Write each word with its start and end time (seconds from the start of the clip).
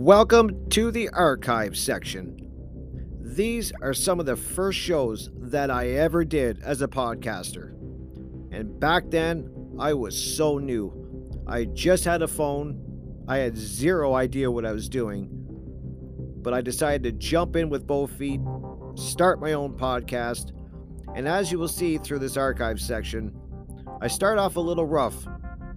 Welcome 0.00 0.66
to 0.70 0.90
the 0.90 1.10
archive 1.10 1.76
section. 1.76 2.34
These 3.20 3.70
are 3.82 3.92
some 3.92 4.18
of 4.18 4.24
the 4.24 4.34
first 4.34 4.78
shows 4.78 5.28
that 5.36 5.70
I 5.70 5.88
ever 5.88 6.24
did 6.24 6.62
as 6.62 6.80
a 6.80 6.88
podcaster. 6.88 7.72
And 8.50 8.80
back 8.80 9.10
then, 9.10 9.74
I 9.78 9.92
was 9.92 10.18
so 10.18 10.56
new. 10.56 11.38
I 11.46 11.66
just 11.66 12.06
had 12.06 12.22
a 12.22 12.28
phone, 12.28 12.80
I 13.28 13.36
had 13.36 13.58
zero 13.58 14.14
idea 14.14 14.50
what 14.50 14.64
I 14.64 14.72
was 14.72 14.88
doing. 14.88 15.28
But 16.40 16.54
I 16.54 16.62
decided 16.62 17.02
to 17.02 17.12
jump 17.12 17.54
in 17.54 17.68
with 17.68 17.86
both 17.86 18.10
feet, 18.12 18.40
start 18.94 19.38
my 19.38 19.52
own 19.52 19.76
podcast, 19.76 20.52
and 21.14 21.28
as 21.28 21.52
you 21.52 21.58
will 21.58 21.68
see 21.68 21.98
through 21.98 22.20
this 22.20 22.38
archive 22.38 22.80
section, 22.80 23.38
I 24.00 24.08
start 24.08 24.38
off 24.38 24.56
a 24.56 24.60
little 24.60 24.86
rough, 24.86 25.26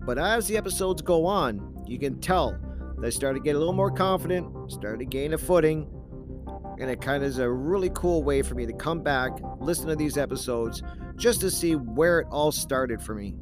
but 0.05 0.17
as 0.17 0.47
the 0.47 0.55
episodes 0.55 1.01
go 1.01 1.25
on, 1.25 1.83
you 1.85 1.99
can 1.99 2.21
tell 2.21 2.57
I 3.01 3.09
started 3.09 3.39
to 3.39 3.43
get 3.43 3.55
a 3.55 3.59
little 3.59 3.73
more 3.73 3.91
confident, 3.91 4.71
started 4.71 4.99
to 4.99 5.05
gain 5.05 5.33
a 5.33 5.37
footing, 5.37 5.87
and 6.79 6.89
it 6.89 7.01
kind 7.01 7.23
of 7.23 7.29
is 7.29 7.37
a 7.37 7.49
really 7.49 7.89
cool 7.93 8.23
way 8.23 8.41
for 8.41 8.55
me 8.55 8.65
to 8.65 8.73
come 8.73 9.01
back, 9.01 9.31
listen 9.59 9.87
to 9.87 9.95
these 9.95 10.17
episodes, 10.17 10.81
just 11.15 11.41
to 11.41 11.51
see 11.51 11.75
where 11.75 12.21
it 12.21 12.27
all 12.31 12.51
started 12.51 13.01
for 13.01 13.13
me 13.13 13.35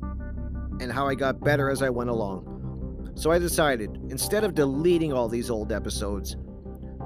and 0.80 0.92
how 0.92 1.08
I 1.08 1.16
got 1.16 1.40
better 1.40 1.70
as 1.70 1.82
I 1.82 1.90
went 1.90 2.10
along. 2.10 3.12
So 3.16 3.32
I 3.32 3.40
decided, 3.40 4.00
instead 4.10 4.44
of 4.44 4.56
deleting 4.56 5.14
all 5.14 5.28
these 5.28 5.50
old 5.50 5.72
episodes, 5.72 6.38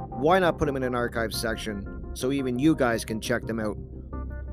why 0.09 0.39
not 0.39 0.57
put 0.57 0.65
them 0.65 0.77
in 0.77 0.83
an 0.83 0.95
archive 0.95 1.33
section 1.33 2.11
so 2.13 2.31
even 2.31 2.57
you 2.57 2.75
guys 2.75 3.03
can 3.03 3.19
check 3.19 3.45
them 3.45 3.59
out 3.59 3.77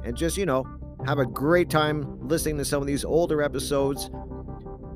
and 0.05 0.16
just, 0.16 0.36
you 0.36 0.45
know, 0.45 0.66
have 1.06 1.19
a 1.19 1.27
great 1.27 1.70
time 1.70 2.19
listening 2.27 2.59
to 2.59 2.64
some 2.64 2.80
of 2.80 2.86
these 2.86 3.05
older 3.05 3.42
episodes 3.42 4.11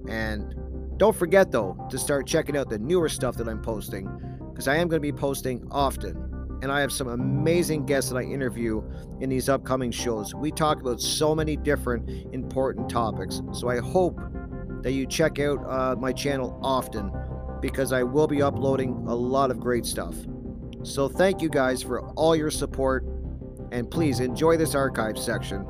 and 0.09 0.55
don't 0.97 1.17
forget, 1.17 1.51
though, 1.51 1.77
to 1.91 1.99
start 1.99 2.27
checking 2.27 2.57
out 2.57 2.71
the 2.71 2.79
newer 2.79 3.09
stuff 3.09 3.37
that 3.37 3.49
I'm 3.49 3.61
posting, 3.61 4.09
because 4.51 4.69
I 4.69 4.77
am 4.77 4.89
going 4.89 5.03
to 5.03 5.13
be 5.13 5.13
posting 5.13 5.67
often. 5.71 6.23
And 6.63 6.73
I 6.73 6.81
have 6.81 6.91
some 6.91 7.09
amazing 7.09 7.85
guests 7.85 8.11
that 8.11 8.17
I 8.17 8.23
interview 8.23 8.83
in 9.21 9.29
these 9.29 9.51
upcoming 9.51 9.91
shows. 9.91 10.35
We 10.35 10.51
talk 10.51 10.81
about 10.81 11.03
so 11.03 11.35
many 11.35 11.55
different 11.57 12.09
important 12.33 12.89
topics. 12.89 13.43
So 13.53 13.69
I 13.69 13.79
hope 13.79 14.19
that 14.83 14.93
you 14.93 15.07
check 15.07 15.39
out 15.39 15.59
uh, 15.69 15.97
my 15.97 16.13
channel 16.13 16.59
often, 16.63 17.13
because 17.61 17.93
I 17.93 18.03
will 18.03 18.27
be 18.27 18.41
uploading 18.41 18.93
a 19.07 19.15
lot 19.15 19.51
of 19.51 19.61
great 19.61 19.85
stuff. 19.85 20.15
So 20.83 21.09
thank 21.09 21.43
you 21.43 21.51
guys 21.51 21.83
for 21.83 22.09
all 22.13 22.35
your 22.35 22.51
support, 22.51 23.05
and 23.73 23.91
please 23.91 24.21
enjoy 24.21 24.57
this 24.57 24.75
archive 24.75 25.19
section. 25.19 25.67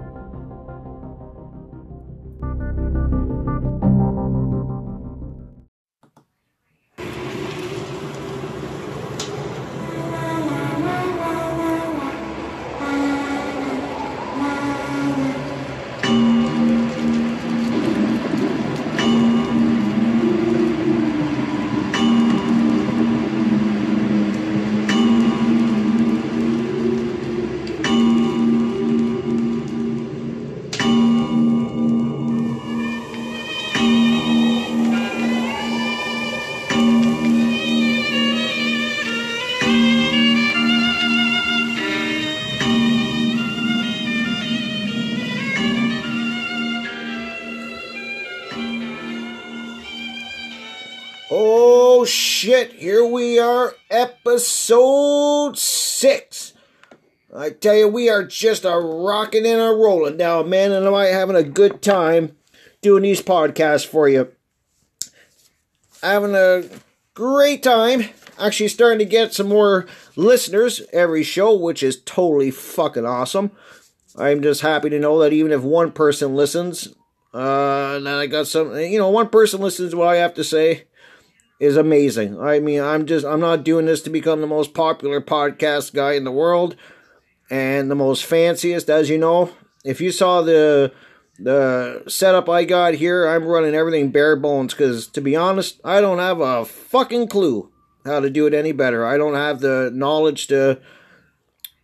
Here 52.64 53.04
we 53.04 53.38
are, 53.38 53.74
episode 53.90 55.58
six. 55.58 56.54
I 57.34 57.50
tell 57.50 57.76
you, 57.76 57.86
we 57.86 58.08
are 58.08 58.24
just 58.24 58.64
a 58.64 58.78
rocking 58.78 59.44
and 59.44 59.60
a 59.60 59.74
rolling 59.74 60.16
now, 60.16 60.42
man, 60.42 60.72
and 60.72 60.88
I 60.88 61.06
having 61.06 61.36
a 61.36 61.42
good 61.42 61.82
time 61.82 62.34
doing 62.80 63.02
these 63.02 63.20
podcasts 63.20 63.86
for 63.86 64.08
you. 64.08 64.32
Having 66.02 66.34
a 66.34 66.62
great 67.12 67.62
time. 67.62 68.04
Actually, 68.38 68.68
starting 68.68 69.00
to 69.00 69.04
get 69.04 69.34
some 69.34 69.48
more 69.48 69.86
listeners 70.14 70.80
every 70.94 71.22
show, 71.22 71.54
which 71.54 71.82
is 71.82 72.00
totally 72.06 72.50
fucking 72.50 73.04
awesome. 73.04 73.50
I'm 74.16 74.40
just 74.40 74.62
happy 74.62 74.88
to 74.88 74.98
know 74.98 75.18
that 75.18 75.34
even 75.34 75.52
if 75.52 75.60
one 75.60 75.92
person 75.92 76.34
listens, 76.34 76.88
uh, 77.34 77.98
then 77.98 78.06
I 78.06 78.26
got 78.26 78.46
some, 78.46 78.74
you 78.78 78.98
know, 78.98 79.10
one 79.10 79.28
person 79.28 79.60
listens 79.60 79.90
to 79.90 79.98
what 79.98 80.08
I 80.08 80.16
have 80.16 80.32
to 80.34 80.44
say 80.44 80.84
is 81.58 81.76
amazing. 81.76 82.40
I 82.40 82.60
mean, 82.60 82.80
I'm 82.80 83.06
just 83.06 83.24
I'm 83.24 83.40
not 83.40 83.64
doing 83.64 83.86
this 83.86 84.02
to 84.02 84.10
become 84.10 84.40
the 84.40 84.46
most 84.46 84.74
popular 84.74 85.20
podcast 85.20 85.94
guy 85.94 86.12
in 86.12 86.24
the 86.24 86.32
world 86.32 86.76
and 87.50 87.90
the 87.90 87.94
most 87.94 88.24
fanciest, 88.24 88.90
as 88.90 89.08
you 89.08 89.18
know. 89.18 89.52
If 89.84 90.00
you 90.00 90.10
saw 90.10 90.42
the 90.42 90.92
the 91.38 92.02
setup 92.08 92.48
I 92.48 92.64
got 92.64 92.94
here, 92.94 93.26
I'm 93.26 93.44
running 93.44 93.74
everything 93.74 94.10
bare 94.10 94.36
bones 94.36 94.74
because 94.74 95.06
to 95.08 95.20
be 95.20 95.36
honest, 95.36 95.80
I 95.84 96.00
don't 96.00 96.18
have 96.18 96.40
a 96.40 96.64
fucking 96.64 97.28
clue 97.28 97.70
how 98.04 98.20
to 98.20 98.30
do 98.30 98.46
it 98.46 98.54
any 98.54 98.72
better. 98.72 99.04
I 99.04 99.16
don't 99.16 99.34
have 99.34 99.60
the 99.60 99.90
knowledge 99.92 100.46
to 100.48 100.80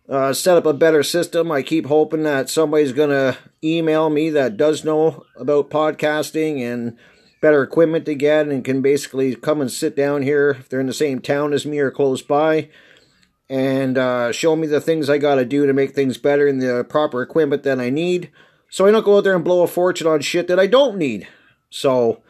uh, 0.09 0.33
set 0.33 0.57
up 0.57 0.65
a 0.65 0.73
better 0.73 1.03
system. 1.03 1.51
I 1.51 1.61
keep 1.61 1.85
hoping 1.87 2.23
that 2.23 2.49
somebody's 2.49 2.93
gonna 2.93 3.37
email 3.63 4.09
me 4.09 4.29
that 4.31 4.57
does 4.57 4.83
know 4.83 5.25
about 5.35 5.69
podcasting 5.69 6.61
and 6.61 6.97
better 7.43 7.61
equipment 7.61 8.05
to 8.05 8.15
get 8.15 8.47
and 8.47 8.63
can 8.63 8.81
basically 8.81 9.35
come 9.35 9.59
and 9.59 9.69
sit 9.69 9.97
down 9.97 10.21
here 10.21 10.51
if 10.51 10.69
they're 10.69 10.79
in 10.79 10.87
the 10.87 10.93
same 10.93 11.19
town 11.19 11.51
as 11.51 11.65
me 11.65 11.77
or 11.77 11.91
close 11.91 12.21
by 12.21 12.69
and 13.49 13.97
uh, 13.97 14.31
show 14.31 14.55
me 14.55 14.65
the 14.65 14.79
things 14.79 15.09
I 15.09 15.17
got 15.17 15.35
to 15.35 15.43
do 15.43 15.67
to 15.67 15.73
make 15.73 15.93
things 15.93 16.17
better 16.17 16.47
and 16.47 16.61
the 16.61 16.85
proper 16.85 17.21
equipment 17.21 17.63
that 17.63 17.81
I 17.81 17.89
need 17.89 18.31
so 18.69 18.85
I 18.85 18.91
don't 18.91 19.03
go 19.03 19.17
out 19.17 19.25
there 19.25 19.35
and 19.35 19.43
blow 19.43 19.61
a 19.61 19.67
fortune 19.67 20.07
on 20.07 20.21
shit 20.21 20.47
that 20.47 20.57
I 20.57 20.67
don't 20.67 20.97
need. 20.97 21.27
So 21.69 22.23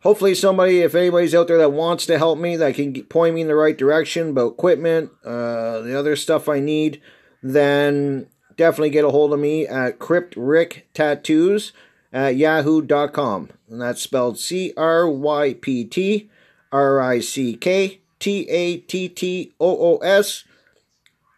hopefully 0.00 0.34
somebody, 0.34 0.80
if 0.80 0.94
anybody's 0.94 1.34
out 1.34 1.46
there 1.46 1.58
that 1.58 1.72
wants 1.72 2.06
to 2.06 2.16
help 2.16 2.38
me, 2.38 2.56
that 2.56 2.76
can 2.76 3.04
point 3.04 3.34
me 3.34 3.42
in 3.42 3.48
the 3.48 3.54
right 3.54 3.76
direction 3.76 4.30
about 4.30 4.52
equipment, 4.52 5.10
uh, 5.22 5.82
the 5.82 5.94
other 5.96 6.16
stuff 6.16 6.48
I 6.48 6.60
need, 6.60 6.98
then 7.42 8.28
definitely 8.56 8.88
get 8.88 9.04
a 9.04 9.10
hold 9.10 9.34
of 9.34 9.38
me 9.38 9.66
at 9.66 9.98
Crypt 9.98 10.34
Rick 10.34 10.88
Tattoos 10.94 11.74
at 12.14 12.36
yahoo.com. 12.36 13.50
And 13.68 13.82
that's 13.82 14.00
spelled 14.00 14.38
C 14.38 14.72
R 14.76 15.06
Y 15.10 15.54
P 15.54 15.84
T 15.84 16.30
R 16.72 17.02
I 17.02 17.18
C 17.20 17.56
K 17.56 18.00
T 18.20 18.48
A 18.48 18.78
T 18.78 19.08
T 19.08 19.52
O 19.60 19.96
O 19.96 19.98
S 19.98 20.44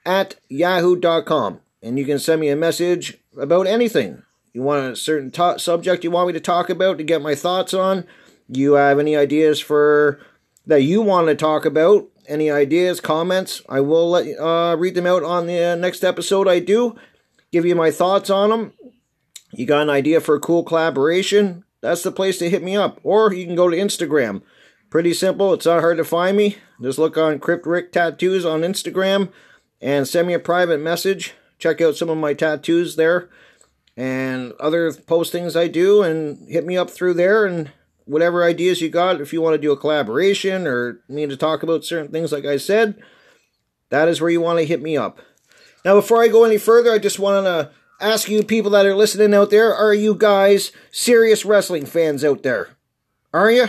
at 0.05 0.37
yahoo.com. 0.49 1.61
And 1.83 1.99
you 1.99 2.05
can 2.05 2.19
send 2.19 2.41
me 2.41 2.51
a 2.51 2.57
message 2.57 3.19
about 3.37 3.67
anything. 3.67 4.23
You 4.53 4.63
want 4.63 4.93
a 4.93 4.97
certain 4.97 5.33
subject 5.59 6.05
you 6.05 6.11
want 6.11 6.29
me 6.29 6.33
to 6.35 6.41
talk 6.41 6.71
about 6.71 6.99
to 6.99 7.05
get 7.05 7.23
my 7.23 7.35
thoughts 7.35 7.75
on? 7.75 8.07
You 8.49 8.75
have 8.75 8.99
any 8.99 9.17
ideas 9.17 9.61
for 9.61 10.21
that 10.67 10.83
you 10.83 11.03
want 11.03 11.29
to 11.29 11.35
talk 11.35 11.65
about? 11.65 12.09
Any 12.29 12.51
ideas, 12.51 13.01
comments? 13.01 13.63
I 13.69 13.81
will 13.81 14.11
let 14.11 14.27
uh, 14.39 14.77
read 14.77 14.95
them 14.95 15.07
out 15.07 15.23
on 15.23 15.47
the 15.47 15.77
next 15.77 16.03
episode. 16.03 16.49
I 16.49 16.59
do 16.59 16.97
give 17.53 17.65
you 17.65 17.75
my 17.75 17.91
thoughts 17.91 18.31
on 18.31 18.51
them. 18.51 18.73
You 19.53 19.67
got 19.67 19.83
an 19.83 19.91
idea 19.91 20.21
for 20.21 20.35
a 20.35 20.41
cool 20.41 20.65
collaboration? 20.65 21.65
That's 21.81 22.03
the 22.03 22.13
place 22.13 22.39
to 22.39 22.51
hit 22.51 22.63
me 22.63 22.77
up. 22.77 23.01
Or 23.03 23.33
you 23.33 23.47
can 23.47 23.55
go 23.55 23.69
to 23.69 23.77
Instagram. 23.77 24.43
Pretty 24.91 25.15
simple. 25.15 25.53
It's 25.53 25.67
not 25.67 25.81
hard 25.81 25.97
to 25.99 26.05
find 26.05 26.37
me. 26.37 26.57
Just 26.81 26.99
look 26.99 27.17
on 27.17 27.39
Crypt 27.39 27.67
Rick 27.67 27.93
Tattoos 27.93 28.45
on 28.45 28.61
Instagram 28.61 29.31
and 29.81 30.07
send 30.07 30.29
me 30.29 30.35
a 30.35 30.39
private 30.39 30.81
message. 30.81 31.35
Check 31.59 31.81
out 31.81 31.97
some 31.97 32.09
of 32.09 32.19
my 32.19 32.35
tattoos 32.35 32.97
there 32.97 33.31
and 33.97 34.53
other 34.61 34.93
postings 34.93 35.59
I 35.59 35.69
do 35.69 36.03
and 36.03 36.49
hit 36.49 36.67
me 36.67 36.77
up 36.77 36.91
through 36.91 37.15
there 37.15 37.47
and 37.47 37.71
whatever 38.05 38.45
ideas 38.45 38.81
you 38.81 38.91
got. 38.91 39.21
If 39.21 39.33
you 39.33 39.41
want 39.41 39.55
to 39.55 39.61
do 39.61 39.73
a 39.73 39.77
collaboration 39.77 40.67
or 40.67 41.01
need 41.09 41.31
to 41.31 41.37
talk 41.37 41.63
about 41.63 41.85
certain 41.85 42.13
things, 42.13 42.31
like 42.31 42.45
I 42.45 42.59
said, 42.59 43.03
that 43.91 44.09
is 44.09 44.21
where 44.21 44.31
you 44.31 44.41
want 44.41 44.59
to 44.59 44.67
hit 44.67 44.83
me 44.83 44.97
up. 44.97 45.21
Now, 45.85 45.95
before 45.95 46.23
I 46.23 46.29
go 46.29 46.45
any 46.45 46.59
further, 46.59 46.93
I 46.93 46.99
just 46.99 47.19
want 47.19 47.47
to 47.47 47.71
ask 48.01 48.29
you 48.29 48.43
people 48.43 48.71
that 48.73 48.87
are 48.87 48.95
listening 48.95 49.35
out 49.35 49.51
there, 49.51 49.75
are 49.75 49.95
you 49.95 50.15
guys 50.15 50.73
serious 50.91 51.45
wrestling 51.45 51.87
fans 51.87 52.25
out 52.25 52.43
there? 52.43 52.71
Are 53.33 53.51
you? 53.51 53.69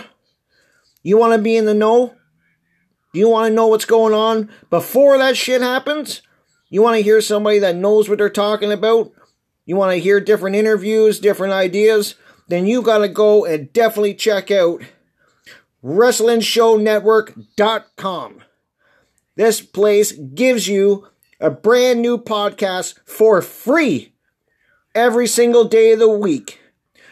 You 1.04 1.18
want 1.18 1.34
to 1.34 1.40
be 1.40 1.56
in 1.56 1.66
the 1.66 1.74
know? 1.74 2.16
You 3.14 3.30
want 3.30 3.50
to 3.50 3.56
know 3.56 3.68
what's 3.68 3.86
going 3.86 4.14
on 4.14 4.50
before 4.70 5.18
that 5.18 5.38
shit 5.38 5.62
happens? 5.62 6.22
You 6.70 6.82
want 6.82 6.98
to 6.98 7.04
hear 7.04 7.22
somebody 7.22 7.60
that 7.60 7.76
knows 7.76 8.10
what 8.10 8.18
they're 8.18 8.30
talking 8.30 8.72
about? 8.72 9.12
You 9.66 9.76
want 9.76 9.92
to 9.94 10.00
hear 10.00 10.20
different 10.20 10.56
interviews, 10.56 11.20
different 11.20 11.54
ideas? 11.54 12.16
Then 12.48 12.66
you 12.68 12.82
got 12.82 13.00
to 13.00 13.08
go 13.08 13.46
and 13.46 13.72
definitely 13.74 14.16
check 14.16 14.52
out 14.52 14.82
WrestlingShowNetwork.com. 15.84 18.44
This 19.36 19.62
place 19.62 20.12
gives 20.12 20.68
you 20.68 21.08
a 21.40 21.50
brand 21.50 22.02
new 22.02 22.18
podcast 22.18 23.00
for 23.06 23.42
free 23.42 24.14
every 24.98 25.28
single 25.28 25.64
day 25.64 25.94
of 25.94 26.00
the 26.00 26.10
week. 26.10 26.60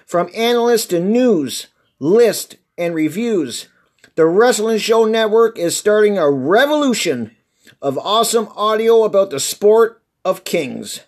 From 0.07 0.29
analysts 0.35 0.87
to 0.87 0.99
news, 0.99 1.67
list, 1.99 2.57
and 2.77 2.93
reviews, 2.95 3.69
the 4.15 4.25
Wrestling 4.25 4.79
Show 4.79 5.05
Network 5.05 5.57
is 5.57 5.77
starting 5.77 6.17
a 6.17 6.29
revolution 6.29 7.33
of 7.81 7.97
awesome 7.97 8.49
audio 8.55 9.03
about 9.03 9.29
the 9.29 9.39
sport 9.39 10.01
of 10.25 10.43
kings. 10.43 10.99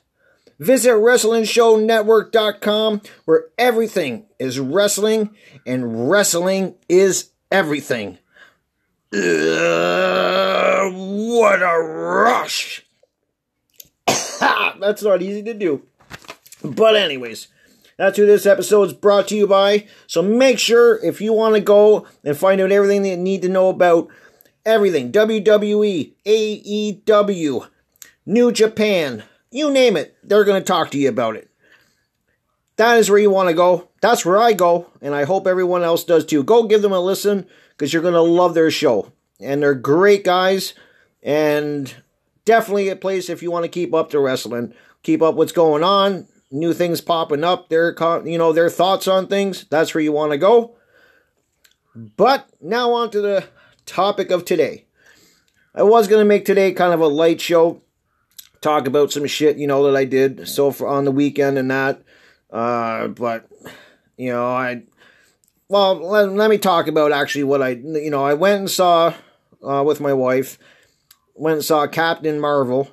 Visit 0.59 0.91
WrestlingShowNetwork.com 0.91 3.01
where 3.25 3.47
everything 3.57 4.27
is 4.39 4.57
wrestling 4.59 5.35
and 5.65 6.09
wrestling 6.09 6.75
is 6.87 7.31
everything. 7.51 8.17
Ugh, 9.13 10.93
what 10.93 11.61
a 11.61 11.79
rush! 11.79 12.85
That's 14.07 15.01
not 15.01 15.21
easy 15.21 15.43
to 15.43 15.53
do. 15.53 15.83
But, 16.63 16.95
anyways, 16.95 17.47
that's 17.97 18.17
who 18.17 18.25
this 18.25 18.45
episode 18.45 18.83
is 18.83 18.93
brought 18.93 19.27
to 19.29 19.35
you 19.35 19.47
by. 19.47 19.87
So 20.05 20.21
make 20.21 20.59
sure 20.59 21.03
if 21.03 21.19
you 21.21 21.33
want 21.33 21.55
to 21.55 21.61
go 21.61 22.07
and 22.23 22.37
find 22.37 22.61
out 22.61 22.71
everything 22.71 23.03
that 23.03 23.09
you 23.09 23.17
need 23.17 23.41
to 23.41 23.49
know 23.49 23.69
about 23.69 24.09
everything 24.65 25.11
WWE, 25.11 26.13
AEW, 26.25 27.67
New 28.25 28.51
Japan, 28.51 29.23
you 29.51 29.71
name 29.71 29.97
it, 29.97 30.15
they're 30.23 30.43
going 30.43 30.61
to 30.61 30.65
talk 30.65 30.91
to 30.91 30.97
you 30.97 31.09
about 31.09 31.35
it. 31.35 31.49
That 32.75 32.99
is 32.99 33.09
where 33.09 33.19
you 33.19 33.31
want 33.31 33.49
to 33.49 33.55
go. 33.55 33.89
That's 34.01 34.23
where 34.23 34.37
I 34.37 34.53
go, 34.53 34.91
and 35.01 35.15
I 35.15 35.23
hope 35.23 35.47
everyone 35.47 35.83
else 35.83 36.03
does 36.03 36.25
too. 36.25 36.43
Go 36.43 36.63
give 36.63 36.83
them 36.83 36.91
a 36.91 36.99
listen 36.99 37.47
because 37.71 37.91
you're 37.91 38.03
going 38.03 38.13
to 38.13 38.21
love 38.21 38.53
their 38.53 38.69
show. 38.69 39.11
And 39.39 39.63
they're 39.63 39.73
great 39.73 40.23
guys, 40.23 40.73
and 41.23 41.93
definitely 42.45 42.89
a 42.89 42.95
place 42.95 43.29
if 43.29 43.41
you 43.41 43.49
want 43.49 43.65
to 43.65 43.69
keep 43.69 43.93
up 43.93 44.11
to 44.11 44.19
wrestling, 44.19 44.73
keep 45.01 45.21
up 45.21 45.35
what's 45.35 45.51
going 45.51 45.83
on, 45.83 46.27
new 46.51 46.73
things 46.73 47.01
popping 47.01 47.43
up, 47.43 47.69
their 47.69 47.95
you 48.25 48.37
know 48.37 48.53
their 48.53 48.69
thoughts 48.69 49.07
on 49.07 49.27
things. 49.27 49.65
That's 49.69 49.93
where 49.93 50.03
you 50.03 50.11
want 50.11 50.31
to 50.31 50.37
go. 50.37 50.75
But 51.95 52.47
now 52.61 52.93
on 52.93 53.09
to 53.11 53.21
the 53.21 53.45
topic 53.85 54.29
of 54.29 54.45
today. 54.45 54.85
I 55.73 55.83
was 55.83 56.07
going 56.07 56.21
to 56.21 56.25
make 56.25 56.45
today 56.45 56.71
kind 56.73 56.93
of 56.93 57.01
a 57.01 57.07
light 57.07 57.41
show, 57.41 57.81
talk 58.61 58.87
about 58.87 59.11
some 59.11 59.25
shit, 59.25 59.57
you 59.57 59.67
know, 59.67 59.83
that 59.83 59.97
I 59.97 60.05
did 60.05 60.47
so 60.47 60.71
far 60.71 60.87
on 60.89 61.05
the 61.05 61.11
weekend 61.11 61.57
and 61.57 61.71
that. 61.71 62.01
Uh, 62.51 63.07
but, 63.07 63.49
you 64.15 64.31
know, 64.31 64.45
I, 64.45 64.83
well, 65.69 65.95
let, 65.95 66.31
let 66.31 66.49
me 66.49 66.57
talk 66.57 66.87
about 66.87 67.11
actually 67.11 67.43
what 67.45 67.61
I, 67.61 67.69
you 67.69 68.09
know, 68.09 68.23
I 68.23 68.35
went 68.35 68.59
and 68.59 68.69
saw 68.69 69.13
uh, 69.63 69.83
with 69.83 69.99
my 69.99 70.13
wife, 70.13 70.57
went 71.35 71.55
and 71.55 71.65
saw 71.65 71.87
Captain 71.87 72.39
Marvel, 72.39 72.89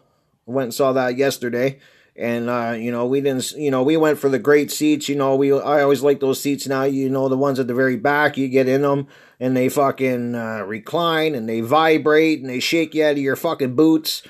went 0.47 0.65
and 0.65 0.75
saw 0.75 0.93
that 0.93 1.17
yesterday 1.17 1.79
and 2.17 2.49
uh, 2.49 2.75
you 2.79 2.93
know 2.93 3.07
we 3.07 3.21
didn't 3.21 3.53
you 3.53 3.71
know 3.71 3.83
we 3.83 3.97
went 3.97 4.19
for 4.19 4.29
the 4.29 4.39
great 4.39 4.71
seats 4.71 5.09
you 5.09 5.17
know 5.17 5.35
we 5.35 5.53
i 5.53 5.83
always 5.83 6.03
like 6.03 6.21
those 6.21 6.41
seats 6.41 6.67
now 6.67 6.85
you 6.85 7.11
know 7.11 7.29
the 7.29 7.37
ones 7.37 7.59
at 7.59 7.67
the 7.67 7.75
very 7.75 7.97
back 7.97 8.37
you 8.37 8.49
get 8.49 8.69
in 8.69 8.83
them 8.83 9.09
and 9.41 9.57
they 9.57 9.69
fucking 9.69 10.35
uh, 10.35 10.63
recline 10.63 11.35
and 11.35 11.49
they 11.49 11.61
vibrate 11.61 12.41
and 12.41 12.49
they 12.49 12.61
shake 12.61 12.95
you 12.95 13.05
out 13.05 13.13
of 13.13 13.19
your 13.19 13.37
fucking 13.37 13.75
boots. 13.75 14.23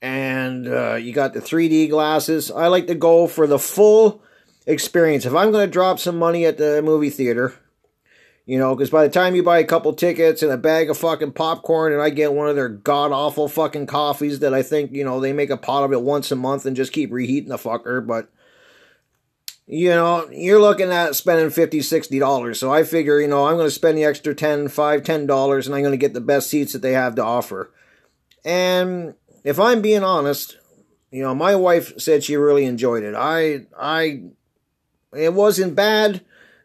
And 0.00 0.66
uh, 0.66 0.94
you 0.94 1.12
got 1.12 1.32
the 1.32 1.40
3d 1.40 1.90
glasses. 1.90 2.50
I 2.50 2.66
like 2.66 2.86
to 2.88 2.94
go 2.94 3.26
for 3.26 3.46
the 3.46 3.58
full 3.58 4.22
experience. 4.66 5.26
If 5.26 5.34
i'm 5.34 5.50
going 5.50 5.66
to 5.66 5.72
drop 5.72 5.98
some 5.98 6.18
money 6.18 6.46
at 6.46 6.58
the 6.58 6.80
movie 6.82 7.10
theater 7.10 7.54
you 8.52 8.58
know, 8.58 8.74
because 8.74 8.90
by 8.90 9.02
the 9.02 9.10
time 9.10 9.34
you 9.34 9.42
buy 9.42 9.60
a 9.60 9.64
couple 9.64 9.94
tickets 9.94 10.42
and 10.42 10.52
a 10.52 10.58
bag 10.58 10.90
of 10.90 10.98
fucking 10.98 11.32
popcorn 11.32 11.94
and 11.94 12.02
I 12.02 12.10
get 12.10 12.34
one 12.34 12.50
of 12.50 12.54
their 12.54 12.68
god 12.68 13.10
awful 13.10 13.48
fucking 13.48 13.86
coffees 13.86 14.40
that 14.40 14.52
I 14.52 14.62
think, 14.62 14.92
you 14.92 15.04
know, 15.04 15.20
they 15.20 15.32
make 15.32 15.48
a 15.48 15.56
pot 15.56 15.84
of 15.84 15.92
it 15.94 16.02
once 16.02 16.30
a 16.30 16.36
month 16.36 16.66
and 16.66 16.76
just 16.76 16.92
keep 16.92 17.10
reheating 17.10 17.48
the 17.48 17.56
fucker, 17.56 18.06
but 18.06 18.28
you 19.66 19.88
know, 19.88 20.28
you're 20.30 20.60
looking 20.60 20.90
at 20.90 21.16
spending 21.16 21.48
50 21.48 21.78
$60. 21.78 22.56
So 22.56 22.70
I 22.70 22.84
figure, 22.84 23.22
you 23.22 23.26
know, 23.26 23.46
I'm 23.46 23.56
going 23.56 23.68
to 23.68 23.70
spend 23.70 23.96
the 23.96 24.04
extra 24.04 24.34
10 24.34 24.68
5 24.68 25.02
$10 25.02 25.64
and 25.64 25.74
I'm 25.74 25.80
going 25.80 25.92
to 25.92 25.96
get 25.96 26.12
the 26.12 26.20
best 26.20 26.50
seats 26.50 26.74
that 26.74 26.82
they 26.82 26.92
have 26.92 27.14
to 27.14 27.24
offer. 27.24 27.72
And 28.44 29.14
if 29.44 29.58
I'm 29.58 29.80
being 29.80 30.04
honest, 30.04 30.58
you 31.10 31.22
know, 31.22 31.34
my 31.34 31.56
wife 31.56 31.98
said 31.98 32.22
she 32.22 32.36
really 32.36 32.66
enjoyed 32.66 33.02
it. 33.02 33.14
I, 33.16 33.64
I, 33.80 34.24
it 35.16 35.32
wasn't 35.32 35.74
bad 35.74 36.22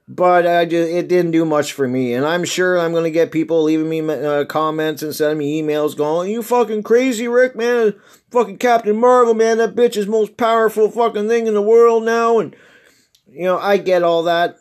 but 0.07 0.47
I 0.47 0.65
just, 0.65 0.89
it 0.89 1.09
didn't 1.09 1.31
do 1.31 1.43
much 1.43 1.73
for 1.73 1.87
me. 1.87 2.13
And 2.13 2.25
I'm 2.25 2.45
sure 2.45 2.79
I'm 2.79 2.93
to 2.93 3.11
get 3.11 3.31
people 3.31 3.63
leaving 3.63 3.89
me 3.89 3.99
uh, 4.09 4.45
comments 4.45 5.03
and 5.03 5.13
sending 5.13 5.37
me 5.37 5.61
emails 5.61 5.97
going, 5.97 6.31
You 6.31 6.41
fucking 6.41 6.83
crazy, 6.83 7.27
Rick, 7.27 7.55
man. 7.55 7.93
Fucking 8.31 8.57
Captain 8.57 8.97
Marvel, 8.97 9.33
man. 9.33 9.57
That 9.57 9.75
bitch 9.75 9.97
is 9.97 10.07
most 10.07 10.37
powerful 10.37 10.89
fucking 10.89 11.27
thing 11.27 11.47
in 11.47 11.53
the 11.53 11.61
world 11.61 12.03
now. 12.03 12.39
And, 12.39 12.55
you 13.29 13.43
know, 13.43 13.57
I 13.57 13.77
get 13.77 14.03
all 14.03 14.23
that. 14.23 14.57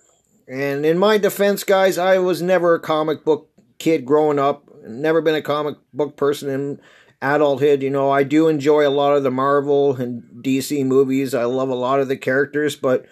And 0.48 0.84
in 0.84 0.98
my 0.98 1.18
defense, 1.18 1.62
guys, 1.62 1.96
I 1.96 2.18
was 2.18 2.42
never 2.42 2.74
a 2.74 2.80
comic 2.80 3.24
book 3.24 3.50
kid 3.78 4.04
growing 4.04 4.38
up. 4.38 4.64
Never 4.86 5.20
been 5.20 5.34
a 5.34 5.42
comic 5.42 5.76
book 5.92 6.16
person 6.16 6.48
in 6.48 6.80
adulthood. 7.22 7.82
You 7.82 7.90
know, 7.90 8.10
I 8.10 8.24
do 8.24 8.48
enjoy 8.48 8.86
a 8.86 8.90
lot 8.90 9.16
of 9.16 9.22
the 9.22 9.30
Marvel 9.30 9.96
and 9.96 10.22
DC 10.42 10.84
movies. 10.84 11.34
I 11.34 11.44
love 11.44 11.68
a 11.68 11.74
lot 11.74 12.00
of 12.00 12.08
the 12.08 12.16
characters, 12.16 12.76
but 12.76 13.06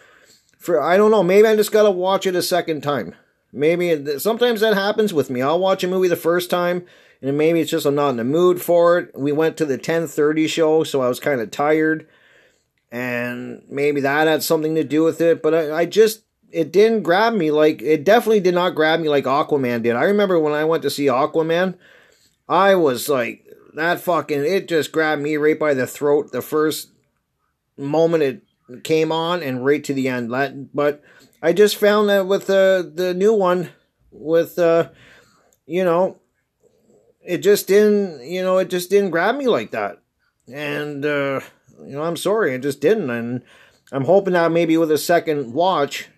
for 0.65 0.81
I 0.81 0.97
don't 0.97 1.11
know, 1.11 1.23
maybe 1.23 1.47
I 1.47 1.57
just 1.57 1.73
gotta 1.73 1.91
watch 1.91 2.27
it 2.27 2.35
a 2.35 2.43
second 2.43 2.83
time. 2.83 3.15
Maybe 3.53 4.19
sometimes 4.19 4.61
that 4.61 4.75
happens 4.75 5.15
with 5.15 5.31
me. 5.31 5.43
I'll 5.43 5.59
watch 5.59 5.85
a 5.85 5.89
movie 5.89 6.09
the 6.09 6.17
first 6.17 6.51
time, 6.51 6.85
and 7.23 7.39
maybe 7.39 7.61
it's 7.61 7.71
just 7.71 7.87
I'm 7.87 7.95
not 7.95 8.11
in 8.11 8.17
the 8.17 8.25
mood 8.25 8.61
for 8.61 8.99
it. 8.99 9.13
We 9.15 9.31
went 9.31 9.57
to 9.59 9.67
the 9.67 9.79
10:30 9.79 10.49
show, 10.49 10.83
so 10.83 11.03
I 11.03 11.09
was 11.09 11.21
kind 11.21 11.41
of 11.41 11.51
tired, 11.51 12.09
and 12.91 13.63
maybe 13.69 14.01
that 14.01 14.27
had 14.27 14.43
something 14.43 14.75
to 14.75 14.85
do 14.85 15.05
with 15.05 15.21
it. 15.21 15.43
But 15.43 15.55
I, 15.55 15.73
I 15.81 15.85
just 15.87 16.23
it 16.51 16.73
didn't 16.73 17.03
grab 17.03 17.35
me 17.35 17.51
like 17.51 17.83
it 17.83 18.05
definitely 18.05 18.41
did 18.41 18.55
not 18.55 18.75
grab 18.75 19.01
me 19.01 19.09
like 19.09 19.25
Aquaman 19.25 19.83
did. 19.83 19.97
I 19.97 20.05
remember 20.05 20.41
when 20.41 20.55
I 20.55 20.65
went 20.65 20.83
to 20.85 20.91
see 20.91 21.07
Aquaman, 21.07 21.77
I 22.49 22.75
was 22.75 23.09
like 23.09 23.45
that 23.75 24.01
fucking 24.01 24.45
it 24.45 24.69
just 24.69 24.93
grabbed 24.93 25.21
me 25.23 25.37
right 25.37 25.59
by 25.59 25.75
the 25.75 25.87
throat 25.87 26.33
the 26.33 26.43
first 26.43 26.91
moment 27.77 28.23
it 28.23 28.43
came 28.83 29.13
on 29.13 29.43
and 29.43 29.65
right 29.65 29.83
to 29.85 29.95
the 29.95 30.09
end. 30.09 30.31
But 30.75 31.03
I 31.43 31.53
just 31.53 31.77
found 31.77 32.09
that 32.09 32.27
with 32.27 32.47
the 32.47 32.91
the 32.95 33.15
new 33.15 33.33
one, 33.33 33.71
with 34.11 34.59
uh, 34.59 34.91
you 35.67 35.85
know, 35.85 36.19
it 37.23 37.39
just 37.39 37.67
didn't, 37.67 38.27
you 38.27 38.43
know, 38.43 38.59
it 38.59 38.71
just 38.71 38.91
didn't 38.91 39.11
grab 39.11 39.37
me 39.37 39.47
like 39.47 39.71
that. 39.73 39.99
And 40.53 41.05
uh, 41.05 41.41
you 41.81 41.93
know, 41.93 42.03
I'm 42.03 42.17
sorry, 42.17 42.55
it 42.55 42.63
just 42.63 42.81
didn't. 42.81 43.11
And 43.11 43.43
I'm 43.93 44.05
hoping 44.05 44.35
that 44.35 44.53
maybe 44.53 44.77
with 44.77 44.91
a 44.91 44.99
second 44.99 45.53
watch, 45.53 46.09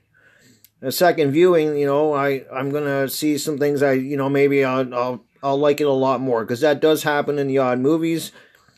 a 0.82 0.92
second 0.92 1.32
viewing, 1.32 1.76
you 1.76 1.86
know, 1.86 2.12
I 2.12 2.44
I'm 2.52 2.70
gonna 2.70 3.08
see 3.08 3.38
some 3.38 3.58
things 3.58 3.82
I, 3.82 3.92
you 3.92 4.16
know, 4.16 4.28
maybe 4.28 4.64
I'll 4.64 4.94
I'll, 4.94 5.24
I'll 5.42 5.58
like 5.58 5.80
it 5.80 5.86
a 5.86 5.92
lot 5.92 6.20
more 6.20 6.44
because 6.44 6.60
that 6.60 6.80
does 6.80 7.02
happen 7.02 7.38
in 7.38 7.46
the 7.48 7.58
odd 7.58 7.78
movies 7.78 8.32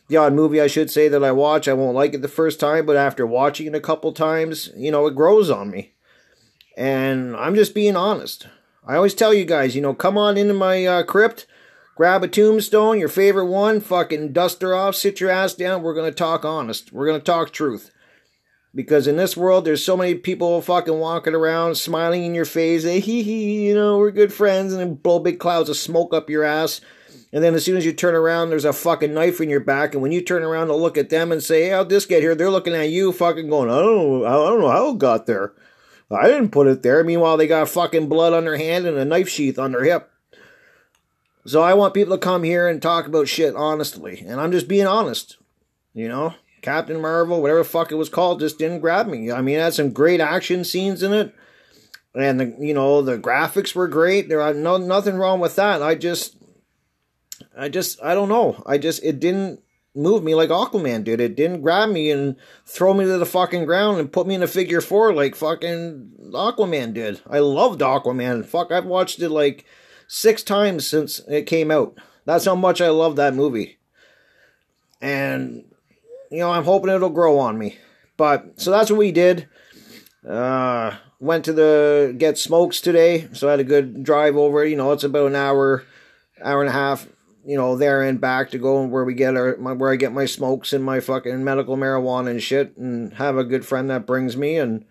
the 0.09 0.17
odd 0.17 0.33
movie 0.33 0.59
I 0.59 0.67
should 0.67 0.91
say 0.91 1.07
that 1.07 1.23
I 1.23 1.31
watch, 1.31 1.67
I 1.67 1.73
won't 1.73 1.95
like 1.95 2.13
it 2.13 2.21
the 2.21 2.27
first 2.27 2.59
time, 2.59 2.85
but 2.85 2.97
after 2.97 3.25
watching 3.25 3.67
it 3.67 3.75
a 3.75 3.79
couple 3.79 4.11
times, 4.11 4.71
you 4.75 4.91
know, 4.91 5.05
it 5.05 5.15
grows 5.15 5.49
on 5.49 5.69
me. 5.69 5.93
And 6.75 7.35
I'm 7.35 7.55
just 7.55 7.75
being 7.75 7.95
honest. 7.95 8.47
I 8.85 8.95
always 8.95 9.13
tell 9.13 9.33
you 9.33 9.45
guys, 9.45 9.75
you 9.75 9.81
know, 9.81 9.93
come 9.93 10.17
on 10.17 10.35
into 10.35 10.55
my 10.55 10.83
uh, 10.85 11.03
crypt, 11.03 11.45
grab 11.95 12.23
a 12.23 12.27
tombstone, 12.27 12.99
your 12.99 13.07
favorite 13.07 13.45
one, 13.45 13.79
fucking 13.81 14.33
dust 14.33 14.63
her 14.63 14.73
off, 14.73 14.95
sit 14.95 15.19
your 15.19 15.29
ass 15.29 15.53
down. 15.53 15.83
We're 15.83 15.93
going 15.93 16.09
to 16.09 16.15
talk 16.15 16.43
honest. 16.43 16.91
We're 16.91 17.05
going 17.05 17.19
to 17.19 17.25
talk 17.25 17.51
truth. 17.51 17.91
Because 18.73 19.07
in 19.07 19.17
this 19.17 19.37
world, 19.37 19.65
there's 19.65 19.83
so 19.83 19.97
many 19.97 20.15
people 20.15 20.59
fucking 20.61 20.99
walking 20.99 21.35
around, 21.35 21.75
smiling 21.75 22.23
in 22.23 22.33
your 22.33 22.45
face, 22.45 22.83
hey, 22.83 22.99
hee 22.99 23.21
hee, 23.21 23.67
you 23.67 23.75
know, 23.75 23.99
we're 23.99 24.11
good 24.11 24.33
friends, 24.33 24.73
and 24.73 24.81
then 24.81 24.95
blow 24.95 25.19
big 25.19 25.39
clouds 25.39 25.69
of 25.69 25.77
smoke 25.77 26.13
up 26.13 26.29
your 26.29 26.43
ass 26.43 26.81
and 27.31 27.43
then 27.43 27.53
as 27.53 27.63
soon 27.63 27.77
as 27.77 27.85
you 27.85 27.93
turn 27.93 28.15
around, 28.15 28.49
there's 28.49 28.65
a 28.65 28.73
fucking 28.73 29.13
knife 29.13 29.39
in 29.39 29.49
your 29.49 29.59
back. 29.59 29.93
And 29.93 30.01
when 30.01 30.11
you 30.11 30.21
turn 30.21 30.43
around 30.43 30.67
to 30.67 30.75
look 30.75 30.97
at 30.97 31.09
them 31.09 31.31
and 31.31 31.43
say, 31.43 31.63
hey, 31.63 31.69
how'd 31.69 31.89
this 31.89 32.05
get 32.05 32.21
here? 32.21 32.33
They're 32.33 32.49
looking 32.49 32.73
at 32.73 32.89
you 32.89 33.11
fucking 33.11 33.49
going, 33.49 33.69
I 33.69 33.79
don't 33.79 34.21
know, 34.21 34.25
I 34.25 34.31
don't 34.31 34.61
know 34.61 34.71
how 34.71 34.89
it 34.89 34.97
got 34.97 35.25
there. 35.25 35.53
I 36.11 36.27
didn't 36.27 36.49
put 36.49 36.67
it 36.67 36.81
there. 36.81 37.03
Meanwhile, 37.03 37.37
they 37.37 37.45
got 37.45 37.69
fucking 37.69 38.09
blood 38.09 38.33
on 38.33 38.45
their 38.45 38.57
hand 38.57 38.87
and 38.87 38.97
a 38.97 39.05
knife 39.05 39.29
sheath 39.29 39.59
on 39.59 39.73
their 39.73 39.83
hip. 39.83 40.11
So 41.45 41.61
I 41.61 41.75
want 41.75 41.93
people 41.93 42.15
to 42.15 42.21
come 42.21 42.43
here 42.43 42.67
and 42.67 42.81
talk 42.81 43.05
about 43.05 43.27
shit 43.27 43.55
honestly. 43.55 44.23
And 44.27 44.41
I'm 44.41 44.51
just 44.51 44.67
being 44.67 44.87
honest. 44.87 45.37
You 45.93 46.07
know? 46.07 46.33
Captain 46.61 46.99
Marvel, 47.01 47.41
whatever 47.41 47.63
fuck 47.63 47.91
it 47.91 47.95
was 47.95 48.09
called, 48.09 48.39
just 48.39 48.57
didn't 48.57 48.81
grab 48.81 49.07
me. 49.07 49.31
I 49.31 49.41
mean, 49.41 49.55
it 49.55 49.61
had 49.61 49.73
some 49.73 49.91
great 49.91 50.19
action 50.19 50.63
scenes 50.63 51.03
in 51.03 51.13
it. 51.13 51.33
And 52.15 52.39
the 52.39 52.55
you 52.59 52.73
know, 52.73 53.01
the 53.01 53.17
graphics 53.17 53.75
were 53.75 53.87
great. 53.87 54.29
There 54.29 54.41
are 54.41 54.53
no 54.53 54.77
nothing 54.77 55.15
wrong 55.15 55.39
with 55.39 55.55
that. 55.55 55.81
I 55.81 55.95
just 55.95 56.35
I 57.59 57.69
just 57.69 58.01
I 58.01 58.13
don't 58.13 58.29
know. 58.29 58.61
I 58.65 58.77
just 58.77 59.03
it 59.03 59.19
didn't 59.19 59.61
move 59.95 60.23
me 60.23 60.35
like 60.35 60.49
Aquaman 60.49 61.03
did. 61.03 61.19
It 61.19 61.35
didn't 61.35 61.61
grab 61.61 61.89
me 61.89 62.11
and 62.11 62.35
throw 62.65 62.93
me 62.93 63.05
to 63.05 63.17
the 63.17 63.25
fucking 63.25 63.65
ground 63.65 63.99
and 63.99 64.11
put 64.11 64.27
me 64.27 64.35
in 64.35 64.43
a 64.43 64.47
figure 64.47 64.81
four 64.81 65.13
like 65.13 65.35
fucking 65.35 66.31
Aquaman 66.31 66.93
did. 66.93 67.21
I 67.27 67.39
loved 67.39 67.81
Aquaman. 67.81 68.45
Fuck, 68.45 68.71
I've 68.71 68.85
watched 68.85 69.21
it 69.21 69.29
like 69.29 69.65
six 70.07 70.43
times 70.43 70.87
since 70.87 71.19
it 71.27 71.45
came 71.45 71.71
out. 71.71 71.97
That's 72.25 72.45
how 72.45 72.55
much 72.55 72.81
I 72.81 72.89
love 72.89 73.15
that 73.15 73.33
movie. 73.33 73.77
And, 75.01 75.65
you 76.29 76.39
know, 76.39 76.51
I'm 76.51 76.65
hoping 76.65 76.89
it'll 76.89 77.09
grow 77.09 77.39
on 77.39 77.57
me. 77.57 77.77
But, 78.17 78.59
so 78.59 78.71
that's 78.71 78.91
what 78.91 78.99
we 78.99 79.11
did. 79.11 79.47
Uh, 80.27 80.97
went 81.19 81.45
to 81.45 81.53
the, 81.53 82.13
get 82.17 82.37
smokes 82.37 82.81
today. 82.81 83.29
So 83.33 83.47
I 83.47 83.51
had 83.51 83.59
a 83.59 83.63
good 83.63 84.03
drive 84.03 84.35
over. 84.35 84.65
You 84.65 84.75
know, 84.75 84.91
it's 84.91 85.03
about 85.03 85.27
an 85.27 85.35
hour, 85.35 85.85
hour 86.43 86.61
and 86.61 86.69
a 86.69 86.73
half, 86.73 87.07
you 87.49 87.57
know, 87.57 87.75
there 87.75 88.03
and 88.03 88.21
back 88.21 88.51
to 88.51 88.59
go 88.59 88.83
where 88.85 89.03
we 89.03 89.13
get 89.13 89.35
our, 89.35 89.57
my, 89.57 89.73
where 89.73 89.91
I 89.91 89.95
get 89.95 90.13
my 90.13 90.25
smokes 90.25 90.71
and 90.71 90.83
my 90.83 90.99
fucking 90.99 91.43
medical 91.43 91.77
marijuana 91.77 92.29
and 92.29 92.43
shit. 92.43 92.77
And 92.77 93.13
have 93.13 93.37
a 93.37 93.43
good 93.43 93.65
friend 93.65 93.89
that 93.89 94.05
brings 94.05 94.37
me 94.37 94.57
and, 94.57 94.85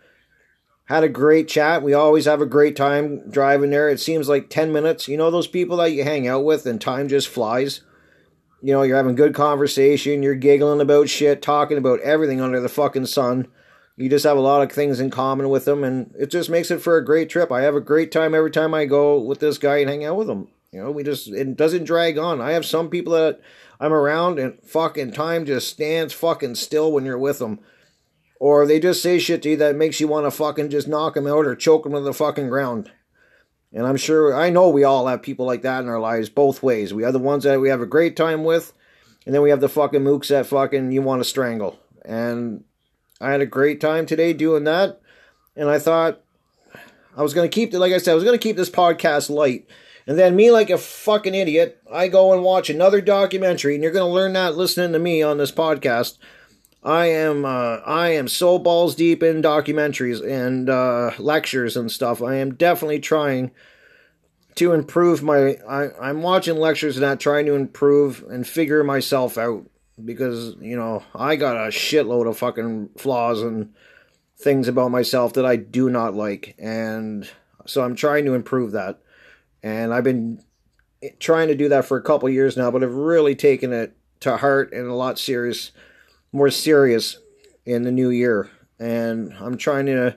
had 0.89 1.05
a 1.05 1.09
great 1.09 1.49
chat. 1.49 1.83
We 1.83 1.93
always 1.93 2.25
have 2.25 2.41
a 2.41 2.47
great 2.47 2.75
time 2.75 3.31
driving 3.31 3.71
there. 3.71 3.91
It 3.91 4.01
seems 4.01 4.27
like 4.27 4.49
10 4.49 4.73
minutes. 4.73 5.07
You 5.07 5.19
know 5.19 5.31
those 5.31 5.47
people 5.47 5.77
that 5.77 5.93
you 5.93 6.03
hang 6.03 6.27
out 6.27 6.45
with 6.45 6.65
and 6.65 6.81
time 6.81 7.09
just 7.09 7.29
flies? 7.29 7.83
You 8.63 8.73
know, 8.73 8.83
you're 8.83 8.97
having 8.97 9.15
good 9.15 9.35
conversation, 9.35 10.23
you're 10.23 10.35
giggling 10.35 10.81
about 10.81 11.11
shit, 11.11 11.43
talking 11.43 11.77
about 11.77 12.01
everything 12.01 12.41
under 12.41 12.59
the 12.59 12.71
fucking 12.71 13.07
sun. 13.07 13.49
You 13.97 14.09
just 14.09 14.25
have 14.25 14.39
a 14.39 14.41
lot 14.41 14.63
of 14.63 14.73
things 14.73 14.99
in 14.99 15.11
common 15.11 15.51
with 15.51 15.67
them, 15.67 15.85
and 15.85 16.13
it 16.19 16.31
just 16.31 16.49
makes 16.49 16.71
it 16.71 16.81
for 16.81 16.97
a 16.97 17.05
great 17.05 17.29
trip. 17.29 17.53
I 17.53 17.63
have 17.63 17.75
a 17.75 17.81
great 17.81 18.11
time 18.11 18.35
every 18.35 18.51
time 18.51 18.73
I 18.73 18.87
go 18.87 19.21
with 19.21 19.41
this 19.41 19.59
guy 19.59 19.79
and 19.79 19.91
hang 19.91 20.05
out 20.05 20.17
with 20.17 20.31
him. 20.31 20.49
You 20.73 20.83
know, 20.83 20.91
we 20.91 21.03
just, 21.03 21.29
it 21.29 21.57
doesn't 21.57 21.85
drag 21.85 22.19
on. 22.19 22.41
I 22.41 22.53
have 22.53 22.67
some 22.67 22.91
people 22.91 23.15
that 23.15 23.41
I'm 23.81 23.93
around, 23.93 24.39
and 24.39 24.63
fucking 24.63 25.13
time 25.13 25.47
just 25.47 25.69
stands 25.69 26.13
fucking 26.13 26.57
still 26.57 26.93
when 26.93 27.05
you're 27.05 27.19
with 27.19 27.39
them 27.39 27.61
or 28.39 28.67
they 28.67 28.79
just 28.79 29.03
say 29.03 29.19
shit 29.19 29.43
to 29.43 29.51
you 29.51 29.57
that 29.57 29.77
makes 29.77 30.01
you 30.01 30.09
want 30.09 30.27
to 30.27 30.31
fucking 30.31 30.71
just 30.71 30.89
knock 30.89 31.15
them 31.15 31.27
out 31.27 31.47
or 31.47 31.57
choke 31.57 31.85
them 31.85 31.93
to 31.93 32.01
the 32.01 32.13
fucking 32.13 32.49
ground. 32.49 32.91
And 33.73 33.87
I'm 33.87 33.97
sure, 33.97 34.35
I 34.35 34.51
know 34.51 34.69
we 34.69 34.85
all 34.85 35.07
have 35.07 35.23
people 35.23 35.45
like 35.45 35.63
that 35.63 35.83
in 35.83 35.89
our 35.89 36.01
lives 36.01 36.29
both 36.29 36.63
ways. 36.63 36.95
We 36.95 37.03
have 37.03 37.13
the 37.13 37.19
ones 37.19 37.45
that 37.45 37.61
we 37.61 37.69
have 37.69 37.81
a 37.81 37.87
great 37.87 38.17
time 38.17 38.45
with, 38.45 38.73
and 39.27 39.35
then 39.35 39.43
we 39.43 39.51
have 39.51 39.61
the 39.61 39.69
fucking 39.69 40.03
mooks 40.03 40.29
that 40.29 40.47
fucking 40.47 40.93
you 40.93 41.03
want 41.03 41.21
to 41.21 41.29
strangle. 41.29 41.79
And 42.05 42.65
I 43.21 43.33
had 43.33 43.41
a 43.41 43.47
great 43.47 43.81
time 43.81 44.07
today 44.07 44.33
doing 44.33 44.65
that. 44.65 45.01
And 45.57 45.69
I 45.69 45.79
thought 45.79 46.21
I 47.17 47.23
was 47.23 47.35
going 47.35 47.49
to 47.49 47.55
keep, 47.55 47.75
it 47.75 47.79
like 47.79 47.93
I 47.93 47.99
said, 47.99 48.13
I 48.13 48.15
was 48.15 48.25
going 48.25 48.39
to 48.39 48.43
keep 48.43 48.57
this 48.57 48.71
podcast 48.71 49.29
light. 49.29 49.67
And 50.09 50.19
then 50.19 50.35
me, 50.35 50.51
like 50.51 50.71
a 50.71 50.79
fucking 50.79 51.35
idiot, 51.35 51.81
I 51.93 52.09
go 52.09 52.33
and 52.33 52.43
watch 52.43 52.69
another 52.69 53.01
documentary, 53.01 53.75
and 53.75 53.83
you're 53.85 53.93
going 53.93 54.09
to 54.09 54.13
learn 54.13 54.33
that 54.33 54.57
listening 54.57 54.93
to 54.95 54.99
me 54.99 55.23
on 55.23 55.39
this 55.39 55.53
podcast 55.53 56.19
I 56.83 57.07
am 57.07 57.45
uh, 57.45 57.81
I 57.85 58.11
am 58.11 58.29
so 58.29 58.59
balls 58.59 58.95
deep 58.95 59.23
in 59.23 59.43
documentaries 59.43 60.27
and 60.27 60.71
uh, 60.71 61.11
lectures 61.19 61.77
and 61.77 61.91
stuff. 61.91 62.23
I 62.23 62.37
am 62.37 62.55
definitely 62.55 63.01
trying 63.01 63.51
to 64.55 64.73
improve 64.73 65.23
my. 65.23 65.57
I, 65.69 65.91
I'm 66.01 66.23
watching 66.23 66.57
lectures 66.57 66.97
and 66.97 67.05
not 67.05 67.21
trying 67.21 67.47
to 67.47 67.55
improve 67.55 68.25
and 68.31 68.47
figure 68.47 68.85
myself 68.85 69.37
out 69.37 69.69
because 70.03 70.55
you 70.61 70.77
know 70.77 71.03
I 71.15 71.35
got 71.35 71.57
a 71.57 71.71
shitload 71.71 72.29
of 72.29 72.39
fucking 72.39 72.91
flaws 72.97 73.43
and 73.43 73.75
things 74.39 74.69
about 74.69 74.93
myself 74.93 75.33
that 75.33 75.45
I 75.45 75.57
do 75.57 75.91
not 75.91 76.15
like, 76.15 76.55
and 76.59 77.29
so 77.67 77.83
I'm 77.83 77.97
trying 77.97 78.25
to 78.27 78.35
improve 78.35 78.71
that. 78.73 79.01
And 79.63 79.93
I've 79.93 80.05
been 80.05 80.43
trying 81.19 81.49
to 81.49 81.55
do 81.55 81.69
that 81.69 81.85
for 81.85 81.97
a 81.97 82.03
couple 82.03 82.29
years 82.29 82.57
now, 82.57 82.71
but 82.71 82.83
I've 82.83 82.95
really 82.95 83.35
taken 83.35 83.73
it 83.73 83.97
to 84.21 84.37
heart 84.37 84.73
and 84.73 84.87
a 84.87 84.95
lot 84.95 85.19
serious 85.19 85.73
more 86.33 86.51
serious 86.51 87.19
in 87.65 87.83
the 87.83 87.93
new 87.93 88.11
year. 88.11 88.51
And 88.79 89.35
I'm 89.41 89.57
trying 89.57 89.87
to, 89.87 90.17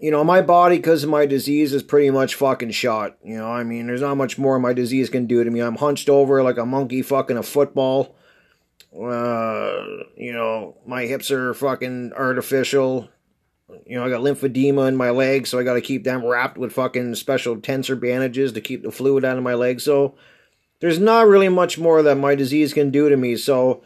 you 0.00 0.10
know, 0.10 0.24
my 0.24 0.42
body, 0.42 0.76
because 0.76 1.04
of 1.04 1.10
my 1.10 1.26
disease, 1.26 1.72
is 1.72 1.82
pretty 1.82 2.10
much 2.10 2.34
fucking 2.34 2.70
shot. 2.70 3.16
You 3.24 3.36
know, 3.36 3.50
I 3.50 3.64
mean, 3.64 3.86
there's 3.86 4.00
not 4.00 4.16
much 4.16 4.38
more 4.38 4.58
my 4.58 4.72
disease 4.72 5.10
can 5.10 5.26
do 5.26 5.44
to 5.44 5.50
me. 5.50 5.60
I'm 5.60 5.76
hunched 5.76 6.08
over 6.08 6.42
like 6.42 6.58
a 6.58 6.66
monkey 6.66 7.02
fucking 7.02 7.36
a 7.36 7.42
football. 7.42 8.16
Uh, 8.94 9.84
you 10.16 10.32
know, 10.32 10.76
my 10.86 11.04
hips 11.04 11.30
are 11.30 11.54
fucking 11.54 12.12
artificial. 12.16 13.08
You 13.86 13.98
know, 13.98 14.04
I 14.04 14.08
got 14.08 14.22
lymphedema 14.22 14.88
in 14.88 14.96
my 14.96 15.10
legs, 15.10 15.50
so 15.50 15.58
I 15.58 15.62
got 15.62 15.74
to 15.74 15.80
keep 15.80 16.04
them 16.04 16.24
wrapped 16.24 16.56
with 16.56 16.72
fucking 16.72 17.14
special 17.16 17.56
tensor 17.56 18.00
bandages 18.00 18.52
to 18.52 18.60
keep 18.60 18.82
the 18.82 18.90
fluid 18.90 19.24
out 19.24 19.36
of 19.36 19.42
my 19.42 19.54
legs. 19.54 19.84
So 19.84 20.14
there's 20.80 20.98
not 20.98 21.26
really 21.26 21.48
much 21.48 21.78
more 21.78 22.02
that 22.02 22.16
my 22.16 22.34
disease 22.34 22.72
can 22.72 22.90
do 22.90 23.08
to 23.08 23.16
me. 23.16 23.36
So 23.36 23.82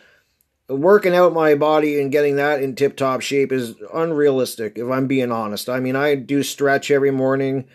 working 0.68 1.14
out 1.14 1.32
my 1.32 1.54
body 1.54 2.00
and 2.00 2.12
getting 2.12 2.36
that 2.36 2.62
in 2.62 2.74
tip 2.74 2.96
top 2.96 3.20
shape 3.20 3.50
is 3.52 3.74
unrealistic, 3.92 4.78
if 4.78 4.88
I'm 4.88 5.06
being 5.06 5.32
honest. 5.32 5.68
I 5.68 5.80
mean, 5.80 5.96
I 5.96 6.14
do 6.14 6.42
stretch 6.42 6.90
every 6.90 7.10
morning 7.10 7.66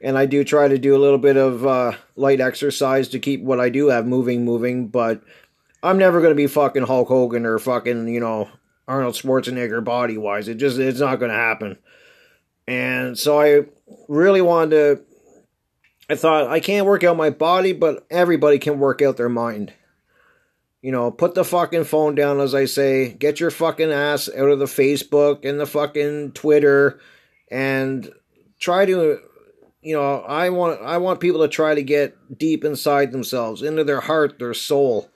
and 0.00 0.16
I 0.16 0.26
do 0.26 0.44
try 0.44 0.68
to 0.68 0.78
do 0.78 0.94
a 0.94 1.02
little 1.02 1.18
bit 1.18 1.36
of 1.36 1.66
uh, 1.66 1.92
light 2.14 2.40
exercise 2.40 3.08
to 3.08 3.18
keep 3.18 3.42
what 3.42 3.58
I 3.58 3.68
do 3.68 3.88
have 3.88 4.06
moving, 4.06 4.44
moving, 4.44 4.88
but 4.88 5.22
I'm 5.82 5.98
never 5.98 6.20
going 6.20 6.30
to 6.30 6.36
be 6.36 6.46
fucking 6.46 6.84
Hulk 6.84 7.08
Hogan 7.08 7.46
or 7.46 7.58
fucking, 7.58 8.08
you 8.08 8.20
know, 8.20 8.48
Arnold 8.88 9.14
Schwarzenegger 9.14 9.84
body 9.84 10.18
wise. 10.18 10.48
It 10.48 10.56
just, 10.56 10.78
it's 10.78 10.98
not 10.98 11.20
going 11.20 11.30
to 11.30 11.36
happen. 11.36 11.78
And 12.66 13.16
so 13.16 13.40
I 13.40 13.66
really 14.08 14.40
wanted 14.40 14.70
to, 14.70 15.00
I 16.10 16.16
thought, 16.16 16.48
I 16.48 16.58
can't 16.60 16.86
work 16.86 17.04
out 17.04 17.16
my 17.16 17.30
body, 17.30 17.72
but 17.72 18.06
everybody 18.10 18.58
can 18.58 18.78
work 18.80 19.02
out 19.02 19.16
their 19.18 19.28
mind. 19.28 19.72
You 20.80 20.92
know, 20.92 21.10
put 21.10 21.34
the 21.34 21.44
fucking 21.44 21.84
phone 21.84 22.14
down, 22.14 22.40
as 22.40 22.54
I 22.54 22.64
say. 22.64 23.12
Get 23.12 23.40
your 23.40 23.50
fucking 23.50 23.90
ass 23.90 24.28
out 24.28 24.48
of 24.50 24.58
the 24.58 24.64
Facebook 24.64 25.44
and 25.44 25.58
the 25.58 25.66
fucking 25.66 26.32
Twitter, 26.32 27.00
and 27.50 28.10
try 28.60 28.86
to. 28.86 29.18
You 29.82 29.94
know, 29.94 30.20
I 30.20 30.50
want 30.50 30.80
I 30.80 30.98
want 30.98 31.20
people 31.20 31.40
to 31.40 31.48
try 31.48 31.74
to 31.74 31.82
get 31.82 32.38
deep 32.38 32.64
inside 32.64 33.10
themselves, 33.10 33.62
into 33.62 33.82
their 33.82 34.00
heart, 34.00 34.38
their 34.38 34.54
soul. 34.54 35.10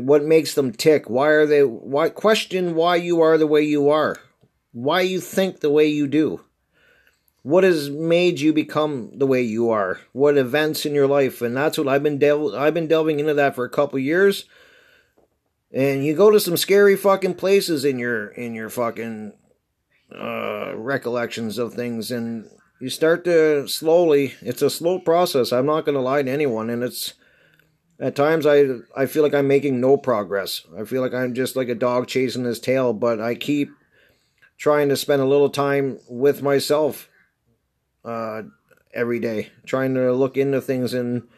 What 0.00 0.24
makes 0.24 0.54
them 0.54 0.72
tick? 0.72 1.08
Why 1.08 1.28
are 1.28 1.46
they? 1.46 1.62
Why 1.62 2.08
question 2.08 2.74
why 2.74 2.96
you 2.96 3.20
are 3.20 3.38
the 3.38 3.46
way 3.46 3.62
you 3.62 3.88
are? 3.90 4.16
Why 4.72 5.00
you 5.00 5.20
think 5.20 5.60
the 5.60 5.70
way 5.70 5.86
you 5.86 6.06
do? 6.06 6.40
what 7.42 7.62
has 7.62 7.88
made 7.88 8.40
you 8.40 8.52
become 8.52 9.10
the 9.14 9.26
way 9.26 9.40
you 9.40 9.70
are 9.70 10.00
what 10.12 10.36
events 10.36 10.84
in 10.84 10.92
your 10.92 11.06
life 11.06 11.40
and 11.40 11.56
that's 11.56 11.78
what 11.78 11.86
i've 11.86 12.02
been 12.02 12.18
del- 12.18 12.54
i've 12.54 12.74
been 12.74 12.88
delving 12.88 13.20
into 13.20 13.32
that 13.32 13.54
for 13.54 13.64
a 13.64 13.70
couple 13.70 13.96
years 13.96 14.44
and 15.72 16.04
you 16.04 16.14
go 16.14 16.30
to 16.30 16.40
some 16.40 16.56
scary 16.56 16.96
fucking 16.96 17.34
places 17.34 17.84
in 17.84 17.98
your 17.98 18.28
in 18.28 18.54
your 18.54 18.68
fucking 18.68 19.32
uh, 20.14 20.72
recollections 20.74 21.58
of 21.58 21.74
things, 21.74 22.10
and 22.10 22.48
you 22.80 22.88
start 22.88 23.24
to 23.24 23.68
slowly. 23.68 24.34
It's 24.40 24.62
a 24.62 24.70
slow 24.70 24.98
process. 24.98 25.52
I'm 25.52 25.66
not 25.66 25.84
going 25.84 25.94
to 25.94 26.00
lie 26.00 26.22
to 26.22 26.30
anyone, 26.30 26.70
and 26.70 26.82
it's 26.82 27.14
at 28.00 28.16
times 28.16 28.46
I 28.46 28.66
I 28.96 29.06
feel 29.06 29.22
like 29.22 29.34
I'm 29.34 29.48
making 29.48 29.80
no 29.80 29.96
progress. 29.96 30.62
I 30.78 30.84
feel 30.84 31.02
like 31.02 31.14
I'm 31.14 31.34
just 31.34 31.56
like 31.56 31.68
a 31.68 31.74
dog 31.74 32.06
chasing 32.06 32.44
his 32.44 32.60
tail, 32.60 32.92
but 32.92 33.20
I 33.20 33.34
keep 33.34 33.70
trying 34.56 34.88
to 34.88 34.96
spend 34.96 35.22
a 35.22 35.26
little 35.26 35.50
time 35.50 35.98
with 36.08 36.42
myself 36.42 37.08
uh, 38.04 38.42
every 38.92 39.20
day, 39.20 39.50
trying 39.66 39.94
to 39.94 40.12
look 40.12 40.36
into 40.36 40.60
things 40.60 40.94
and 40.94 41.28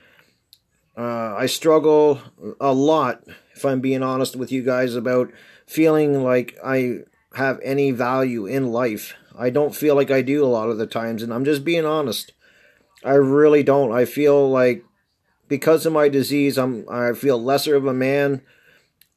uh, 0.97 1.35
I 1.37 1.47
struggle 1.47 2.21
a 2.61 2.75
lot, 2.75 3.23
if 3.55 3.65
I'm 3.65 3.81
being 3.81 4.03
honest 4.03 4.37
with 4.37 4.53
you 4.53 4.63
guys, 4.63 4.95
about 4.95 5.31
feeling 5.67 6.23
like 6.23 6.59
I 6.63 6.99
have 7.35 7.61
any 7.63 7.91
value 7.91 8.45
in 8.45 8.73
life. 8.73 9.15
I 9.39 9.51
don't 9.51 9.75
feel 9.75 9.95
like 9.95 10.11
I 10.11 10.21
do 10.21 10.45
a 10.45 10.47
lot 10.47 10.69
of 10.69 10.77
the 10.79 10.87
times, 10.87 11.23
and 11.23 11.33
I'm 11.33 11.45
just 11.45 11.65
being 11.65 11.87
honest. 11.87 12.33
I 13.05 13.15
really 13.15 13.63
don't. 13.63 13.93
I 13.93 14.05
feel 14.05 14.51
like 14.51 14.85
because 15.51 15.85
of 15.85 15.93
my 15.93 16.09
disease, 16.09 16.57
I'm 16.57 16.87
I 16.89 17.13
feel 17.13 17.43
lesser 17.43 17.77
of 17.77 17.85
a 17.85 17.93
man. 17.93 18.41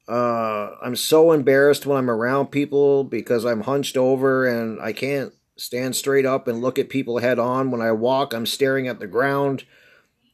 Uh, 0.10 0.72
I'm 0.82 0.98
so 0.98 1.32
embarrassed 1.32 1.86
when 1.86 1.98
I'm 1.98 2.10
around 2.10 2.48
people 2.48 3.06
because 3.06 3.46
I'm 3.46 3.62
hunched 3.62 3.96
over 3.96 4.46
and 4.46 4.82
I 4.82 4.92
can't 4.92 5.32
stand 5.56 5.96
straight 5.96 6.26
up 6.26 6.50
and 6.50 6.62
look 6.62 6.78
at 6.78 6.90
people 6.90 7.20
head 7.20 7.40
on. 7.40 7.72
When 7.72 7.82
I 7.82 7.94
walk, 7.94 8.34
I'm 8.34 8.46
staring 8.46 8.90
at 8.90 9.00
the 9.00 9.08
ground. 9.08 9.64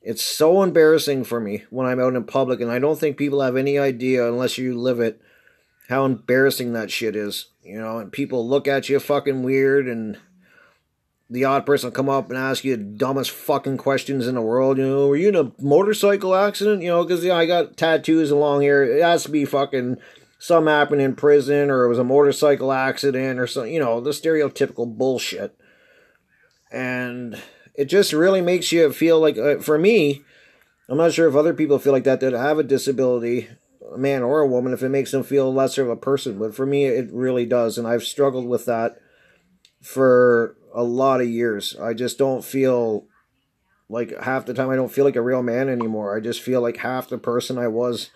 It's 0.01 0.23
so 0.23 0.63
embarrassing 0.63 1.25
for 1.25 1.39
me 1.39 1.65
when 1.69 1.85
I'm 1.85 1.99
out 1.99 2.15
in 2.15 2.23
public, 2.23 2.61
and 2.61 2.71
I 2.71 2.79
don't 2.79 2.97
think 2.97 3.17
people 3.17 3.41
have 3.41 3.57
any 3.57 3.77
idea 3.77 4.27
unless 4.27 4.57
you 4.57 4.79
live 4.79 4.99
it 4.99 5.21
how 5.89 6.05
embarrassing 6.05 6.73
that 6.73 6.89
shit 6.89 7.15
is. 7.15 7.47
You 7.61 7.79
know, 7.81 7.97
and 7.97 8.11
people 8.11 8.47
look 8.47 8.67
at 8.67 8.87
you 8.87 8.99
fucking 8.99 9.43
weird, 9.43 9.87
and 9.87 10.17
the 11.29 11.45
odd 11.45 11.65
person 11.65 11.87
will 11.87 11.95
come 11.95 12.09
up 12.09 12.29
and 12.29 12.37
ask 12.37 12.63
you 12.63 12.75
the 12.75 12.83
dumbest 12.83 13.31
fucking 13.31 13.77
questions 13.77 14.27
in 14.27 14.35
the 14.35 14.41
world. 14.41 14.77
You 14.77 14.87
know, 14.87 15.07
were 15.07 15.15
you 15.15 15.29
in 15.29 15.35
a 15.35 15.51
motorcycle 15.59 16.33
accident? 16.33 16.81
You 16.81 16.89
know, 16.89 17.03
because 17.03 17.25
I 17.25 17.45
got 17.45 17.77
tattoos 17.77 18.31
and 18.31 18.39
long 18.39 18.61
hair. 18.61 18.83
It 18.83 19.03
has 19.03 19.23
to 19.23 19.31
be 19.31 19.45
fucking 19.45 19.97
some 20.39 20.67
happened 20.67 21.01
in 21.01 21.15
prison, 21.15 21.69
or 21.69 21.83
it 21.83 21.89
was 21.89 21.99
a 21.99 22.03
motorcycle 22.03 22.71
accident, 22.71 23.39
or 23.39 23.45
something. 23.45 23.73
You 23.73 23.79
know, 23.79 24.01
the 24.01 24.11
stereotypical 24.11 24.97
bullshit. 24.97 25.55
And 26.71 27.39
it 27.75 27.85
just 27.85 28.13
really 28.13 28.41
makes 28.41 28.71
you 28.71 28.91
feel 28.91 29.19
like, 29.19 29.37
uh, 29.37 29.59
for 29.59 29.77
me, 29.77 30.23
I'm 30.87 30.97
not 30.97 31.13
sure 31.13 31.27
if 31.27 31.35
other 31.35 31.53
people 31.53 31.77
feel 31.77 31.93
like 31.93 32.05
that 32.05 32.21
that 32.21 32.33
have 32.33 32.57
a 32.57 32.63
disability, 32.63 33.49
a 33.93 33.97
man 33.97 34.23
or 34.23 34.39
a 34.39 34.47
woman, 34.47 34.73
if 34.73 34.81
it 34.81 34.89
makes 34.89 35.11
them 35.11 35.23
feel 35.23 35.53
lesser 35.53 35.83
of 35.83 35.89
a 35.89 35.95
person. 35.95 36.39
But 36.39 36.55
for 36.55 36.65
me, 36.65 36.85
it 36.85 37.11
really 37.11 37.45
does. 37.45 37.77
And 37.77 37.87
I've 37.87 38.03
struggled 38.03 38.47
with 38.47 38.65
that 38.65 38.99
for 39.81 40.55
a 40.73 40.83
lot 40.83 41.21
of 41.21 41.27
years. 41.27 41.75
I 41.79 41.93
just 41.93 42.17
don't 42.17 42.43
feel 42.43 43.05
Like 43.91 44.15
half 44.21 44.45
the 44.45 44.53
time, 44.53 44.69
I 44.69 44.75
don't 44.75 44.91
feel 44.91 45.05
like 45.05 45.15
a 45.15 45.21
real 45.21 45.41
man 45.41 45.67
anymore. 45.67 46.15
I 46.15 46.19
just 46.19 46.41
feel 46.41 46.61
like 46.61 46.77
half 46.77 47.09
the 47.09 47.17
person 47.17 47.57
I 47.57 47.67
was 47.67 48.11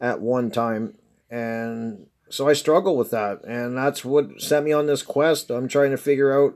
at 0.00 0.20
one 0.20 0.50
time. 0.52 0.94
And 1.30 2.06
so 2.30 2.48
I 2.48 2.52
struggle 2.52 2.96
with 2.96 3.10
that. 3.10 3.42
And 3.44 3.76
that's 3.76 4.04
what 4.04 4.40
sent 4.40 4.64
me 4.64 4.72
on 4.72 4.86
this 4.86 5.02
quest. 5.02 5.50
I'm 5.50 5.66
trying 5.68 5.90
to 5.90 5.96
figure 5.96 6.32
out 6.32 6.54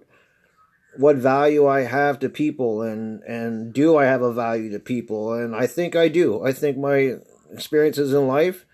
what 0.97 1.17
value 1.17 1.67
I 1.67 1.83
have 1.83 2.19
to 2.21 2.29
people 2.29 2.83
and 2.83 3.23
and 3.23 3.73
do 3.73 3.97
I 3.97 4.05
have 4.05 4.23
a 4.23 4.33
value 4.33 4.71
to 4.73 4.79
people 4.81 5.33
and 5.33 5.55
I 5.55 5.67
think 5.67 5.97
I 5.97 6.09
do. 6.09 6.45
I 6.45 6.53
think 6.53 6.77
my 6.77 7.17
experiences 7.53 8.13
in 8.13 8.27
life 8.29 8.67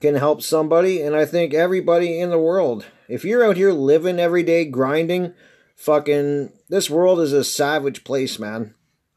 can 0.00 0.14
help 0.14 0.42
somebody 0.42 1.00
and 1.02 1.16
I 1.16 1.24
think 1.24 1.54
everybody 1.54 2.20
in 2.20 2.30
the 2.30 2.38
world. 2.38 2.86
If 3.08 3.24
you're 3.24 3.44
out 3.44 3.56
here 3.56 3.72
living 3.72 4.20
every 4.20 4.42
day 4.42 4.64
grinding, 4.64 5.34
fucking 5.76 6.52
this 6.68 6.90
world 6.90 7.20
is 7.20 7.32
a 7.32 7.44
savage 7.44 8.04
place, 8.04 8.38
man. 8.38 8.74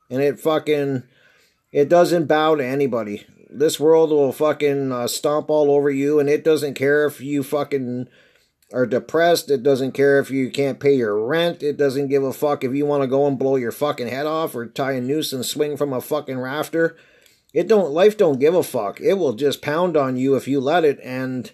And 0.09 0.21
it 0.21 0.39
fucking 0.39 1.03
it 1.71 1.89
doesn't 1.89 2.25
bow 2.25 2.55
to 2.55 2.65
anybody. 2.65 3.25
This 3.49 3.79
world 3.79 4.11
will 4.11 4.31
fucking 4.31 4.91
uh, 4.91 5.07
stomp 5.07 5.49
all 5.49 5.71
over 5.71 5.89
you 5.89 6.19
and 6.19 6.29
it 6.29 6.43
doesn't 6.43 6.75
care 6.75 7.05
if 7.05 7.21
you 7.21 7.43
fucking 7.43 8.07
are 8.73 8.85
depressed. 8.85 9.51
It 9.51 9.63
doesn't 9.63 9.91
care 9.91 10.19
if 10.19 10.31
you 10.31 10.49
can't 10.49 10.79
pay 10.79 10.95
your 10.95 11.25
rent. 11.25 11.61
It 11.61 11.77
doesn't 11.77 12.07
give 12.07 12.23
a 12.23 12.33
fuck 12.33 12.63
if 12.63 12.73
you 12.73 12.85
want 12.85 13.03
to 13.03 13.07
go 13.07 13.27
and 13.27 13.37
blow 13.37 13.57
your 13.57 13.71
fucking 13.71 14.07
head 14.07 14.25
off 14.25 14.55
or 14.55 14.65
tie 14.65 14.93
a 14.93 15.01
noose 15.01 15.33
and 15.33 15.45
swing 15.45 15.77
from 15.77 15.93
a 15.93 16.01
fucking 16.01 16.39
rafter. 16.39 16.95
It 17.53 17.67
don't 17.67 17.91
life 17.91 18.17
don't 18.17 18.39
give 18.39 18.55
a 18.55 18.63
fuck. 18.63 19.01
It 19.01 19.15
will 19.15 19.33
just 19.33 19.61
pound 19.61 19.97
on 19.97 20.15
you 20.15 20.35
if 20.35 20.47
you 20.47 20.59
let 20.59 20.85
it 20.85 20.99
and 21.03 21.51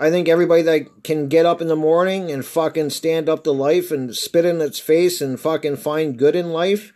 I 0.00 0.08
think 0.08 0.30
everybody 0.30 0.62
that 0.62 1.04
can 1.04 1.28
get 1.28 1.44
up 1.44 1.60
in 1.60 1.68
the 1.68 1.76
morning 1.76 2.30
and 2.30 2.42
fucking 2.44 2.88
stand 2.88 3.28
up 3.28 3.44
to 3.44 3.52
life 3.52 3.90
and 3.90 4.16
spit 4.16 4.46
in 4.46 4.62
its 4.62 4.78
face 4.78 5.20
and 5.20 5.38
fucking 5.38 5.76
find 5.76 6.18
good 6.18 6.34
in 6.34 6.54
life 6.54 6.94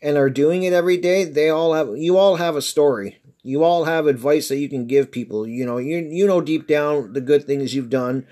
and 0.00 0.16
are 0.16 0.30
doing 0.30 0.62
it 0.62 0.72
every 0.72 0.96
day, 0.96 1.24
they 1.24 1.48
all 1.48 1.74
have 1.74 1.96
you 1.96 2.16
all 2.16 2.36
have 2.36 2.54
a 2.54 2.62
story. 2.62 3.18
You 3.42 3.64
all 3.64 3.84
have 3.84 4.06
advice 4.06 4.48
that 4.48 4.58
you 4.58 4.68
can 4.68 4.86
give 4.86 5.10
people. 5.10 5.44
You 5.44 5.66
know, 5.66 5.78
you 5.78 5.98
you 5.98 6.24
know 6.24 6.40
deep 6.40 6.68
down 6.68 7.14
the 7.14 7.20
good 7.20 7.44
things 7.44 7.74
you've 7.74 7.90
done 7.90 8.24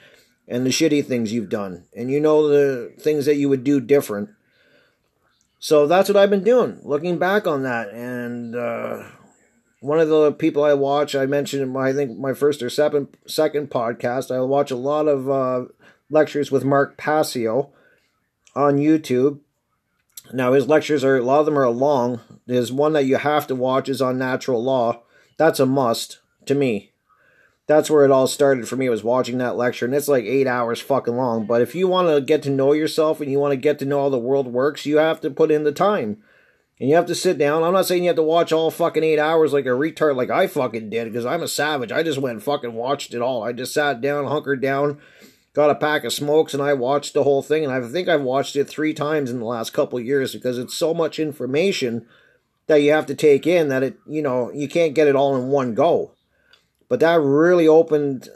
and 0.46 0.64
the 0.64 0.70
shitty 0.70 1.04
things 1.04 1.32
you've 1.32 1.48
done. 1.48 1.84
And 1.96 2.08
you 2.08 2.20
know 2.20 2.48
the 2.48 2.92
things 3.00 3.26
that 3.26 3.36
you 3.36 3.48
would 3.48 3.64
do 3.64 3.80
different. 3.80 4.30
So 5.64 5.86
that's 5.86 6.10
what 6.10 6.18
I've 6.18 6.28
been 6.28 6.44
doing, 6.44 6.78
looking 6.82 7.16
back 7.16 7.46
on 7.46 7.62
that. 7.62 7.88
And 7.88 8.54
uh, 8.54 9.04
one 9.80 9.98
of 9.98 10.10
the 10.10 10.30
people 10.30 10.62
I 10.62 10.74
watch, 10.74 11.14
I 11.14 11.24
mentioned 11.24 11.62
in 11.62 11.70
my, 11.70 11.88
I 11.88 11.92
think 11.94 12.18
my 12.18 12.34
first 12.34 12.62
or 12.62 12.68
second, 12.68 13.16
second 13.26 13.70
podcast, 13.70 14.30
I 14.30 14.40
watch 14.40 14.70
a 14.70 14.76
lot 14.76 15.08
of 15.08 15.30
uh, 15.30 15.64
lectures 16.10 16.52
with 16.52 16.66
Mark 16.66 16.98
Passio 16.98 17.72
on 18.54 18.76
YouTube. 18.76 19.40
Now 20.34 20.52
his 20.52 20.68
lectures 20.68 21.02
are 21.02 21.16
a 21.16 21.22
lot 21.22 21.40
of 21.40 21.46
them 21.46 21.58
are 21.58 21.70
long. 21.70 22.20
There's 22.44 22.70
one 22.70 22.92
that 22.92 23.06
you 23.06 23.16
have 23.16 23.46
to 23.46 23.54
watch 23.54 23.88
is 23.88 24.02
on 24.02 24.18
natural 24.18 24.62
law. 24.62 25.00
That's 25.38 25.60
a 25.60 25.64
must 25.64 26.18
to 26.44 26.54
me 26.54 26.92
that's 27.66 27.90
where 27.90 28.04
it 28.04 28.10
all 28.10 28.26
started 28.26 28.68
for 28.68 28.76
me 28.76 28.88
was 28.88 29.04
watching 29.04 29.38
that 29.38 29.56
lecture 29.56 29.84
and 29.84 29.94
it's 29.94 30.08
like 30.08 30.24
eight 30.24 30.46
hours 30.46 30.80
fucking 30.80 31.16
long 31.16 31.46
but 31.46 31.62
if 31.62 31.74
you 31.74 31.88
want 31.88 32.08
to 32.08 32.20
get 32.20 32.42
to 32.42 32.50
know 32.50 32.72
yourself 32.72 33.20
and 33.20 33.30
you 33.30 33.38
want 33.38 33.52
to 33.52 33.56
get 33.56 33.78
to 33.78 33.84
know 33.84 34.02
how 34.02 34.08
the 34.08 34.18
world 34.18 34.46
works 34.46 34.86
you 34.86 34.98
have 34.98 35.20
to 35.20 35.30
put 35.30 35.50
in 35.50 35.64
the 35.64 35.72
time 35.72 36.18
and 36.80 36.88
you 36.88 36.96
have 36.96 37.06
to 37.06 37.14
sit 37.14 37.38
down. 37.38 37.62
I'm 37.62 37.72
not 37.72 37.86
saying 37.86 38.02
you 38.02 38.08
have 38.08 38.16
to 38.16 38.22
watch 38.24 38.52
all 38.52 38.68
fucking 38.68 39.04
eight 39.04 39.20
hours 39.20 39.52
like 39.52 39.64
a 39.64 39.68
retard 39.68 40.16
like 40.16 40.30
i 40.30 40.48
fucking 40.48 40.90
did 40.90 41.04
because 41.04 41.24
i'm 41.24 41.42
a 41.42 41.48
savage. 41.48 41.92
I 41.92 42.02
just 42.02 42.18
went 42.18 42.42
fucking 42.42 42.74
watched 42.74 43.14
it 43.14 43.22
all. 43.22 43.44
I 43.44 43.52
just 43.52 43.72
sat 43.72 44.00
down 44.00 44.26
hunkered 44.26 44.60
down 44.60 45.00
got 45.54 45.70
a 45.70 45.74
pack 45.74 46.04
of 46.04 46.12
smokes 46.12 46.52
and 46.52 46.62
i 46.62 46.74
watched 46.74 47.14
the 47.14 47.22
whole 47.22 47.40
thing 47.40 47.64
and 47.64 47.72
i 47.72 47.80
think 47.88 48.08
i've 48.08 48.20
watched 48.20 48.56
it 48.56 48.64
three 48.64 48.92
times 48.92 49.30
in 49.30 49.38
the 49.38 49.44
last 49.44 49.72
couple 49.72 49.98
years 49.98 50.34
because 50.34 50.58
it's 50.58 50.74
so 50.74 50.92
much 50.92 51.18
information 51.18 52.04
that 52.66 52.82
you 52.82 52.90
have 52.90 53.06
to 53.06 53.14
take 53.14 53.46
in 53.46 53.68
that 53.68 53.82
it 53.82 53.96
you 54.06 54.20
know 54.20 54.50
you 54.52 54.68
can't 54.68 54.94
get 54.94 55.06
it 55.08 55.16
all 55.16 55.36
in 55.36 55.48
one 55.48 55.74
go 55.74 56.10
but 56.94 57.00
that 57.00 57.20
really 57.20 57.66
opened 57.66 58.28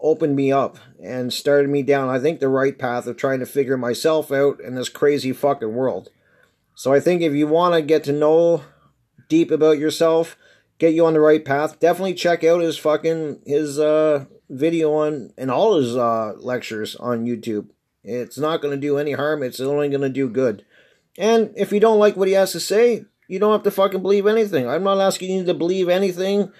opened 0.00 0.36
me 0.36 0.52
up 0.52 0.78
and 1.02 1.32
started 1.32 1.68
me 1.68 1.82
down 1.82 2.08
I 2.08 2.20
think 2.20 2.38
the 2.38 2.46
right 2.46 2.78
path 2.78 3.08
of 3.08 3.16
trying 3.16 3.40
to 3.40 3.46
figure 3.46 3.76
myself 3.76 4.30
out 4.30 4.60
in 4.60 4.76
this 4.76 4.88
crazy 4.88 5.32
fucking 5.32 5.74
world. 5.74 6.08
So 6.76 6.92
I 6.92 7.00
think 7.00 7.20
if 7.20 7.32
you 7.32 7.48
want 7.48 7.74
to 7.74 7.82
get 7.82 8.04
to 8.04 8.12
know 8.12 8.62
deep 9.28 9.50
about 9.50 9.78
yourself, 9.78 10.36
get 10.78 10.94
you 10.94 11.04
on 11.04 11.14
the 11.14 11.20
right 11.20 11.44
path, 11.44 11.80
definitely 11.80 12.14
check 12.14 12.44
out 12.44 12.60
his 12.60 12.78
fucking 12.78 13.40
his 13.44 13.80
uh 13.80 14.26
video 14.48 14.92
on 14.92 15.32
and 15.36 15.50
all 15.50 15.74
his 15.74 15.96
uh 15.96 16.34
lectures 16.36 16.94
on 16.94 17.26
YouTube. 17.26 17.70
It's 18.04 18.38
not 18.38 18.62
going 18.62 18.72
to 18.72 18.80
do 18.80 18.98
any 18.98 19.14
harm, 19.14 19.42
it's 19.42 19.58
only 19.58 19.88
going 19.88 20.02
to 20.02 20.08
do 20.08 20.28
good. 20.28 20.64
And 21.18 21.52
if 21.56 21.72
you 21.72 21.80
don't 21.80 21.98
like 21.98 22.16
what 22.16 22.28
he 22.28 22.34
has 22.34 22.52
to 22.52 22.60
say, 22.60 23.06
you 23.26 23.40
don't 23.40 23.50
have 23.50 23.64
to 23.64 23.72
fucking 23.72 24.00
believe 24.00 24.28
anything. 24.28 24.68
I'm 24.68 24.84
not 24.84 25.00
asking 25.00 25.36
you 25.36 25.44
to 25.44 25.54
believe 25.54 25.88
anything 25.88 26.52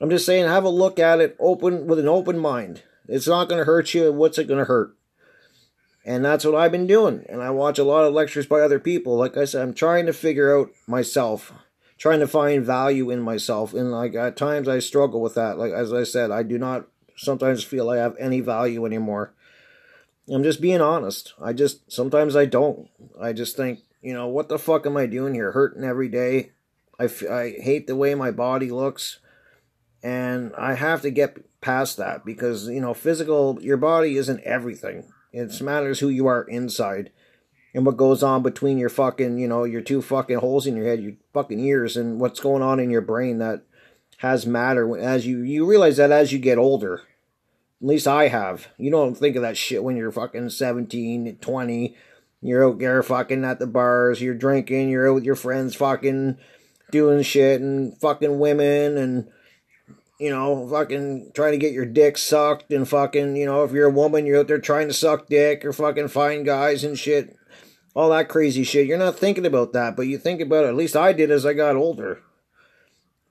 I'm 0.00 0.10
just 0.10 0.24
saying, 0.24 0.46
have 0.46 0.64
a 0.64 0.70
look 0.70 0.98
at 0.98 1.20
it 1.20 1.36
open 1.38 1.86
with 1.86 1.98
an 1.98 2.08
open 2.08 2.38
mind. 2.38 2.82
It's 3.06 3.28
not 3.28 3.48
going 3.48 3.58
to 3.58 3.64
hurt 3.64 3.92
you. 3.92 4.12
What's 4.12 4.38
it 4.38 4.48
going 4.48 4.58
to 4.58 4.64
hurt? 4.64 4.96
And 6.04 6.24
that's 6.24 6.44
what 6.44 6.54
I've 6.54 6.72
been 6.72 6.86
doing. 6.86 7.26
And 7.28 7.42
I 7.42 7.50
watch 7.50 7.78
a 7.78 7.84
lot 7.84 8.04
of 8.04 8.14
lectures 8.14 8.46
by 8.46 8.60
other 8.60 8.80
people. 8.80 9.16
Like 9.16 9.36
I 9.36 9.44
said, 9.44 9.62
I'm 9.62 9.74
trying 9.74 10.06
to 10.06 10.12
figure 10.12 10.56
out 10.58 10.70
myself, 10.86 11.52
trying 11.98 12.20
to 12.20 12.26
find 12.26 12.64
value 12.64 13.10
in 13.10 13.20
myself. 13.20 13.74
And 13.74 13.92
like 13.92 14.14
at 14.14 14.36
times 14.36 14.68
I 14.68 14.78
struggle 14.78 15.20
with 15.20 15.34
that. 15.34 15.58
Like 15.58 15.72
as 15.72 15.92
I 15.92 16.04
said, 16.04 16.30
I 16.30 16.42
do 16.42 16.56
not 16.56 16.86
sometimes 17.16 17.62
feel 17.62 17.90
I 17.90 17.98
have 17.98 18.16
any 18.18 18.40
value 18.40 18.86
anymore. 18.86 19.34
I'm 20.32 20.42
just 20.42 20.62
being 20.62 20.80
honest. 20.80 21.34
I 21.40 21.52
just 21.52 21.92
sometimes 21.92 22.34
I 22.34 22.46
don't. 22.46 22.88
I 23.20 23.34
just 23.34 23.56
think, 23.56 23.80
you 24.00 24.14
know, 24.14 24.28
what 24.28 24.48
the 24.48 24.58
fuck 24.58 24.86
am 24.86 24.96
I 24.96 25.04
doing 25.04 25.34
here? 25.34 25.52
Hurting 25.52 25.84
every 25.84 26.08
day. 26.08 26.52
I, 26.98 27.04
f- 27.04 27.28
I 27.28 27.50
hate 27.50 27.86
the 27.86 27.96
way 27.96 28.14
my 28.14 28.30
body 28.30 28.70
looks 28.70 29.18
and 30.02 30.54
I 30.56 30.74
have 30.74 31.02
to 31.02 31.10
get 31.10 31.38
past 31.60 31.96
that 31.98 32.24
because 32.24 32.68
you 32.68 32.80
know 32.80 32.94
physical 32.94 33.58
your 33.60 33.76
body 33.76 34.16
isn't 34.16 34.40
everything. 34.40 35.04
It 35.32 35.60
matters 35.60 36.00
who 36.00 36.08
you 36.08 36.26
are 36.26 36.42
inside 36.42 37.10
and 37.74 37.86
what 37.86 37.96
goes 37.96 38.22
on 38.22 38.42
between 38.42 38.78
your 38.78 38.88
fucking 38.88 39.38
you 39.38 39.48
know 39.48 39.64
your 39.64 39.80
two 39.80 40.02
fucking 40.02 40.38
holes 40.38 40.66
in 40.66 40.76
your 40.76 40.86
head, 40.86 41.02
your 41.02 41.14
fucking 41.32 41.60
ears, 41.60 41.96
and 41.96 42.20
what's 42.20 42.40
going 42.40 42.62
on 42.62 42.80
in 42.80 42.90
your 42.90 43.02
brain 43.02 43.38
that 43.38 43.62
has 44.18 44.46
matter 44.46 44.98
as 44.98 45.26
you 45.26 45.38
you 45.40 45.66
realize 45.66 45.96
that 45.96 46.12
as 46.12 46.32
you 46.32 46.38
get 46.38 46.58
older. 46.58 47.02
At 47.82 47.88
least 47.88 48.06
I 48.06 48.28
have. 48.28 48.68
You 48.76 48.90
don't 48.90 49.14
think 49.14 49.36
of 49.36 49.42
that 49.42 49.56
shit 49.56 49.82
when 49.82 49.96
you're 49.96 50.12
fucking 50.12 50.50
17, 50.50 51.38
20. 51.40 51.96
You're 52.42 52.68
out 52.68 52.78
there 52.78 53.02
fucking 53.02 53.42
at 53.42 53.58
the 53.58 53.66
bars, 53.66 54.20
you're 54.20 54.34
drinking, 54.34 54.90
you're 54.90 55.08
out 55.08 55.14
with 55.14 55.24
your 55.24 55.34
friends 55.34 55.74
fucking 55.74 56.36
doing 56.90 57.22
shit 57.22 57.60
and 57.60 57.98
fucking 57.98 58.38
women 58.38 58.98
and 58.98 59.28
you 60.20 60.28
know, 60.28 60.68
fucking 60.68 61.32
trying 61.32 61.52
to 61.52 61.58
get 61.58 61.72
your 61.72 61.86
dick 61.86 62.18
sucked 62.18 62.70
and 62.72 62.86
fucking, 62.86 63.36
you 63.36 63.46
know, 63.46 63.64
if 63.64 63.72
you're 63.72 63.88
a 63.88 63.92
woman, 63.92 64.26
you're 64.26 64.40
out 64.40 64.48
there 64.48 64.58
trying 64.58 64.86
to 64.88 64.94
suck 64.94 65.28
dick 65.28 65.64
or 65.64 65.72
fucking 65.72 66.08
find 66.08 66.44
guys 66.44 66.84
and 66.84 66.98
shit. 66.98 67.36
All 67.94 68.10
that 68.10 68.28
crazy 68.28 68.62
shit. 68.62 68.86
You're 68.86 68.98
not 68.98 69.18
thinking 69.18 69.46
about 69.46 69.72
that, 69.72 69.96
but 69.96 70.06
you 70.06 70.18
think 70.18 70.42
about 70.42 70.64
it. 70.64 70.68
At 70.68 70.76
least 70.76 70.94
I 70.94 71.14
did 71.14 71.30
as 71.30 71.46
I 71.46 71.54
got 71.54 71.74
older. 71.74 72.20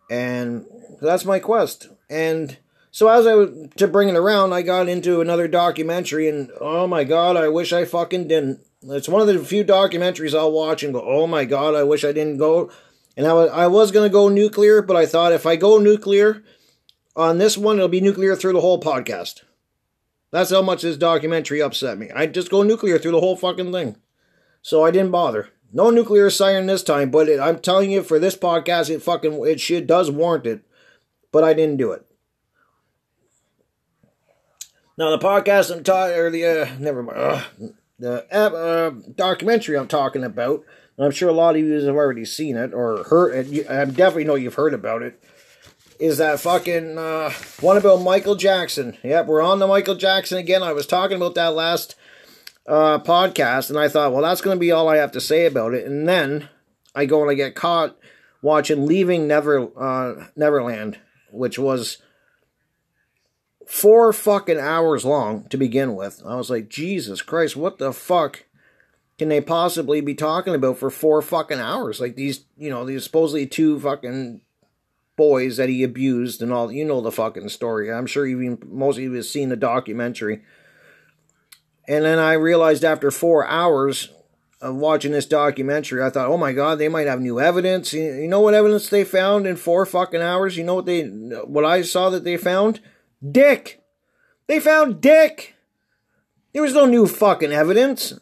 And 0.09 0.65
that's 0.99 1.25
my 1.25 1.37
quest. 1.37 1.87
And 2.09 2.57
so 2.89 3.07
as 3.07 3.27
I 3.27 3.35
was 3.35 3.69
to 3.77 3.87
bring 3.87 4.09
it 4.09 4.15
around, 4.15 4.51
I 4.51 4.63
got 4.63 4.89
into 4.89 5.21
another 5.21 5.47
documentary 5.47 6.27
and 6.27 6.49
oh 6.59 6.87
my 6.87 7.03
god, 7.03 7.37
I 7.37 7.49
wish 7.49 7.71
I 7.71 7.85
fucking 7.85 8.27
didn't. 8.27 8.61
It's 8.81 9.07
one 9.07 9.21
of 9.21 9.27
the 9.27 9.45
few 9.45 9.63
documentaries 9.63 10.37
I'll 10.37 10.51
watch 10.51 10.81
and 10.81 10.93
go, 10.93 11.01
oh 11.01 11.27
my 11.27 11.45
god, 11.45 11.75
I 11.75 11.83
wish 11.83 12.03
I 12.03 12.13
didn't 12.13 12.37
go. 12.37 12.71
And 13.15 13.27
I 13.27 13.33
was, 13.33 13.51
I 13.51 13.67
was 13.67 13.91
going 13.91 14.09
to 14.09 14.13
go 14.13 14.27
nuclear, 14.27 14.81
but 14.81 14.95
I 14.95 15.05
thought 15.05 15.33
if 15.33 15.45
I 15.45 15.55
go 15.55 15.77
nuclear, 15.77 16.43
on 17.15 17.37
this 17.37 17.57
one, 17.57 17.77
it'll 17.77 17.87
be 17.87 18.01
nuclear 18.01 18.35
through 18.35 18.53
the 18.53 18.61
whole 18.61 18.79
podcast. 18.79 19.43
That's 20.31 20.51
how 20.51 20.61
much 20.61 20.83
this 20.83 20.97
documentary 20.97 21.61
upset 21.61 21.97
me. 21.97 22.11
I 22.11 22.27
just 22.27 22.51
go 22.51 22.63
nuclear 22.63 22.99
through 22.99 23.11
the 23.11 23.19
whole 23.19 23.35
fucking 23.35 23.71
thing. 23.71 23.97
So 24.61 24.83
I 24.85 24.91
didn't 24.91 25.11
bother. 25.11 25.49
No 25.71 25.89
nuclear 25.89 26.29
siren 26.29 26.65
this 26.65 26.83
time, 26.83 27.11
but 27.11 27.29
it, 27.29 27.39
I'm 27.39 27.59
telling 27.59 27.91
you, 27.91 28.03
for 28.03 28.19
this 28.19 28.35
podcast, 28.35 28.89
it 28.89 29.01
fucking 29.01 29.45
it 29.45 29.59
shit 29.59 29.87
does 29.87 30.09
warrant 30.09 30.45
it. 30.45 30.61
But 31.31 31.43
I 31.43 31.53
didn't 31.53 31.77
do 31.77 31.91
it. 31.91 32.05
Now 34.97 35.11
the 35.11 35.19
podcast 35.19 35.71
I'm 35.71 35.83
talking, 35.83 36.17
or 36.17 36.29
the 36.29 36.45
uh, 36.45 36.69
never 36.79 37.03
mind, 37.03 37.17
uh, 37.17 37.43
the 37.99 38.33
uh, 38.35 38.89
documentary 39.15 39.77
I'm 39.77 39.87
talking 39.87 40.23
about. 40.23 40.63
I'm 40.97 41.11
sure 41.11 41.29
a 41.29 41.33
lot 41.33 41.55
of 41.55 41.61
you 41.61 41.71
have 41.71 41.95
already 41.95 42.25
seen 42.25 42.57
it 42.57 42.73
or 42.73 43.03
heard 43.05 43.47
it. 43.47 43.69
I 43.69 43.85
definitely 43.85 44.25
know 44.25 44.35
you've 44.35 44.55
heard 44.55 44.73
about 44.73 45.01
it 45.01 45.23
is 45.99 46.17
that 46.17 46.39
fucking 46.39 46.97
uh, 46.97 47.31
one 47.59 47.77
about 47.77 48.01
Michael 48.01 48.35
Jackson. 48.35 48.97
Yep, 49.03 49.27
we're 49.27 49.41
on 49.41 49.59
the 49.59 49.67
Michael 49.67 49.95
Jackson 49.95 50.37
again. 50.37 50.63
I 50.63 50.71
was 50.71 50.87
talking 50.87 51.17
about 51.17 51.35
that 51.35 51.53
last 51.53 51.95
uh, 52.65 52.99
podcast, 52.99 53.69
and 53.69 53.77
I 53.77 53.89
thought, 53.89 54.13
well, 54.13 54.21
that's 54.23 54.41
going 54.41 54.55
to 54.55 54.59
be 54.59 54.71
all 54.71 54.87
I 54.87 54.97
have 54.97 55.11
to 55.11 55.21
say 55.21 55.45
about 55.45 55.73
it. 55.73 55.85
And 55.85 56.07
then 56.07 56.47
I 56.95 57.05
go 57.05 57.21
and 57.21 57.29
I 57.29 57.33
get 57.33 57.53
caught 57.53 57.97
watching 58.41 58.85
Leaving 58.85 59.27
Never 59.27 59.69
uh, 59.77 60.27
Neverland, 60.37 60.99
which 61.31 61.59
was 61.59 61.97
four 63.67 64.13
fucking 64.13 64.59
hours 64.59 65.03
long 65.03 65.47
to 65.49 65.57
begin 65.57 65.95
with. 65.95 66.23
I 66.25 66.35
was 66.35 66.49
like, 66.49 66.69
Jesus 66.69 67.21
Christ, 67.21 67.57
what 67.57 67.77
the 67.77 67.91
fuck 67.91 68.45
can 69.17 69.27
they 69.27 69.41
possibly 69.41 69.99
be 69.99 70.15
talking 70.15 70.55
about 70.55 70.77
for 70.77 70.89
four 70.89 71.21
fucking 71.21 71.59
hours? 71.59 71.99
Like 71.99 72.15
these, 72.15 72.45
you 72.57 72.69
know, 72.69 72.85
these 72.85 73.03
supposedly 73.03 73.45
two 73.45 73.77
fucking 73.81 74.41
boys 75.19 75.57
that 75.57 75.67
he 75.67 75.83
abused 75.83 76.41
and 76.41 76.53
all. 76.53 76.71
You 76.71 76.85
know 76.85 77.01
the 77.01 77.11
fucking 77.11 77.49
story. 77.49 77.91
I'm 77.91 78.05
sure 78.05 78.25
even 78.25 78.57
most 78.65 78.95
of 78.95 79.03
you 79.03 79.11
have 79.15 79.25
seen 79.25 79.49
the 79.49 79.57
documentary. 79.57 80.41
And 81.89 82.05
then 82.05 82.19
I 82.19 82.33
realized 82.33 82.85
after 82.85 83.11
four 83.11 83.45
hours 83.45 84.13
of 84.61 84.77
watching 84.77 85.11
this 85.11 85.25
documentary, 85.25 86.01
I 86.01 86.09
thought, 86.09 86.29
oh 86.29 86.37
my 86.37 86.53
god, 86.53 86.79
they 86.79 86.87
might 86.87 87.07
have 87.07 87.19
new 87.19 87.37
evidence. 87.37 87.91
You 87.91 88.29
know 88.29 88.39
what 88.39 88.53
evidence 88.53 88.87
they 88.87 89.03
found 89.03 89.45
in 89.45 89.57
four 89.57 89.85
fucking 89.85 90.21
hours? 90.21 90.55
You 90.55 90.63
know 90.63 90.75
what 90.75 90.85
they, 90.85 91.03
what 91.03 91.65
I 91.65 91.81
saw 91.81 92.09
that 92.11 92.23
they 92.23 92.37
found? 92.37 92.79
Dick. 93.29 93.83
They 94.47 94.61
found 94.61 95.01
Dick. 95.01 95.55
There 96.53 96.61
was 96.61 96.73
no 96.73 96.85
new 96.85 97.07
fucking 97.07 97.51
evidence. 97.51 98.13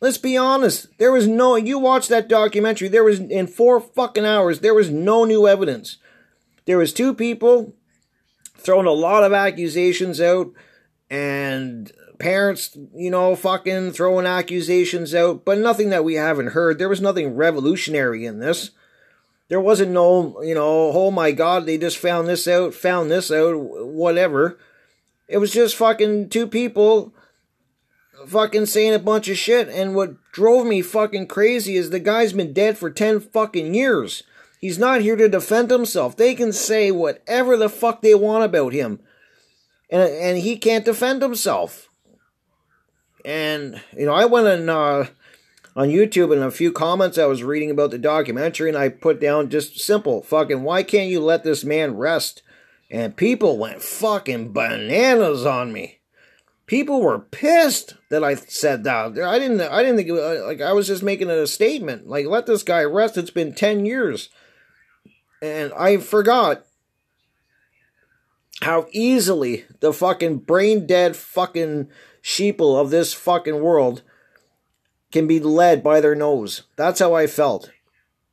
Let's 0.00 0.18
be 0.18 0.36
honest. 0.36 0.88
There 0.98 1.12
was 1.12 1.28
no, 1.28 1.54
you 1.54 1.78
watched 1.78 2.08
that 2.08 2.28
documentary, 2.28 2.88
there 2.88 3.04
was, 3.04 3.20
in 3.20 3.46
four 3.46 3.80
fucking 3.80 4.26
hours, 4.26 4.58
there 4.58 4.74
was 4.74 4.90
no 4.90 5.24
new 5.24 5.46
evidence. 5.46 5.98
There 6.66 6.78
was 6.78 6.92
two 6.92 7.14
people 7.14 7.74
throwing 8.56 8.86
a 8.86 8.92
lot 8.92 9.22
of 9.22 9.32
accusations 9.32 10.20
out 10.20 10.52
and 11.08 11.92
parents, 12.18 12.76
you 12.94 13.10
know, 13.10 13.36
fucking 13.36 13.92
throwing 13.92 14.26
accusations 14.26 15.14
out, 15.14 15.44
but 15.44 15.58
nothing 15.58 15.90
that 15.90 16.04
we 16.04 16.14
haven't 16.14 16.48
heard. 16.48 16.78
There 16.78 16.88
was 16.88 17.00
nothing 17.00 17.36
revolutionary 17.36 18.26
in 18.26 18.40
this. 18.40 18.70
There 19.48 19.60
wasn't 19.60 19.92
no, 19.92 20.42
you 20.42 20.54
know, 20.54 20.90
oh 20.92 21.10
my 21.10 21.30
god, 21.30 21.66
they 21.66 21.78
just 21.78 21.98
found 21.98 22.26
this 22.26 22.48
out, 22.48 22.74
found 22.74 23.10
this 23.10 23.30
out, 23.30 23.56
whatever. 23.56 24.58
It 25.28 25.38
was 25.38 25.52
just 25.52 25.76
fucking 25.76 26.30
two 26.30 26.46
people 26.48 27.14
fucking 28.26 28.66
saying 28.66 28.94
a 28.94 28.98
bunch 28.98 29.28
of 29.28 29.38
shit. 29.38 29.68
And 29.68 29.94
what 29.94 30.14
drove 30.32 30.66
me 30.66 30.82
fucking 30.82 31.28
crazy 31.28 31.76
is 31.76 31.90
the 31.90 32.00
guy's 32.00 32.32
been 32.32 32.52
dead 32.52 32.76
for 32.78 32.90
10 32.90 33.20
fucking 33.20 33.74
years. 33.74 34.24
He's 34.66 34.80
not 34.80 35.00
here 35.00 35.14
to 35.14 35.28
defend 35.28 35.70
himself. 35.70 36.16
They 36.16 36.34
can 36.34 36.52
say 36.52 36.90
whatever 36.90 37.56
the 37.56 37.68
fuck 37.68 38.02
they 38.02 38.16
want 38.16 38.42
about 38.42 38.72
him. 38.72 38.98
And, 39.88 40.02
and 40.02 40.38
he 40.38 40.58
can't 40.58 40.84
defend 40.84 41.22
himself. 41.22 41.88
And, 43.24 43.80
you 43.96 44.06
know, 44.06 44.12
I 44.12 44.24
went 44.24 44.48
on, 44.48 44.68
uh, 44.68 45.06
on 45.76 45.88
YouTube 45.90 46.32
and 46.32 46.42
a 46.42 46.50
few 46.50 46.72
comments 46.72 47.16
I 47.16 47.26
was 47.26 47.44
reading 47.44 47.70
about 47.70 47.92
the 47.92 47.98
documentary 47.98 48.68
and 48.68 48.76
I 48.76 48.88
put 48.88 49.20
down 49.20 49.50
just 49.50 49.78
simple 49.78 50.20
fucking, 50.22 50.64
why 50.64 50.82
can't 50.82 51.10
you 51.10 51.20
let 51.20 51.44
this 51.44 51.62
man 51.64 51.96
rest? 51.96 52.42
And 52.90 53.16
people 53.16 53.58
went 53.58 53.82
fucking 53.82 54.52
bananas 54.52 55.46
on 55.46 55.72
me 55.72 56.00
people 56.66 57.00
were 57.00 57.20
pissed 57.20 57.94
that 58.10 58.22
I 58.22 58.34
said 58.34 58.82
that. 58.84 59.16
I 59.16 59.38
didn't. 59.38 59.60
I 59.60 59.82
didn't 59.82 59.96
think 59.96 60.10
was, 60.10 60.42
like 60.44 60.60
I 60.60 60.72
was 60.72 60.86
just 60.86 61.02
making 61.02 61.30
a 61.30 61.46
statement. 61.46 62.08
Like 62.08 62.26
let 62.26 62.46
this 62.46 62.62
guy 62.62 62.82
rest. 62.82 63.16
It's 63.16 63.30
been 63.30 63.54
ten 63.54 63.86
years, 63.86 64.28
and 65.42 65.72
I 65.74 65.98
forgot 65.98 66.64
how 68.62 68.86
easily 68.92 69.64
the 69.80 69.92
fucking 69.92 70.38
brain 70.38 70.86
dead 70.86 71.16
fucking 71.16 71.88
sheeple 72.22 72.80
of 72.80 72.90
this 72.90 73.12
fucking 73.12 73.60
world 73.60 74.02
can 75.12 75.26
be 75.26 75.38
led 75.38 75.82
by 75.82 76.00
their 76.00 76.14
nose. 76.14 76.62
That's 76.76 77.00
how 77.00 77.14
I 77.14 77.26
felt. 77.26 77.70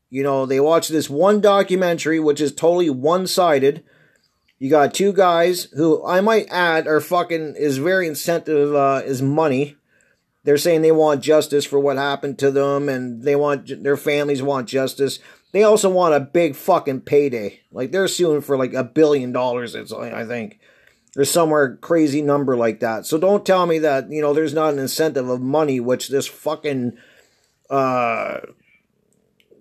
You 0.09 0.23
know, 0.23 0.45
they 0.45 0.59
watch 0.59 0.87
this 0.87 1.09
one 1.09 1.41
documentary, 1.41 2.19
which 2.19 2.39
is 2.39 2.53
totally 2.53 2.89
one 2.89 3.27
sided 3.27 3.83
you 4.63 4.69
got 4.69 4.93
two 4.93 5.11
guys 5.11 5.65
who 5.75 6.05
I 6.05 6.21
might 6.21 6.47
add 6.49 6.87
are 6.87 7.01
fucking 7.01 7.55
is 7.57 7.79
very 7.79 8.07
incentive 8.07 8.73
uh, 8.73 9.01
is 9.03 9.21
money. 9.21 9.75
They're 10.45 10.57
saying 10.57 10.83
they 10.83 10.91
want 10.93 11.21
justice 11.21 11.65
for 11.65 11.79
what 11.79 11.97
happened 11.97 12.39
to 12.39 12.49
them, 12.49 12.87
and 12.87 13.23
they 13.23 13.35
want 13.35 13.83
their 13.83 13.97
families 13.97 14.41
want 14.41 14.69
justice. 14.69 15.19
They 15.53 15.63
also 15.63 15.89
want 15.89 16.15
a 16.15 16.19
big 16.19 16.55
fucking 16.55 17.01
payday. 17.01 17.61
Like 17.71 17.91
they're 17.91 18.07
suing 18.07 18.41
for 18.41 18.57
like 18.57 18.73
a 18.73 18.83
billion 18.83 19.31
dollars. 19.31 19.75
It's 19.75 19.93
I 19.93 20.25
think 20.25 20.59
there's 21.13 21.31
somewhere 21.31 21.77
crazy 21.77 22.23
number 22.23 22.57
like 22.57 22.79
that. 22.81 23.05
So 23.05 23.19
don't 23.19 23.45
tell 23.45 23.65
me 23.65 23.79
that 23.79 24.11
you 24.11 24.21
know 24.21 24.33
there's 24.33 24.53
not 24.53 24.73
an 24.73 24.79
incentive 24.79 25.29
of 25.29 25.41
money, 25.41 25.79
which 25.79 26.09
this 26.09 26.27
fucking 26.27 26.97
uh 27.69 28.39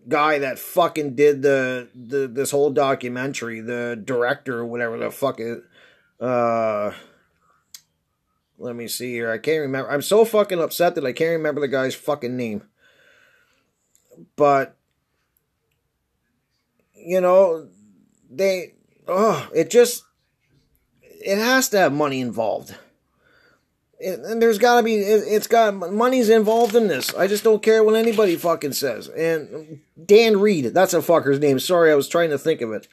guy 0.09 0.41
that 0.41 0.59
fucking 0.59 1.15
did 1.15 1.43
the, 1.43 1.89
the 1.95 2.27
this 2.27 2.51
whole 2.51 2.71
documentary, 2.71 3.61
the 3.61 4.01
director 4.03 4.59
or 4.59 4.67
whatever 4.67 4.99
the 4.99 5.11
fuck 5.11 5.39
it 5.39 5.63
uh 6.21 6.93
let 8.59 8.77
me 8.77 8.87
see 8.87 9.13
here. 9.13 9.31
I 9.31 9.39
can't 9.39 9.61
remember. 9.61 9.91
I'm 9.91 10.03
so 10.03 10.25
fucking 10.25 10.61
upset 10.61 10.95
that 10.95 11.05
I 11.05 11.13
can't 11.13 11.33
remember 11.33 11.61
the 11.61 11.69
guy's 11.69 11.97
fucking 11.97 12.37
name. 12.37 12.63
But 14.37 14.77
you 17.05 17.21
know, 17.21 17.69
they 18.31 18.75
oh, 19.09 19.49
it 19.55 19.71
just 19.71 20.05
it 21.01 21.39
has 21.39 21.69
to 21.71 21.79
have 21.79 21.93
money 21.93 22.21
involved 22.21 22.75
and 24.03 24.43
there's 24.43 24.59
got 24.59 24.79
to 24.79 24.83
be 24.83 24.97
it's 24.97 25.47
got 25.47 25.75
money's 25.75 26.29
involved 26.29 26.75
in 26.75 26.89
this. 26.89 27.15
I 27.15 27.27
just 27.27 27.45
don't 27.45 27.63
care 27.63 27.85
what 27.85 27.95
anybody 27.95 28.37
fucking 28.37 28.73
says. 28.73 29.09
And 29.09 29.81
Dan 30.05 30.41
Reed, 30.41 30.67
that's 30.67 30.95
a 30.95 30.99
fucker's 30.99 31.39
name. 31.39 31.59
Sorry, 31.59 31.93
I 31.93 31.95
was 31.95 32.09
trying 32.09 32.31
to 32.31 32.39
think 32.39 32.61
of 32.61 32.73
it. 32.73 32.89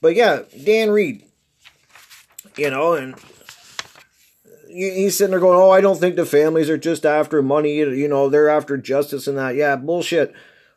But 0.00 0.14
yeah, 0.14 0.42
Dan 0.64 0.90
Reed. 0.90 1.24
You 2.56 2.70
know, 2.70 2.94
and 2.94 3.14
he's 4.68 5.16
sitting 5.16 5.30
there 5.30 5.40
going, 5.40 5.58
"Oh, 5.58 5.70
I 5.70 5.80
don't 5.80 5.98
think 5.98 6.16
the 6.16 6.26
families 6.26 6.68
are 6.68 6.78
just 6.78 7.06
after 7.06 7.42
money. 7.42 7.76
You 7.76 8.08
know, 8.08 8.28
they're 8.28 8.48
after 8.48 8.76
justice 8.76 9.26
and 9.26 9.38
that." 9.38 9.54
Yeah, 9.54 9.76
bullshit. 9.76 10.34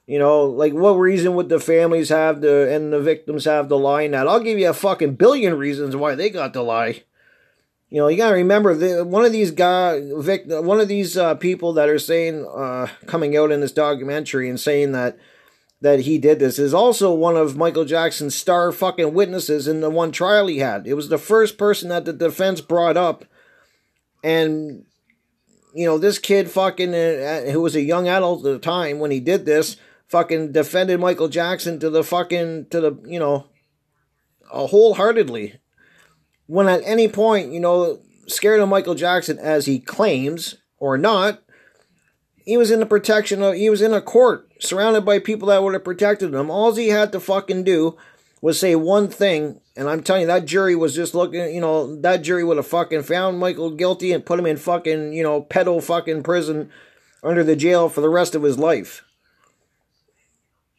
You 0.08 0.20
know, 0.20 0.44
like 0.46 0.74
what 0.74 0.92
reason 0.92 1.34
would 1.36 1.50
the 1.50 1.60
families 1.60 2.10
have 2.10 2.42
to 2.42 2.72
and 2.72 2.94
the 2.94 3.02
victims 3.02 3.46
have 3.46 3.70
to 3.70 3.76
lie 3.76 4.08
that? 4.08 4.28
I'll 4.28 4.40
give 4.40 4.60
you 4.60 4.70
a 4.70 4.74
fucking 4.74 5.16
billion 5.16 5.58
reasons 5.58 5.96
why 5.96 6.14
they 6.14 6.30
got 6.30 6.54
to 6.54 6.62
lie. 6.62 7.04
You 7.90 8.02
know, 8.02 8.08
you 8.08 8.18
gotta 8.18 8.36
remember 8.36 8.76
the, 8.76 9.06
one 9.06 9.26
of 9.26 9.32
these 9.32 9.52
guy, 9.52 10.02
Vic, 10.18 10.44
one 10.48 10.80
of 10.80 10.88
these 10.88 11.18
uh, 11.18 11.36
people 11.36 11.74
that 11.74 11.90
are 11.90 12.00
saying, 12.00 12.46
uh, 12.46 12.88
coming 13.06 13.38
out 13.38 13.52
in 13.52 13.62
this 13.62 13.72
documentary 13.72 14.50
and 14.50 14.60
saying 14.60 14.92
that 14.92 15.18
that 15.82 16.02
he 16.02 16.18
did 16.18 16.40
this 16.40 16.58
is 16.58 16.74
also 16.74 17.14
one 17.14 17.36
of 17.36 17.58
Michael 17.58 17.86
Jackson's 17.86 18.34
star 18.34 18.72
fucking 18.72 19.14
witnesses 19.14 19.68
in 19.68 19.82
the 19.82 19.90
one 19.90 20.12
trial 20.12 20.48
he 20.48 20.60
had. 20.60 20.88
It 20.88 20.96
was 20.96 21.10
the 21.10 21.18
first 21.18 21.58
person 21.58 21.90
that 21.90 22.06
the 22.06 22.14
defense 22.14 22.60
brought 22.60 22.98
up, 22.98 23.26
and 24.24 24.86
you 25.74 25.86
know 25.86 25.98
this 25.98 26.20
kid 26.20 26.50
fucking 26.50 26.94
uh, 26.94 27.52
who 27.52 27.62
was 27.62 27.76
a 27.76 27.82
young 27.82 28.08
adult 28.08 28.46
at 28.46 28.52
the 28.52 28.60
time 28.60 29.00
when 29.00 29.12
he 29.12 29.20
did 29.20 29.46
this 29.46 29.78
fucking 30.08 30.52
defended 30.52 31.00
Michael 31.00 31.28
Jackson 31.28 31.80
to 31.80 31.90
the 31.90 32.04
fucking 32.04 32.68
to 32.70 32.82
the 32.82 33.00
you 33.06 33.20
know 33.20 33.48
wholeheartedly 34.50 35.60
when 36.48 36.68
at 36.68 36.82
any 36.84 37.08
point, 37.08 37.52
you 37.52 37.60
know, 37.60 38.00
scared 38.28 38.60
of 38.60 38.70
Michael 38.70 38.96
Jackson 38.96 39.40
as 39.40 39.66
he 39.66 39.80
claims 39.80 40.56
or 40.78 40.98
not, 40.98 41.42
he 42.46 42.58
was 42.58 42.70
in 42.70 42.80
the 42.80 42.86
protection 42.86 43.42
of, 43.42 43.56
he 43.56 43.70
was 43.70 43.82
in 43.82 43.94
a 43.94 44.02
court 44.02 44.52
surrounded 44.60 45.02
by 45.02 45.20
people 45.20 45.48
that 45.48 45.64
would 45.64 45.74
have 45.74 45.84
protected 45.84 46.34
him. 46.34 46.52
All 46.52 46.74
he 46.74 46.90
had 46.90 47.12
to 47.12 47.20
fucking 47.20 47.64
do 47.64 47.98
was 48.42 48.60
say 48.60 48.76
one 48.76 49.08
thing, 49.08 49.60
and 49.76 49.90
I'm 49.90 50.04
telling 50.04 50.24
you, 50.24 50.28
that 50.28 50.46
jury 50.46 50.76
was 50.76 50.94
just 50.94 51.16
looking, 51.16 51.54
you 51.54 51.62
know, 51.62 52.00
that 52.02 52.22
jury 52.22 52.44
would 52.44 52.58
have 52.58 52.68
fucking 52.68 53.04
found 53.04 53.40
Michael 53.40 53.72
guilty 53.72 54.12
and 54.12 54.26
put 54.26 54.40
him 54.40 54.46
in 54.46 54.58
fucking, 54.58 55.14
you 55.14 55.24
know, 55.24 55.42
pedo 55.42 55.82
fucking 55.82 56.22
prison 56.22 56.70
under 57.24 57.44
the 57.44 57.56
jail 57.56 57.90
for 57.90 58.02
the 58.02 58.10
rest 58.10 58.36
of 58.36 58.44
his 58.44 58.60
life. 58.60 59.04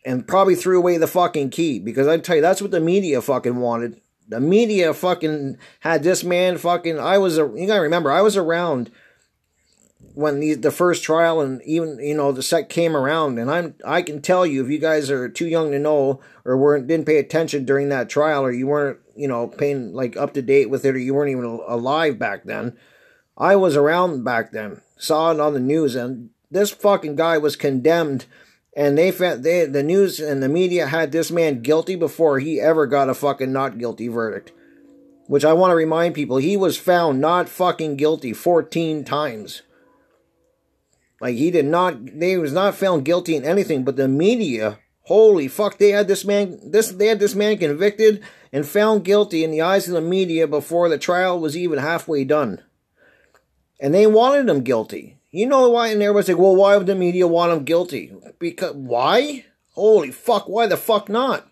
And 0.06 0.26
probably 0.26 0.54
threw 0.54 0.78
away 0.78 0.96
the 0.96 1.08
fucking 1.08 1.50
key 1.50 1.80
because 1.80 2.06
I 2.06 2.16
tell 2.18 2.36
you, 2.36 2.42
that's 2.42 2.62
what 2.62 2.70
the 2.70 2.80
media 2.80 3.20
fucking 3.20 3.56
wanted 3.56 4.00
the 4.28 4.40
media 4.40 4.92
fucking 4.92 5.56
had 5.80 6.02
this 6.02 6.24
man 6.24 6.58
fucking. 6.58 6.98
I 6.98 7.18
was 7.18 7.38
a. 7.38 7.42
You 7.54 7.66
gotta 7.66 7.80
remember, 7.80 8.10
I 8.10 8.22
was 8.22 8.36
around 8.36 8.90
when 10.14 10.40
the 10.40 10.54
the 10.54 10.70
first 10.70 11.04
trial 11.04 11.40
and 11.40 11.62
even 11.62 11.98
you 12.00 12.14
know 12.14 12.32
the 12.32 12.42
set 12.42 12.68
came 12.68 12.96
around, 12.96 13.38
and 13.38 13.50
I'm 13.50 13.74
I 13.84 14.02
can 14.02 14.20
tell 14.20 14.44
you 14.44 14.64
if 14.64 14.70
you 14.70 14.78
guys 14.78 15.10
are 15.10 15.28
too 15.28 15.46
young 15.46 15.72
to 15.72 15.78
know 15.78 16.20
or 16.44 16.56
weren't 16.56 16.86
didn't 16.86 17.06
pay 17.06 17.18
attention 17.18 17.64
during 17.64 17.88
that 17.90 18.08
trial 18.08 18.44
or 18.44 18.50
you 18.50 18.66
weren't 18.66 18.98
you 19.14 19.28
know 19.28 19.46
paying 19.46 19.92
like 19.92 20.16
up 20.16 20.34
to 20.34 20.42
date 20.42 20.70
with 20.70 20.84
it 20.84 20.94
or 20.94 20.98
you 20.98 21.14
weren't 21.14 21.30
even 21.30 21.44
alive 21.44 22.18
back 22.18 22.44
then. 22.44 22.76
I 23.38 23.54
was 23.56 23.76
around 23.76 24.24
back 24.24 24.52
then, 24.52 24.80
saw 24.96 25.30
it 25.30 25.40
on 25.40 25.52
the 25.52 25.60
news, 25.60 25.94
and 25.94 26.30
this 26.50 26.70
fucking 26.70 27.16
guy 27.16 27.38
was 27.38 27.54
condemned 27.54 28.24
and 28.76 28.98
they 28.98 29.10
found 29.10 29.42
they 29.42 29.64
the 29.64 29.82
news 29.82 30.20
and 30.20 30.42
the 30.42 30.48
media 30.48 30.86
had 30.86 31.10
this 31.10 31.30
man 31.30 31.62
guilty 31.62 31.96
before 31.96 32.38
he 32.38 32.60
ever 32.60 32.86
got 32.86 33.08
a 33.08 33.14
fucking 33.14 33.50
not 33.50 33.78
guilty 33.78 34.06
verdict. 34.08 34.52
Which 35.26 35.44
I 35.44 35.54
want 35.54 35.72
to 35.72 35.76
remind 35.76 36.14
people, 36.14 36.36
he 36.36 36.56
was 36.56 36.76
found 36.76 37.20
not 37.20 37.48
fucking 37.48 37.96
guilty 37.96 38.32
14 38.32 39.02
times. 39.02 39.62
Like 41.20 41.36
he 41.36 41.50
did 41.50 41.64
not 41.64 42.20
they 42.20 42.36
was 42.36 42.52
not 42.52 42.74
found 42.74 43.06
guilty 43.06 43.34
in 43.34 43.44
anything, 43.44 43.82
but 43.82 43.96
the 43.96 44.06
media, 44.06 44.78
holy 45.04 45.48
fuck, 45.48 45.78
they 45.78 45.90
had 45.90 46.06
this 46.06 46.26
man 46.26 46.60
this 46.62 46.90
they 46.90 47.06
had 47.06 47.18
this 47.18 47.34
man 47.34 47.56
convicted 47.56 48.22
and 48.52 48.66
found 48.66 49.04
guilty 49.04 49.42
in 49.42 49.50
the 49.50 49.62
eyes 49.62 49.88
of 49.88 49.94
the 49.94 50.02
media 50.02 50.46
before 50.46 50.90
the 50.90 50.98
trial 50.98 51.40
was 51.40 51.56
even 51.56 51.78
halfway 51.78 52.24
done. 52.24 52.62
And 53.80 53.94
they 53.94 54.06
wanted 54.06 54.48
him 54.48 54.62
guilty. 54.62 55.15
You 55.30 55.46
know 55.46 55.70
why? 55.70 55.88
And 55.88 56.02
everybody's 56.02 56.28
like, 56.28 56.38
well, 56.38 56.56
why 56.56 56.76
would 56.76 56.86
the 56.86 56.94
media 56.94 57.26
want 57.26 57.52
him 57.52 57.64
guilty? 57.64 58.12
Because, 58.38 58.74
why? 58.74 59.44
Holy 59.72 60.10
fuck, 60.10 60.48
why 60.48 60.66
the 60.66 60.76
fuck 60.76 61.08
not? 61.08 61.46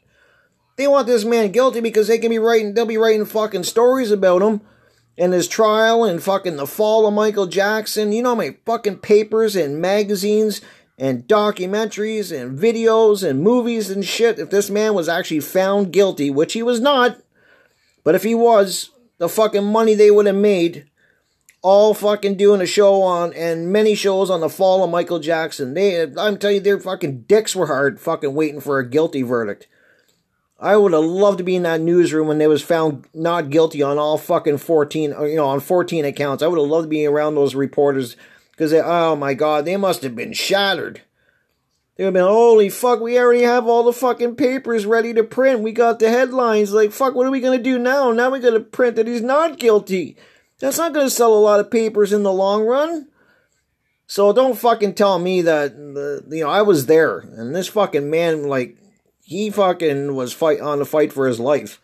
They 0.76 0.88
want 0.88 1.06
this 1.06 1.24
man 1.24 1.52
guilty 1.52 1.80
because 1.80 2.08
they 2.08 2.18
can 2.18 2.30
be 2.30 2.38
writing, 2.38 2.74
they'll 2.74 2.86
be 2.86 2.96
writing 2.96 3.26
fucking 3.26 3.64
stories 3.64 4.10
about 4.10 4.42
him 4.42 4.62
and 5.16 5.32
his 5.32 5.46
trial 5.46 6.04
and 6.04 6.22
fucking 6.22 6.56
the 6.56 6.66
fall 6.66 7.06
of 7.06 7.14
Michael 7.14 7.46
Jackson. 7.46 8.12
You 8.12 8.22
know 8.22 8.34
many 8.34 8.56
fucking 8.64 8.98
papers 8.98 9.54
and 9.54 9.80
magazines 9.80 10.60
and 10.98 11.28
documentaries 11.28 12.36
and 12.36 12.58
videos 12.58 13.28
and 13.28 13.40
movies 13.40 13.90
and 13.90 14.04
shit 14.04 14.38
if 14.38 14.50
this 14.50 14.70
man 14.70 14.94
was 14.94 15.08
actually 15.08 15.40
found 15.40 15.92
guilty, 15.92 16.30
which 16.30 16.54
he 16.54 16.62
was 16.62 16.80
not. 16.80 17.20
But 18.02 18.14
if 18.14 18.22
he 18.22 18.34
was, 18.34 18.90
the 19.18 19.28
fucking 19.28 19.64
money 19.64 19.94
they 19.94 20.10
would 20.10 20.26
have 20.26 20.34
made 20.34 20.90
all 21.64 21.94
fucking 21.94 22.36
doing 22.36 22.60
a 22.60 22.66
show 22.66 23.00
on 23.00 23.32
and 23.32 23.72
many 23.72 23.94
shows 23.94 24.28
on 24.28 24.40
the 24.40 24.50
fall 24.50 24.84
of 24.84 24.90
Michael 24.90 25.18
Jackson. 25.18 25.72
They 25.72 26.02
I'm 26.02 26.36
telling 26.36 26.56
you 26.56 26.60
their 26.60 26.78
fucking 26.78 27.22
dicks 27.22 27.56
were 27.56 27.68
hard 27.68 27.98
fucking 27.98 28.34
waiting 28.34 28.60
for 28.60 28.78
a 28.78 28.86
guilty 28.86 29.22
verdict. 29.22 29.66
I 30.60 30.76
would 30.76 30.92
have 30.92 31.02
loved 31.02 31.38
to 31.38 31.44
be 31.44 31.56
in 31.56 31.62
that 31.62 31.80
newsroom 31.80 32.28
when 32.28 32.36
they 32.36 32.46
was 32.46 32.62
found 32.62 33.06
not 33.14 33.48
guilty 33.48 33.82
on 33.82 33.98
all 33.98 34.18
fucking 34.18 34.58
14, 34.58 35.14
uh, 35.14 35.22
you 35.22 35.36
know, 35.36 35.46
on 35.46 35.60
14 35.60 36.04
accounts. 36.04 36.42
I 36.42 36.48
would 36.48 36.58
have 36.58 36.68
loved 36.68 36.84
to 36.84 36.90
be 36.90 37.06
around 37.06 37.34
those 37.34 37.54
reporters 37.54 38.14
because 38.50 38.74
oh 38.74 39.16
my 39.16 39.32
god, 39.32 39.64
they 39.64 39.78
must 39.78 40.02
have 40.02 40.14
been 40.14 40.34
shattered. 40.34 41.00
They 41.96 42.04
would 42.04 42.08
have 42.08 42.14
been, 42.14 42.24
holy 42.24 42.68
fuck, 42.68 43.00
we 43.00 43.18
already 43.18 43.42
have 43.44 43.66
all 43.66 43.84
the 43.84 43.92
fucking 43.94 44.36
papers 44.36 44.84
ready 44.84 45.14
to 45.14 45.24
print. 45.24 45.60
We 45.60 45.72
got 45.72 45.98
the 45.98 46.10
headlines. 46.10 46.74
Like, 46.74 46.92
fuck, 46.92 47.14
what 47.14 47.26
are 47.26 47.30
we 47.30 47.40
to 47.40 47.56
do 47.56 47.78
now? 47.78 48.10
Now 48.12 48.28
we 48.28 48.40
got 48.40 48.50
to 48.50 48.60
print 48.60 48.96
that 48.96 49.06
he's 49.06 49.22
not 49.22 49.58
guilty. 49.58 50.18
That's 50.60 50.78
not 50.78 50.92
going 50.92 51.06
to 51.06 51.10
sell 51.10 51.34
a 51.34 51.36
lot 51.36 51.60
of 51.60 51.70
papers 51.70 52.12
in 52.12 52.22
the 52.22 52.32
long 52.32 52.64
run. 52.64 53.08
So 54.06 54.32
don't 54.32 54.58
fucking 54.58 54.94
tell 54.94 55.18
me 55.18 55.42
that, 55.42 55.74
you 56.30 56.44
know, 56.44 56.50
I 56.50 56.62
was 56.62 56.86
there. 56.86 57.18
And 57.18 57.54
this 57.54 57.68
fucking 57.68 58.10
man, 58.10 58.44
like, 58.44 58.76
he 59.22 59.50
fucking 59.50 60.14
was 60.14 60.32
fight 60.32 60.60
on 60.60 60.78
the 60.78 60.84
fight 60.84 61.12
for 61.12 61.26
his 61.26 61.40
life. 61.40 61.80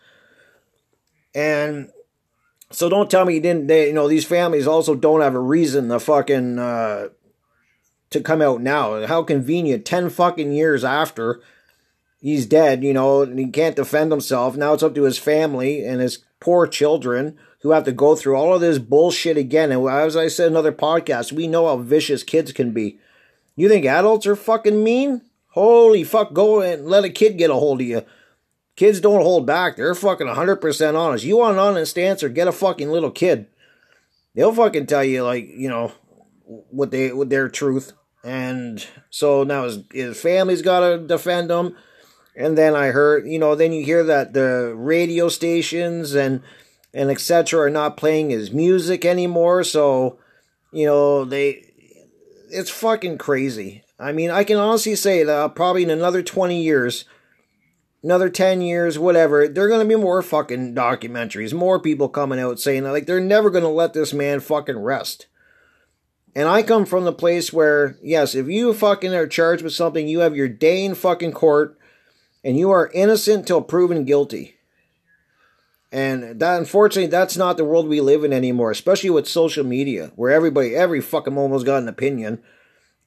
And 1.35 1.91
so 2.71 2.89
don't 2.89 3.11
tell 3.11 3.25
me 3.25 3.35
he 3.35 3.41
didn't. 3.41 3.67
They, 3.67 3.89
you 3.89 3.93
know, 3.93 4.09
these 4.09 4.25
families 4.27 4.67
also 4.67 4.95
don't 4.95 5.23
have 5.23 5.35
a 5.35 5.41
reason 5.41 5.89
to 5.89 5.99
fucking 5.99 6.59
uh, 6.59 7.09
to 8.11 8.21
come 8.21 8.43
out 8.43 8.61
now. 8.61 9.07
How 9.07 9.23
convenient! 9.23 9.85
Ten 9.85 10.11
fucking 10.11 10.53
years 10.53 10.85
after 10.85 11.41
he's 12.21 12.47
dead, 12.47 12.85
you 12.85 12.93
know, 12.93 13.23
and 13.23 13.39
he 13.39 13.49
can't 13.49 13.77
defend 13.77 14.13
himself. 14.13 14.57
Now 14.57 14.75
it's 14.75 14.83
up 14.83 14.95
to 14.95 15.05
his 15.05 15.19
family 15.19 15.85
and 15.85 16.01
his 16.01 16.19
poor 16.39 16.67
children 16.67 17.39
who 17.62 17.70
have 17.70 17.85
to 17.85 17.92
go 17.92 18.16
through 18.16 18.37
all 18.37 18.55
of 18.55 18.61
this 18.61 18.79
bullshit 18.79 19.37
again. 19.37 19.70
And 19.70 19.88
as 19.88 20.16
I 20.16 20.29
said 20.29 20.49
in 20.49 20.53
another 20.55 20.73
podcast, 20.73 21.33
we 21.33 21.46
know 21.46 21.66
how 21.66 21.77
vicious 21.77 22.23
kids 22.23 22.53
can 22.53 22.73
be. 22.73 22.99
You 23.57 23.68
think 23.68 23.85
adults 23.85 24.27
are 24.27 24.37
fucking 24.37 24.83
mean? 24.83 25.23
Holy 25.49 26.05
fuck! 26.05 26.33
Go 26.33 26.61
and 26.61 26.87
let 26.87 27.05
a 27.05 27.11
kid 27.11 27.37
get 27.37 27.51
a 27.51 27.55
hold 27.55 27.81
of 27.81 27.87
you. 27.87 28.03
Kids 28.77 29.01
don't 29.01 29.23
hold 29.23 29.46
back. 29.46 29.77
They're 29.77 29.94
fucking 29.94 30.27
100% 30.27 30.94
honest. 30.94 31.25
You 31.25 31.38
want 31.38 31.55
an 31.55 31.59
honest 31.59 31.99
answer, 31.99 32.29
get 32.29 32.49
a 32.49 32.53
fucking 32.53 32.90
little 32.90 33.11
kid. 33.11 33.46
They'll 34.35 34.55
fucking 34.55 34.87
tell 34.87 35.05
you, 35.05 35.25
like, 35.25 35.49
you 35.49 35.68
know, 35.68 35.92
what 36.44 36.90
they, 36.90 37.12
what 37.12 37.29
their 37.29 37.49
truth. 37.49 37.92
And 38.23 38.87
so 39.11 39.42
now 39.42 39.64
his, 39.64 39.81
his 39.92 40.20
family's 40.20 40.62
got 40.62 40.81
to 40.81 40.99
defend 40.99 41.51
him. 41.51 41.77
And 42.37 42.57
then 42.57 42.75
I 42.75 42.87
heard, 42.87 43.27
you 43.27 43.38
know, 43.38 43.55
then 43.55 43.73
you 43.73 43.85
hear 43.85 44.05
that 44.05 44.33
the 44.33 44.73
radio 44.75 45.29
stations 45.29 46.14
and, 46.14 46.42
and 46.92 47.11
etc. 47.11 47.61
are 47.61 47.70
not 47.70 47.96
playing 47.96 48.31
his 48.31 48.50
music 48.50 49.05
anymore. 49.05 49.64
So, 49.64 50.18
you 50.72 50.87
know, 50.87 51.24
they, 51.24 51.64
it's 52.50 52.70
fucking 52.70 53.18
crazy. 53.18 53.85
I 53.98 54.12
mean, 54.12 54.31
I 54.31 54.44
can 54.44 54.57
honestly 54.57 54.94
say 54.94 55.22
that 55.24 55.33
uh, 55.33 55.48
probably 55.48 55.83
in 55.83 55.90
another 55.90 56.22
20 56.22 56.62
years, 56.62 57.05
another 58.03 58.31
10 58.31 58.62
years, 58.62 58.98
whatever, 58.98 59.46
there 59.46 59.64
are 59.64 59.68
going 59.68 59.87
to 59.87 59.96
be 59.96 60.00
more 60.00 60.22
fucking 60.22 60.74
documentaries, 60.74 61.53
more 61.53 61.79
people 61.79 62.09
coming 62.09 62.40
out 62.40 62.59
saying 62.59 62.85
that, 62.85 62.92
like, 62.92 63.07
they're 63.07 63.20
never 63.20 63.50
going 63.50 63.64
to 63.64 63.68
let 63.68 63.92
this 63.92 64.14
man 64.14 64.40
fucking 64.40 64.79
rest. 64.79 65.26
And 66.35 66.48
I 66.48 66.62
come 66.62 66.87
from 66.87 67.05
the 67.05 67.12
place 67.12 67.53
where, 67.53 67.96
yes, 68.03 68.35
if 68.35 68.46
you 68.46 68.72
fucking 68.72 69.12
are 69.12 69.26
charged 69.26 69.62
with 69.62 69.72
something, 69.72 70.07
you 70.09 70.20
have 70.20 70.37
your 70.37 70.48
day 70.48 70.85
in 70.85 70.94
fucking 70.94 71.33
court, 71.33 71.79
and 72.44 72.57
you 72.57 72.70
are 72.70 72.90
innocent 72.94 73.46
till 73.46 73.61
proven 73.61 74.05
guilty. 74.05 74.57
And 75.92 76.38
that, 76.38 76.59
unfortunately, 76.59 77.11
that's 77.11 77.37
not 77.37 77.57
the 77.57 77.64
world 77.64 77.88
we 77.88 78.00
live 78.00 78.22
in 78.22 78.33
anymore, 78.33 78.70
especially 78.70 79.11
with 79.11 79.26
social 79.26 79.64
media, 79.64 80.12
where 80.14 80.31
everybody, 80.31 80.76
every 80.76 81.00
fucking 81.00 81.35
momo's 81.35 81.64
got 81.64 81.83
an 81.83 81.88
opinion 81.88 82.40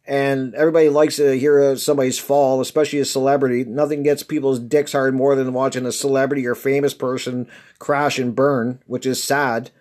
and 0.05 0.53
everybody 0.55 0.89
likes 0.89 1.15
to 1.15 1.37
hear 1.37 1.75
somebody's 1.77 2.19
fall, 2.19 2.59
especially 2.59 2.99
a 2.99 3.05
celebrity. 3.05 3.63
Nothing 3.63 4.03
gets 4.03 4.21
people's 4.21 4.59
dicks 4.59 4.91
hard 4.91 5.13
more 5.13 5.35
than 5.35 5.53
watching 5.53 5.85
a 5.85 5.91
celebrity 5.91 6.45
or 6.45 6.55
famous 6.55 6.93
person 6.93 7.47
crash 7.79 8.19
and 8.19 8.35
burn, 8.35 8.81
which 8.85 9.05
is 9.05 9.23
sad. 9.23 9.71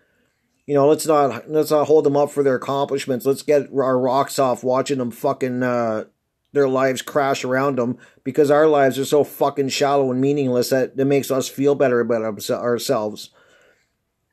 You 0.65 0.75
know, 0.75 0.89
let's 0.89 1.07
not 1.07 1.51
let's 1.51 1.73
not 1.73 1.89
hold 1.89 2.05
them 2.05 2.17
up 2.17 2.31
for 2.31 2.45
their 2.45 2.55
accomplishments. 2.55 3.27
Let's 3.27 3.43
get 3.43 3.71
our 3.75 3.99
rocks 3.99 4.39
off 4.39 4.63
watching 4.63 4.99
them 4.99 5.11
fucking 5.11 5.65
uh, 5.65 6.05
their 6.53 6.69
lives 6.69 7.03
crash 7.03 7.45
around 7.45 7.79
them 7.79 7.99
because 8.25 8.51
our 8.51 8.67
lives 8.67 8.99
are 8.99 9.05
so 9.05 9.25
fucking 9.25 9.71
shallow 9.71 10.11
and 10.11 10.21
meaningless 10.21 10.71
that 10.71 10.93
it 10.97 11.05
makes 11.07 11.31
us 11.31 11.49
feel 11.49 11.75
better 11.75 12.01
about 12.01 12.23
ourselves. 12.51 13.31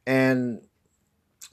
And 0.05 0.62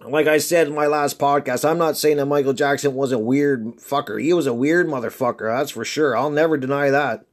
like 0.01 0.27
I 0.27 0.39
said 0.39 0.67
in 0.67 0.75
my 0.75 0.87
last 0.87 1.19
podcast, 1.19 1.69
I'm 1.69 1.79
not 1.79 1.97
saying 1.97 2.19
that 2.19 2.27
Michael 2.27 2.53
Jackson 2.53 2.95
was 2.95 3.13
a 3.13 3.19
weird 3.19 3.77
fucker. 3.77 4.21
He 4.21 4.33
was 4.33 4.47
a 4.47 4.55
weird 4.55 4.87
motherfucker, 4.89 5.57
that's 5.57 5.71
for 5.71 5.85
sure. 5.85 6.17
I'll 6.17 6.31
never 6.31 6.57
deny 6.57 6.91
that. 6.91 7.25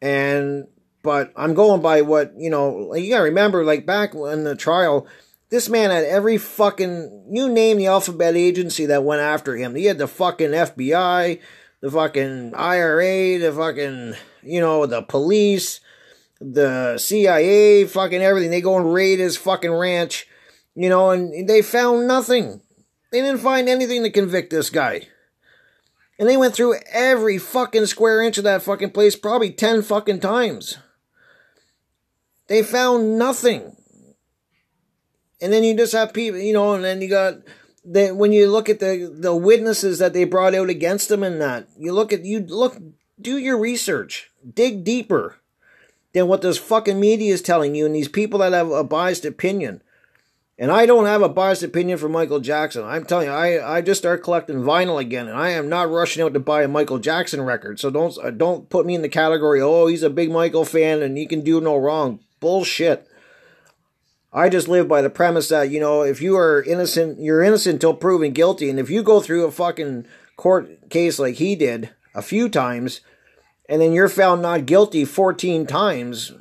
And 0.00 0.66
but 1.02 1.32
I'm 1.36 1.54
going 1.54 1.82
by 1.82 2.02
what, 2.02 2.32
you 2.36 2.50
know, 2.50 2.94
you 2.94 3.10
gotta 3.10 3.24
remember, 3.24 3.64
like 3.64 3.86
back 3.86 4.14
in 4.14 4.44
the 4.44 4.54
trial, 4.54 5.06
this 5.50 5.68
man 5.68 5.90
had 5.90 6.04
every 6.04 6.38
fucking 6.38 7.26
you 7.30 7.48
name 7.48 7.76
the 7.76 7.86
alphabet 7.86 8.36
agency 8.36 8.86
that 8.86 9.04
went 9.04 9.20
after 9.20 9.56
him. 9.56 9.74
He 9.74 9.86
had 9.86 9.98
the 9.98 10.08
fucking 10.08 10.50
FBI, 10.50 11.40
the 11.82 11.90
fucking 11.90 12.54
IRA, 12.54 13.38
the 13.38 13.52
fucking 13.54 14.14
you 14.42 14.60
know, 14.60 14.86
the 14.86 15.02
police, 15.02 15.80
the 16.40 16.96
CIA, 16.96 17.84
fucking 17.84 18.22
everything. 18.22 18.50
They 18.50 18.62
go 18.62 18.78
and 18.78 18.94
raid 18.94 19.18
his 19.18 19.36
fucking 19.36 19.72
ranch 19.72 20.26
you 20.74 20.88
know, 20.88 21.10
and 21.10 21.48
they 21.48 21.62
found 21.62 22.08
nothing. 22.08 22.60
They 23.10 23.20
didn't 23.20 23.40
find 23.40 23.68
anything 23.68 24.02
to 24.04 24.10
convict 24.10 24.50
this 24.50 24.70
guy. 24.70 25.08
And 26.18 26.28
they 26.28 26.36
went 26.36 26.54
through 26.54 26.76
every 26.90 27.38
fucking 27.38 27.86
square 27.86 28.22
inch 28.22 28.38
of 28.38 28.44
that 28.44 28.62
fucking 28.62 28.90
place 28.90 29.16
probably 29.16 29.50
10 29.50 29.82
fucking 29.82 30.20
times. 30.20 30.78
They 32.48 32.62
found 32.62 33.18
nothing. 33.18 33.76
And 35.40 35.52
then 35.52 35.64
you 35.64 35.76
just 35.76 35.92
have 35.92 36.12
people, 36.12 36.38
you 36.38 36.52
know, 36.52 36.74
and 36.74 36.84
then 36.84 37.02
you 37.02 37.08
got 37.08 37.38
the 37.84 38.10
when 38.10 38.32
you 38.32 38.50
look 38.50 38.68
at 38.68 38.80
the 38.80 39.12
the 39.12 39.34
witnesses 39.34 39.98
that 39.98 40.12
they 40.12 40.24
brought 40.24 40.54
out 40.54 40.70
against 40.70 41.10
him 41.10 41.22
and 41.22 41.40
that, 41.40 41.68
you 41.78 41.92
look 41.92 42.12
at 42.12 42.24
you 42.24 42.40
look 42.40 42.76
do 43.20 43.38
your 43.38 43.58
research. 43.58 44.30
Dig 44.54 44.84
deeper 44.84 45.36
than 46.12 46.28
what 46.28 46.42
this 46.42 46.58
fucking 46.58 47.00
media 47.00 47.32
is 47.32 47.42
telling 47.42 47.74
you 47.74 47.86
and 47.86 47.94
these 47.94 48.08
people 48.08 48.40
that 48.40 48.52
have 48.52 48.70
a 48.70 48.84
biased 48.84 49.24
opinion. 49.24 49.82
And 50.58 50.70
I 50.70 50.86
don't 50.86 51.06
have 51.06 51.22
a 51.22 51.28
biased 51.28 51.62
opinion 51.62 51.98
for 51.98 52.08
Michael 52.08 52.38
Jackson. 52.38 52.84
I'm 52.84 53.04
telling 53.04 53.26
you, 53.26 53.32
I, 53.32 53.78
I 53.78 53.80
just 53.80 54.00
start 54.00 54.22
collecting 54.22 54.58
vinyl 54.58 55.00
again, 55.00 55.26
and 55.26 55.36
I 55.36 55.50
am 55.50 55.68
not 55.68 55.90
rushing 55.90 56.22
out 56.22 56.34
to 56.34 56.40
buy 56.40 56.62
a 56.62 56.68
Michael 56.68 56.98
Jackson 56.98 57.42
record. 57.42 57.80
So 57.80 57.90
don't 57.90 58.38
don't 58.38 58.68
put 58.68 58.86
me 58.86 58.94
in 58.94 59.02
the 59.02 59.08
category. 59.08 59.60
Oh, 59.60 59.86
he's 59.86 60.02
a 60.02 60.10
big 60.10 60.30
Michael 60.30 60.64
fan 60.64 61.02
and 61.02 61.16
he 61.16 61.26
can 61.26 61.40
do 61.40 61.60
no 61.60 61.76
wrong. 61.76 62.20
Bullshit. 62.38 63.08
I 64.32 64.48
just 64.48 64.68
live 64.68 64.88
by 64.88 65.02
the 65.02 65.10
premise 65.10 65.48
that 65.48 65.70
you 65.70 65.78
know 65.78 66.02
if 66.02 66.22
you 66.22 66.36
are 66.36 66.62
innocent, 66.62 67.20
you're 67.20 67.42
innocent 67.42 67.74
until 67.74 67.94
proven 67.94 68.32
guilty, 68.32 68.70
and 68.70 68.78
if 68.78 68.88
you 68.88 69.02
go 69.02 69.20
through 69.20 69.44
a 69.44 69.52
fucking 69.52 70.06
court 70.36 70.88
case 70.90 71.18
like 71.18 71.34
he 71.34 71.54
did 71.54 71.90
a 72.14 72.22
few 72.22 72.48
times, 72.48 73.00
and 73.68 73.82
then 73.82 73.92
you're 73.92 74.08
found 74.08 74.42
not 74.42 74.66
guilty 74.66 75.04
14 75.04 75.66
times, 75.66 76.32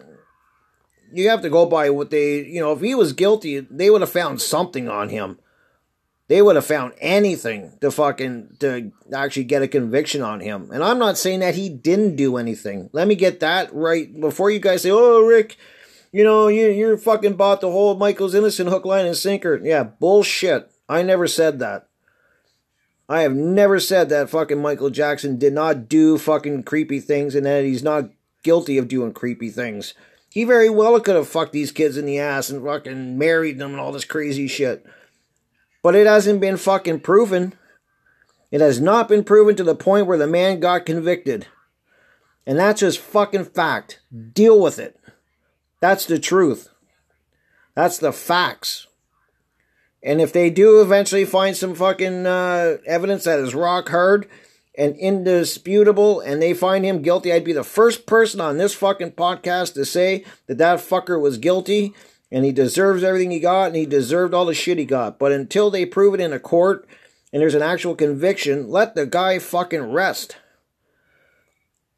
you 1.13 1.29
have 1.29 1.41
to 1.41 1.49
go 1.49 1.65
by 1.65 1.89
what 1.89 2.09
they, 2.09 2.45
you 2.45 2.61
know, 2.61 2.71
if 2.71 2.81
he 2.81 2.95
was 2.95 3.13
guilty, 3.13 3.59
they 3.59 3.89
would 3.89 4.01
have 4.01 4.09
found 4.09 4.41
something 4.41 4.89
on 4.89 5.09
him. 5.09 5.39
They 6.27 6.41
would 6.41 6.55
have 6.55 6.65
found 6.65 6.93
anything 6.99 7.73
to 7.81 7.91
fucking 7.91 8.55
to 8.61 8.93
actually 9.13 9.43
get 9.43 9.63
a 9.63 9.67
conviction 9.67 10.21
on 10.21 10.39
him. 10.39 10.71
And 10.71 10.81
I'm 10.81 10.97
not 10.97 11.17
saying 11.17 11.41
that 11.41 11.55
he 11.55 11.67
didn't 11.67 12.15
do 12.15 12.37
anything. 12.37 12.89
Let 12.93 13.09
me 13.09 13.15
get 13.15 13.41
that 13.41 13.73
right 13.73 14.17
before 14.17 14.49
you 14.49 14.59
guys 14.59 14.83
say, 14.83 14.91
"Oh, 14.91 15.25
Rick, 15.25 15.57
you 16.11 16.23
know, 16.23 16.47
you 16.47 16.67
you 16.67 16.97
fucking 16.97 17.35
bought 17.35 17.61
the 17.61 17.71
whole 17.71 17.95
Michael's 17.95 18.35
innocent 18.35 18.69
hook, 18.69 18.85
line, 18.85 19.05
and 19.05 19.17
sinker." 19.17 19.59
Yeah, 19.61 19.83
bullshit. 19.83 20.71
I 20.87 21.03
never 21.03 21.27
said 21.27 21.59
that. 21.59 21.87
I 23.07 23.21
have 23.21 23.35
never 23.35 23.79
said 23.79 24.09
that 24.09 24.29
fucking 24.29 24.61
Michael 24.61 24.89
Jackson 24.89 25.37
did 25.37 25.51
not 25.51 25.89
do 25.89 26.17
fucking 26.17 26.63
creepy 26.63 27.01
things 27.01 27.35
and 27.35 27.45
that 27.45 27.65
he's 27.65 27.83
not 27.83 28.09
guilty 28.41 28.77
of 28.77 28.87
doing 28.87 29.11
creepy 29.11 29.49
things. 29.49 29.93
He 30.29 30.45
very 30.45 30.69
well 30.69 30.97
could 31.01 31.17
have 31.17 31.27
fucked 31.27 31.51
these 31.51 31.73
kids 31.73 31.97
in 31.97 32.05
the 32.05 32.19
ass 32.19 32.49
and 32.49 32.63
fucking 32.63 33.17
married 33.17 33.59
them 33.59 33.71
and 33.71 33.81
all 33.81 33.91
this 33.91 34.05
crazy 34.05 34.47
shit. 34.47 34.85
But 35.83 35.93
it 35.93 36.07
hasn't 36.07 36.39
been 36.39 36.55
fucking 36.55 37.01
proven. 37.01 37.53
It 38.49 38.61
has 38.61 38.79
not 38.79 39.09
been 39.09 39.25
proven 39.25 39.57
to 39.57 39.63
the 39.63 39.75
point 39.75 40.07
where 40.07 40.17
the 40.17 40.27
man 40.27 40.61
got 40.61 40.85
convicted. 40.85 41.47
And 42.45 42.57
that's 42.57 42.79
just 42.79 42.99
fucking 42.99 43.45
fact. 43.45 43.99
Deal 44.33 44.57
with 44.57 44.79
it. 44.79 44.97
That's 45.81 46.05
the 46.05 46.19
truth. 46.19 46.69
That's 47.75 47.97
the 47.97 48.13
facts. 48.13 48.87
And 50.03 50.21
if 50.21 50.31
they 50.31 50.49
do 50.49 50.81
eventually 50.81 51.25
find 51.25 51.55
some 51.55 51.75
fucking 51.75 52.25
uh, 52.25 52.77
evidence 52.85 53.25
that 53.25 53.39
is 53.39 53.53
rock 53.53 53.89
hard 53.89 54.27
and 54.75 54.95
indisputable 54.95 56.19
and 56.21 56.41
they 56.41 56.53
find 56.53 56.85
him 56.85 57.01
guilty, 57.01 57.33
I'd 57.33 57.43
be 57.43 57.53
the 57.53 57.63
first 57.63 58.05
person 58.05 58.39
on 58.39 58.57
this 58.57 58.73
fucking 58.73 59.11
podcast 59.11 59.73
to 59.73 59.85
say 59.85 60.23
that 60.47 60.57
that 60.57 60.79
fucker 60.79 61.21
was 61.21 61.37
guilty 61.37 61.93
and 62.31 62.45
he 62.45 62.51
deserves 62.51 63.03
everything 63.03 63.31
he 63.31 63.39
got 63.39 63.67
and 63.67 63.75
he 63.75 63.85
deserved 63.85 64.33
all 64.33 64.45
the 64.45 64.53
shit 64.53 64.77
he 64.77 64.85
got. 64.85 65.19
But 65.19 65.31
until 65.31 65.69
they 65.69 65.85
prove 65.85 66.13
it 66.13 66.19
in 66.19 66.33
a 66.33 66.39
court 66.39 66.87
and 67.33 67.41
there's 67.41 67.55
an 67.55 67.61
actual 67.61 67.95
conviction, 67.95 68.69
let 68.69 68.95
the 68.95 69.05
guy 69.05 69.39
fucking 69.39 69.91
rest. 69.91 70.37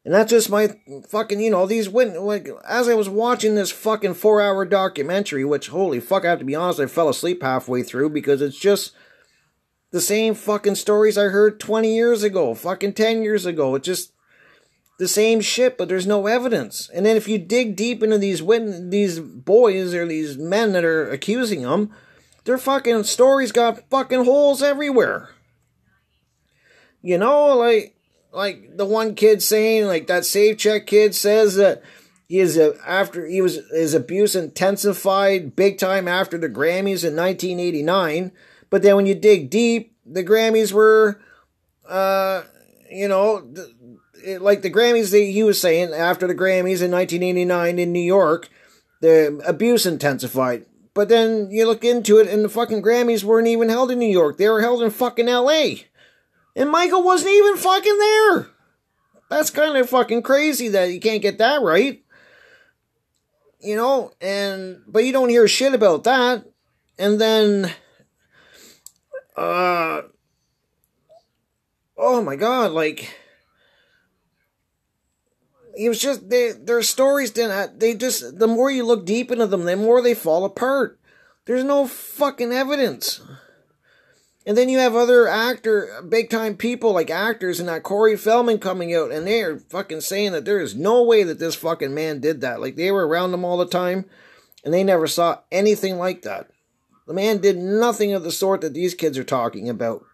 And 0.04 0.12
that's 0.12 0.30
just 0.30 0.50
my 0.50 0.68
fucking, 1.08 1.40
you 1.40 1.50
know, 1.50 1.66
these 1.66 1.88
win 1.88 2.14
like 2.24 2.48
as 2.68 2.88
I 2.88 2.94
was 2.94 3.08
watching 3.08 3.54
this 3.54 3.70
fucking 3.70 4.14
four 4.14 4.42
hour 4.42 4.64
documentary, 4.66 5.44
which 5.44 5.68
holy 5.68 5.98
fuck, 5.98 6.24
I 6.24 6.30
have 6.30 6.40
to 6.40 6.44
be 6.44 6.54
honest, 6.54 6.78
I 6.78 6.86
fell 6.86 7.08
asleep 7.08 7.42
halfway 7.42 7.82
through 7.82 8.10
because 8.10 8.42
it's 8.42 8.58
just 8.58 8.92
the 9.92 10.02
same 10.02 10.34
fucking 10.34 10.74
stories 10.74 11.16
I 11.16 11.24
heard 11.24 11.58
20 11.58 11.94
years 11.94 12.22
ago, 12.22 12.54
fucking 12.54 12.92
10 12.92 13.22
years 13.22 13.46
ago. 13.46 13.76
It's 13.76 13.86
just 13.86 14.12
the 14.98 15.08
same 15.08 15.40
shit, 15.40 15.78
but 15.78 15.88
there's 15.88 16.06
no 16.06 16.26
evidence. 16.26 16.90
And 16.92 17.06
then 17.06 17.16
if 17.16 17.26
you 17.26 17.38
dig 17.38 17.74
deep 17.74 18.02
into 18.02 18.18
these 18.18 18.42
win 18.42 18.90
these 18.90 19.20
boys 19.20 19.94
or 19.94 20.06
these 20.06 20.36
men 20.36 20.72
that 20.72 20.84
are 20.84 21.10
accusing 21.10 21.62
them, 21.62 21.90
their 22.44 22.58
fucking 22.58 23.04
stories 23.04 23.52
got 23.52 23.88
fucking 23.88 24.24
holes 24.24 24.62
everywhere. 24.62 25.30
You 27.00 27.16
know, 27.16 27.56
like 27.56 27.93
like 28.34 28.76
the 28.76 28.84
one 28.84 29.14
kid 29.14 29.42
saying, 29.42 29.86
like 29.86 30.06
that 30.08 30.24
Safechuck 30.24 30.86
kid 30.86 31.14
says 31.14 31.54
that 31.56 31.82
he 32.26 32.40
is 32.40 32.56
a, 32.56 32.74
after 32.86 33.26
he 33.26 33.40
was 33.40 33.60
his 33.70 33.94
abuse 33.94 34.34
intensified 34.34 35.54
big 35.54 35.78
time 35.78 36.08
after 36.08 36.36
the 36.36 36.48
Grammys 36.48 37.04
in 37.04 37.16
1989. 37.16 38.32
But 38.70 38.82
then 38.82 38.96
when 38.96 39.06
you 39.06 39.14
dig 39.14 39.50
deep, 39.50 39.96
the 40.04 40.24
Grammys 40.24 40.72
were, 40.72 41.20
uh, 41.88 42.42
you 42.90 43.08
know, 43.08 43.48
it, 44.24 44.42
like 44.42 44.62
the 44.62 44.70
Grammys 44.70 45.12
that 45.12 45.18
he 45.18 45.42
was 45.42 45.60
saying 45.60 45.92
after 45.92 46.26
the 46.26 46.34
Grammys 46.34 46.82
in 46.82 46.90
1989 46.90 47.78
in 47.78 47.92
New 47.92 48.00
York, 48.00 48.48
the 49.00 49.40
abuse 49.46 49.86
intensified. 49.86 50.66
But 50.92 51.08
then 51.08 51.50
you 51.50 51.66
look 51.66 51.84
into 51.84 52.18
it, 52.18 52.28
and 52.28 52.44
the 52.44 52.48
fucking 52.48 52.82
Grammys 52.82 53.24
weren't 53.24 53.48
even 53.48 53.68
held 53.68 53.90
in 53.90 53.98
New 53.98 54.10
York; 54.10 54.38
they 54.38 54.48
were 54.48 54.60
held 54.60 54.82
in 54.82 54.90
fucking 54.90 55.28
L.A. 55.28 55.86
And 56.56 56.70
Michael 56.70 57.02
wasn't 57.02 57.32
even 57.32 57.56
fucking 57.56 57.98
there. 57.98 58.48
That's 59.30 59.50
kind 59.50 59.76
of 59.76 59.88
fucking 59.88 60.22
crazy 60.22 60.68
that 60.68 60.92
you 60.92 61.00
can't 61.00 61.22
get 61.22 61.38
that 61.38 61.62
right. 61.62 62.02
You 63.60 63.76
know, 63.76 64.12
and 64.20 64.82
but 64.86 65.04
you 65.04 65.12
don't 65.12 65.30
hear 65.30 65.48
shit 65.48 65.74
about 65.74 66.04
that. 66.04 66.44
And 66.98 67.20
then 67.20 67.72
uh 69.36 70.02
oh 71.96 72.22
my 72.22 72.36
god, 72.36 72.70
like 72.72 73.10
it 75.76 75.88
was 75.88 76.00
just 76.00 76.28
they, 76.28 76.52
their 76.52 76.82
stories 76.82 77.30
didn't 77.30 77.80
they 77.80 77.94
just 77.94 78.38
the 78.38 78.46
more 78.46 78.70
you 78.70 78.84
look 78.84 79.04
deep 79.04 79.30
into 79.30 79.46
them 79.46 79.64
the 79.64 79.76
more 79.76 80.00
they 80.00 80.14
fall 80.14 80.44
apart 80.44 80.98
there's 81.46 81.64
no 81.64 81.86
fucking 81.86 82.52
evidence 82.52 83.20
and 84.46 84.56
then 84.56 84.68
you 84.68 84.78
have 84.78 84.94
other 84.94 85.26
actor, 85.26 86.02
big 86.06 86.28
time 86.28 86.56
people 86.56 86.92
like 86.92 87.10
actors 87.10 87.60
and 87.60 87.68
that 87.68 87.82
Corey 87.82 88.16
Feldman 88.16 88.58
coming 88.58 88.94
out 88.94 89.10
and 89.10 89.26
they 89.26 89.42
are 89.42 89.58
fucking 89.58 90.02
saying 90.02 90.32
that 90.32 90.44
there 90.44 90.60
is 90.60 90.74
no 90.74 91.02
way 91.02 91.22
that 91.22 91.38
this 91.38 91.54
fucking 91.54 91.94
man 91.94 92.20
did 92.20 92.42
that. 92.42 92.60
Like 92.60 92.76
they 92.76 92.90
were 92.90 93.06
around 93.06 93.32
him 93.32 93.44
all 93.44 93.56
the 93.56 93.66
time 93.66 94.04
and 94.64 94.74
they 94.74 94.84
never 94.84 95.06
saw 95.06 95.40
anything 95.50 95.98
like 95.98 96.22
that. 96.22 96.50
The 97.06 97.14
man 97.14 97.38
did 97.38 97.56
nothing 97.56 98.12
of 98.12 98.22
the 98.22 98.32
sort 98.32 98.60
that 98.62 98.74
these 98.74 98.94
kids 98.94 99.16
are 99.18 99.24
talking 99.24 99.68
about. 99.68 100.04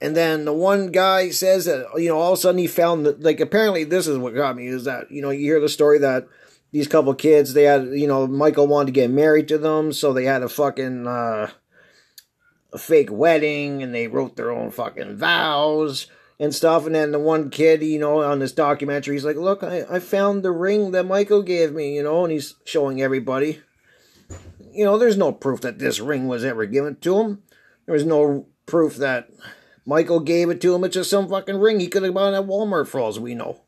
And 0.00 0.14
then 0.14 0.44
the 0.44 0.52
one 0.52 0.92
guy 0.92 1.30
says 1.30 1.64
that, 1.64 1.86
you 1.96 2.08
know, 2.08 2.18
all 2.18 2.32
of 2.32 2.38
a 2.38 2.42
sudden 2.42 2.58
he 2.58 2.66
found 2.66 3.06
that, 3.06 3.22
like, 3.22 3.40
apparently 3.40 3.82
this 3.82 4.06
is 4.06 4.18
what 4.18 4.34
got 4.34 4.54
me 4.54 4.66
is 4.66 4.84
that, 4.84 5.10
you 5.10 5.22
know, 5.22 5.30
you 5.30 5.40
hear 5.40 5.60
the 5.60 5.70
story 5.70 5.98
that 6.00 6.28
these 6.70 6.86
couple 6.86 7.14
kids, 7.14 7.54
they 7.54 7.62
had, 7.62 7.86
you 7.86 8.06
know, 8.06 8.26
Michael 8.26 8.66
wanted 8.66 8.86
to 8.86 8.92
get 8.92 9.10
married 9.10 9.48
to 9.48 9.58
them, 9.58 9.92
so 9.92 10.12
they 10.12 10.24
had 10.24 10.42
a 10.42 10.50
fucking, 10.50 11.06
uh, 11.06 11.50
a 12.76 12.78
fake 12.78 13.10
wedding 13.10 13.82
and 13.82 13.94
they 13.94 14.06
wrote 14.06 14.36
their 14.36 14.50
own 14.50 14.70
fucking 14.70 15.16
vows 15.16 16.08
and 16.38 16.54
stuff. 16.54 16.84
And 16.84 16.94
then 16.94 17.10
the 17.10 17.18
one 17.18 17.48
kid, 17.48 17.82
you 17.82 17.98
know, 17.98 18.22
on 18.22 18.38
this 18.38 18.52
documentary, 18.52 19.14
he's 19.14 19.24
like, 19.24 19.36
Look, 19.36 19.62
I, 19.62 19.84
I 19.90 19.98
found 19.98 20.42
the 20.42 20.52
ring 20.52 20.90
that 20.90 21.04
Michael 21.04 21.42
gave 21.42 21.72
me, 21.72 21.96
you 21.96 22.02
know, 22.02 22.24
and 22.24 22.32
he's 22.32 22.54
showing 22.64 23.00
everybody. 23.00 23.62
You 24.72 24.84
know, 24.84 24.98
there's 24.98 25.16
no 25.16 25.32
proof 25.32 25.62
that 25.62 25.78
this 25.78 26.00
ring 26.00 26.28
was 26.28 26.44
ever 26.44 26.66
given 26.66 26.96
to 26.96 27.18
him. 27.18 27.42
There 27.86 27.94
was 27.94 28.04
no 28.04 28.46
proof 28.66 28.96
that 28.96 29.30
Michael 29.86 30.20
gave 30.20 30.50
it 30.50 30.60
to 30.60 30.74
him. 30.74 30.84
It's 30.84 30.94
just 30.94 31.08
some 31.08 31.28
fucking 31.28 31.58
ring 31.58 31.80
he 31.80 31.88
could 31.88 32.02
have 32.02 32.12
bought 32.12 32.34
at 32.34 32.44
Walmart 32.44 32.88
for 32.88 33.00
all 33.00 33.18
we 33.18 33.34
know. 33.34 33.62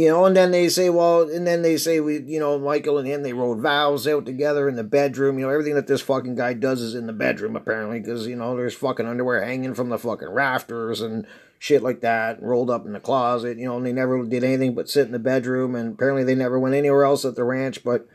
You 0.00 0.08
know, 0.08 0.24
and 0.24 0.34
then 0.34 0.50
they 0.50 0.70
say, 0.70 0.88
well, 0.88 1.28
and 1.28 1.46
then 1.46 1.60
they 1.60 1.76
say, 1.76 2.00
we, 2.00 2.20
you 2.20 2.40
know, 2.40 2.58
Michael 2.58 2.96
and 2.96 3.06
him, 3.06 3.22
they 3.22 3.34
wrote 3.34 3.58
vows 3.58 4.08
out 4.08 4.24
together 4.24 4.66
in 4.66 4.76
the 4.76 4.82
bedroom. 4.82 5.38
You 5.38 5.44
know, 5.44 5.52
everything 5.52 5.74
that 5.74 5.88
this 5.88 6.00
fucking 6.00 6.36
guy 6.36 6.54
does 6.54 6.80
is 6.80 6.94
in 6.94 7.06
the 7.06 7.12
bedroom, 7.12 7.54
apparently, 7.54 8.00
because, 8.00 8.26
you 8.26 8.34
know, 8.34 8.56
there's 8.56 8.72
fucking 8.72 9.06
underwear 9.06 9.44
hanging 9.44 9.74
from 9.74 9.90
the 9.90 9.98
fucking 9.98 10.30
rafters 10.30 11.02
and 11.02 11.26
shit 11.58 11.82
like 11.82 12.00
that, 12.00 12.42
rolled 12.42 12.70
up 12.70 12.86
in 12.86 12.94
the 12.94 12.98
closet, 12.98 13.58
you 13.58 13.66
know, 13.66 13.76
and 13.76 13.84
they 13.84 13.92
never 13.92 14.24
did 14.24 14.42
anything 14.42 14.74
but 14.74 14.88
sit 14.88 15.04
in 15.04 15.12
the 15.12 15.18
bedroom, 15.18 15.74
and 15.74 15.92
apparently 15.92 16.24
they 16.24 16.34
never 16.34 16.58
went 16.58 16.74
anywhere 16.74 17.04
else 17.04 17.26
at 17.26 17.34
the 17.36 17.44
ranch, 17.44 17.84
but, 17.84 18.08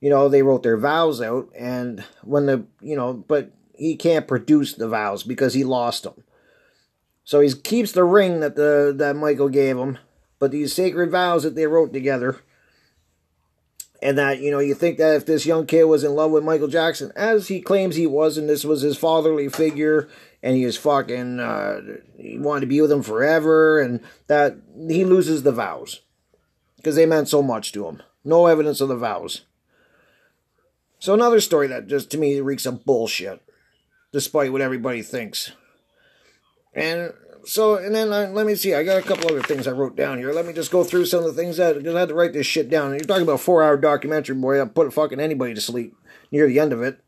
you 0.00 0.10
know, 0.10 0.28
they 0.28 0.42
wrote 0.42 0.64
their 0.64 0.78
vows 0.78 1.20
out, 1.20 1.48
and 1.56 2.02
when 2.24 2.46
the, 2.46 2.64
you 2.80 2.96
know, 2.96 3.12
but 3.12 3.52
he 3.76 3.94
can't 3.94 4.26
produce 4.26 4.74
the 4.74 4.88
vows 4.88 5.22
because 5.22 5.54
he 5.54 5.62
lost 5.62 6.02
them. 6.02 6.24
So 7.22 7.38
he 7.38 7.52
keeps 7.52 7.92
the 7.92 8.02
ring 8.02 8.40
that 8.40 8.56
the 8.56 8.92
that 8.96 9.14
Michael 9.14 9.48
gave 9.48 9.78
him 9.78 9.96
but 10.40 10.50
these 10.50 10.72
sacred 10.72 11.12
vows 11.12 11.44
that 11.44 11.54
they 11.54 11.68
wrote 11.68 11.92
together. 11.92 12.40
And 14.02 14.16
that, 14.16 14.40
you 14.40 14.50
know, 14.50 14.60
you 14.60 14.74
think 14.74 14.96
that 14.96 15.14
if 15.14 15.26
this 15.26 15.44
young 15.44 15.66
kid 15.66 15.84
was 15.84 16.02
in 16.02 16.14
love 16.14 16.30
with 16.30 16.42
Michael 16.42 16.68
Jackson, 16.68 17.12
as 17.14 17.48
he 17.48 17.60
claims 17.60 17.94
he 17.94 18.06
was, 18.06 18.38
and 18.38 18.48
this 18.48 18.64
was 18.64 18.80
his 18.80 18.96
fatherly 18.96 19.50
figure, 19.50 20.08
and 20.42 20.56
he 20.56 20.64
was 20.64 20.78
fucking, 20.78 21.38
uh, 21.38 21.82
he 22.16 22.38
wanted 22.38 22.62
to 22.62 22.66
be 22.66 22.80
with 22.80 22.90
him 22.90 23.02
forever, 23.02 23.78
and 23.78 24.00
that 24.26 24.56
he 24.88 25.04
loses 25.04 25.42
the 25.42 25.52
vows. 25.52 26.00
Because 26.76 26.96
they 26.96 27.04
meant 27.04 27.28
so 27.28 27.42
much 27.42 27.72
to 27.72 27.86
him. 27.86 28.02
No 28.24 28.46
evidence 28.46 28.80
of 28.80 28.88
the 28.88 28.96
vows. 28.96 29.42
So 30.98 31.12
another 31.12 31.40
story 31.40 31.66
that 31.66 31.86
just, 31.86 32.10
to 32.12 32.18
me, 32.18 32.40
reeks 32.40 32.64
of 32.64 32.86
bullshit. 32.86 33.42
Despite 34.12 34.50
what 34.50 34.62
everybody 34.62 35.02
thinks. 35.02 35.52
And 36.72 37.12
so, 37.44 37.76
and 37.76 37.94
then 37.94 38.12
uh, 38.12 38.30
let 38.32 38.46
me 38.46 38.54
see. 38.54 38.74
I 38.74 38.82
got 38.82 38.98
a 38.98 39.02
couple 39.02 39.30
other 39.30 39.42
things 39.42 39.66
I 39.66 39.72
wrote 39.72 39.96
down 39.96 40.18
here. 40.18 40.32
Let 40.32 40.46
me 40.46 40.52
just 40.52 40.70
go 40.70 40.84
through 40.84 41.06
some 41.06 41.24
of 41.24 41.34
the 41.34 41.40
things 41.40 41.56
that 41.56 41.76
because 41.76 41.94
I 41.94 42.00
had 42.00 42.08
to 42.08 42.14
write 42.14 42.32
this 42.32 42.46
shit 42.46 42.70
down. 42.70 42.90
You're 42.90 43.00
talking 43.00 43.22
about 43.22 43.34
a 43.34 43.38
four-hour 43.38 43.76
documentary, 43.76 44.36
boy. 44.36 44.60
I 44.60 44.64
put 44.66 44.92
fucking 44.92 45.20
anybody 45.20 45.54
to 45.54 45.60
sleep 45.60 45.94
near 46.30 46.46
the 46.46 46.60
end 46.60 46.72
of 46.72 46.82
it. 46.82 47.00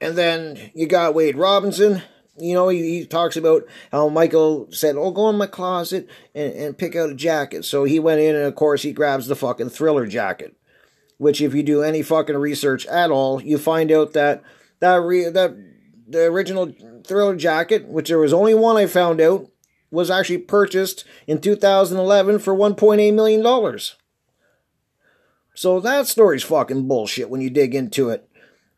And 0.00 0.16
then 0.16 0.70
you 0.74 0.86
got 0.86 1.14
Wade 1.14 1.36
Robson. 1.36 2.02
You 2.38 2.54
know, 2.54 2.68
he, 2.68 2.98
he 2.98 3.06
talks 3.06 3.36
about 3.36 3.64
how 3.90 4.08
Michael 4.08 4.68
said, 4.70 4.96
"Oh, 4.96 5.10
go 5.10 5.28
in 5.28 5.36
my 5.36 5.46
closet 5.46 6.08
and, 6.34 6.52
and 6.52 6.78
pick 6.78 6.94
out 6.94 7.10
a 7.10 7.14
jacket." 7.14 7.64
So 7.64 7.84
he 7.84 7.98
went 7.98 8.20
in, 8.20 8.36
and 8.36 8.44
of 8.44 8.54
course, 8.54 8.82
he 8.82 8.92
grabs 8.92 9.26
the 9.26 9.36
fucking 9.36 9.70
Thriller 9.70 10.06
jacket. 10.06 10.54
Which, 11.16 11.40
if 11.40 11.52
you 11.52 11.64
do 11.64 11.82
any 11.82 12.02
fucking 12.02 12.36
research 12.36 12.86
at 12.86 13.10
all, 13.10 13.42
you 13.42 13.58
find 13.58 13.90
out 13.90 14.12
that 14.12 14.42
that 14.78 14.96
re- 15.02 15.28
that 15.30 15.56
the 16.08 16.24
original 16.24 16.72
Thriller 17.04 17.36
jacket, 17.36 17.86
which 17.86 18.08
there 18.08 18.18
was 18.18 18.32
only 18.32 18.54
one 18.54 18.76
I 18.76 18.86
found 18.86 19.20
out, 19.20 19.50
was 19.90 20.10
actually 20.10 20.38
purchased 20.38 21.04
in 21.26 21.40
2011 21.40 22.38
for 22.38 22.54
1.8 22.54 23.14
million 23.14 23.42
dollars. 23.42 23.96
So 25.54 25.80
that 25.80 26.06
story's 26.06 26.44
fucking 26.44 26.86
bullshit 26.86 27.30
when 27.30 27.40
you 27.40 27.50
dig 27.50 27.74
into 27.74 28.10
it. 28.10 28.28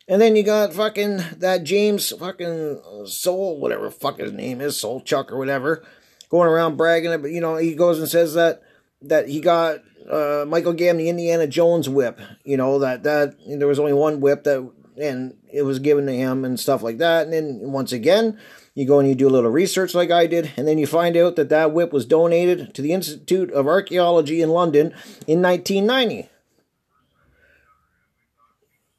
And 0.08 0.20
then 0.20 0.34
you 0.34 0.42
got 0.42 0.72
fucking 0.72 1.18
that 1.36 1.62
James 1.62 2.10
fucking 2.10 2.80
Soul, 3.04 3.60
whatever 3.60 3.90
fuck 3.90 4.18
his 4.18 4.32
name 4.32 4.60
is, 4.60 4.76
Soul 4.76 5.00
Chuck 5.00 5.30
or 5.30 5.36
whatever, 5.36 5.84
going 6.30 6.48
around 6.48 6.76
bragging. 6.76 7.12
About, 7.12 7.30
you 7.30 7.40
know, 7.40 7.56
he 7.56 7.74
goes 7.74 7.98
and 7.98 8.08
says 8.08 8.34
that 8.34 8.62
that 9.02 9.28
he 9.28 9.40
got 9.40 9.80
uh, 10.10 10.44
Michael 10.48 10.76
him 10.76 10.96
the 10.96 11.08
Indiana 11.08 11.46
Jones 11.46 11.88
whip. 11.88 12.18
You 12.44 12.56
know 12.56 12.78
that 12.80 13.02
that 13.04 13.36
there 13.46 13.68
was 13.68 13.78
only 13.78 13.92
one 13.92 14.20
whip 14.20 14.44
that 14.44 14.68
and 15.00 15.36
it 15.52 15.62
was 15.62 15.78
given 15.78 16.06
to 16.06 16.12
him 16.12 16.44
and 16.44 16.58
stuff 16.58 16.82
like 16.82 16.98
that. 16.98 17.24
And 17.24 17.32
then 17.32 17.72
once 17.72 17.92
again, 17.92 18.38
you 18.74 18.86
go 18.86 18.98
and 18.98 19.08
you 19.08 19.14
do 19.14 19.28
a 19.28 19.30
little 19.30 19.50
research 19.50 19.94
like 19.94 20.10
I 20.10 20.26
did, 20.26 20.52
and 20.56 20.66
then 20.66 20.78
you 20.78 20.86
find 20.86 21.16
out 21.16 21.36
that 21.36 21.48
that 21.48 21.72
whip 21.72 21.92
was 21.92 22.06
donated 22.06 22.74
to 22.74 22.82
the 22.82 22.92
Institute 22.92 23.50
of 23.52 23.66
Archaeology 23.66 24.42
in 24.42 24.50
London 24.50 24.94
in 25.26 25.42
1990. 25.42 26.28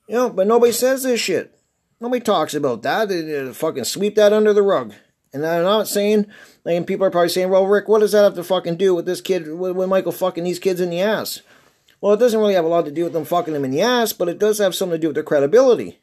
You 0.08 0.16
know, 0.16 0.30
but 0.30 0.48
nobody 0.48 0.74
says 0.74 1.04
this 1.04 1.22
shit. 1.22 1.58
Nobody 2.02 2.22
talks 2.22 2.54
about 2.54 2.82
that. 2.82 3.08
They, 3.08 3.22
they 3.22 3.54
fucking 3.54 3.86
sweep 3.86 4.16
that 4.16 4.34
under 4.34 4.52
the 4.54 4.62
rug. 4.62 4.94
And 5.34 5.46
I'm 5.46 5.64
not 5.64 5.88
saying, 5.88 6.26
and 6.66 6.86
people 6.86 7.06
are 7.06 7.12
probably 7.12 7.30
saying, 7.30 7.50
well, 7.50 7.66
Rick, 7.66 7.88
what 7.88 8.00
does 8.00 8.12
that 8.12 8.24
have 8.24 8.36
to 8.36 8.44
fucking 8.44 8.76
do 8.76 8.94
with 8.94 9.06
this 9.06 9.22
kid, 9.22 9.48
with, 9.48 9.78
with 9.78 9.88
Michael 9.88 10.12
fucking 10.12 10.44
these 10.44 10.60
kids 10.60 10.82
in 10.82 10.90
the 10.90 11.00
ass? 11.00 11.42
Well, 12.02 12.14
it 12.14 12.20
doesn't 12.20 12.40
really 12.40 12.56
have 12.56 12.66
a 12.66 12.70
lot 12.70 12.86
to 12.86 12.92
do 12.92 13.04
with 13.04 13.14
them 13.14 13.26
fucking 13.26 13.54
them 13.54 13.64
in 13.64 13.72
the 13.72 13.82
ass, 13.82 14.12
but 14.12 14.28
it 14.28 14.40
does 14.40 14.58
have 14.58 14.74
something 14.74 14.98
to 14.98 15.02
do 15.02 15.08
with 15.08 15.16
their 15.16 15.24
credibility. 15.24 16.00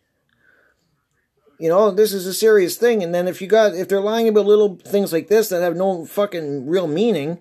You 1.58 1.68
know, 1.68 1.90
this 1.90 2.12
is 2.12 2.24
a 2.24 2.32
serious 2.32 2.76
thing. 2.76 3.02
And 3.02 3.12
then 3.12 3.26
if 3.26 3.42
you 3.42 3.48
got, 3.48 3.74
if 3.74 3.88
they're 3.88 4.00
lying 4.00 4.28
about 4.28 4.46
little 4.46 4.76
things 4.76 5.12
like 5.12 5.26
this 5.26 5.48
that 5.48 5.60
have 5.60 5.74
no 5.76 6.06
fucking 6.06 6.68
real 6.68 6.86
meaning, 6.86 7.40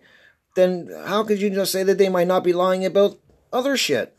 then 0.56 0.90
how 1.06 1.24
could 1.24 1.40
you 1.40 1.52
just 1.52 1.72
say 1.72 1.84
that 1.84 2.00
they 2.00 2.10
might 2.10 2.28
not 2.28 2.44
be 2.44 2.52
lying 2.52 2.84
about 2.84 3.20
other 3.54 3.78
shit? 3.78 4.18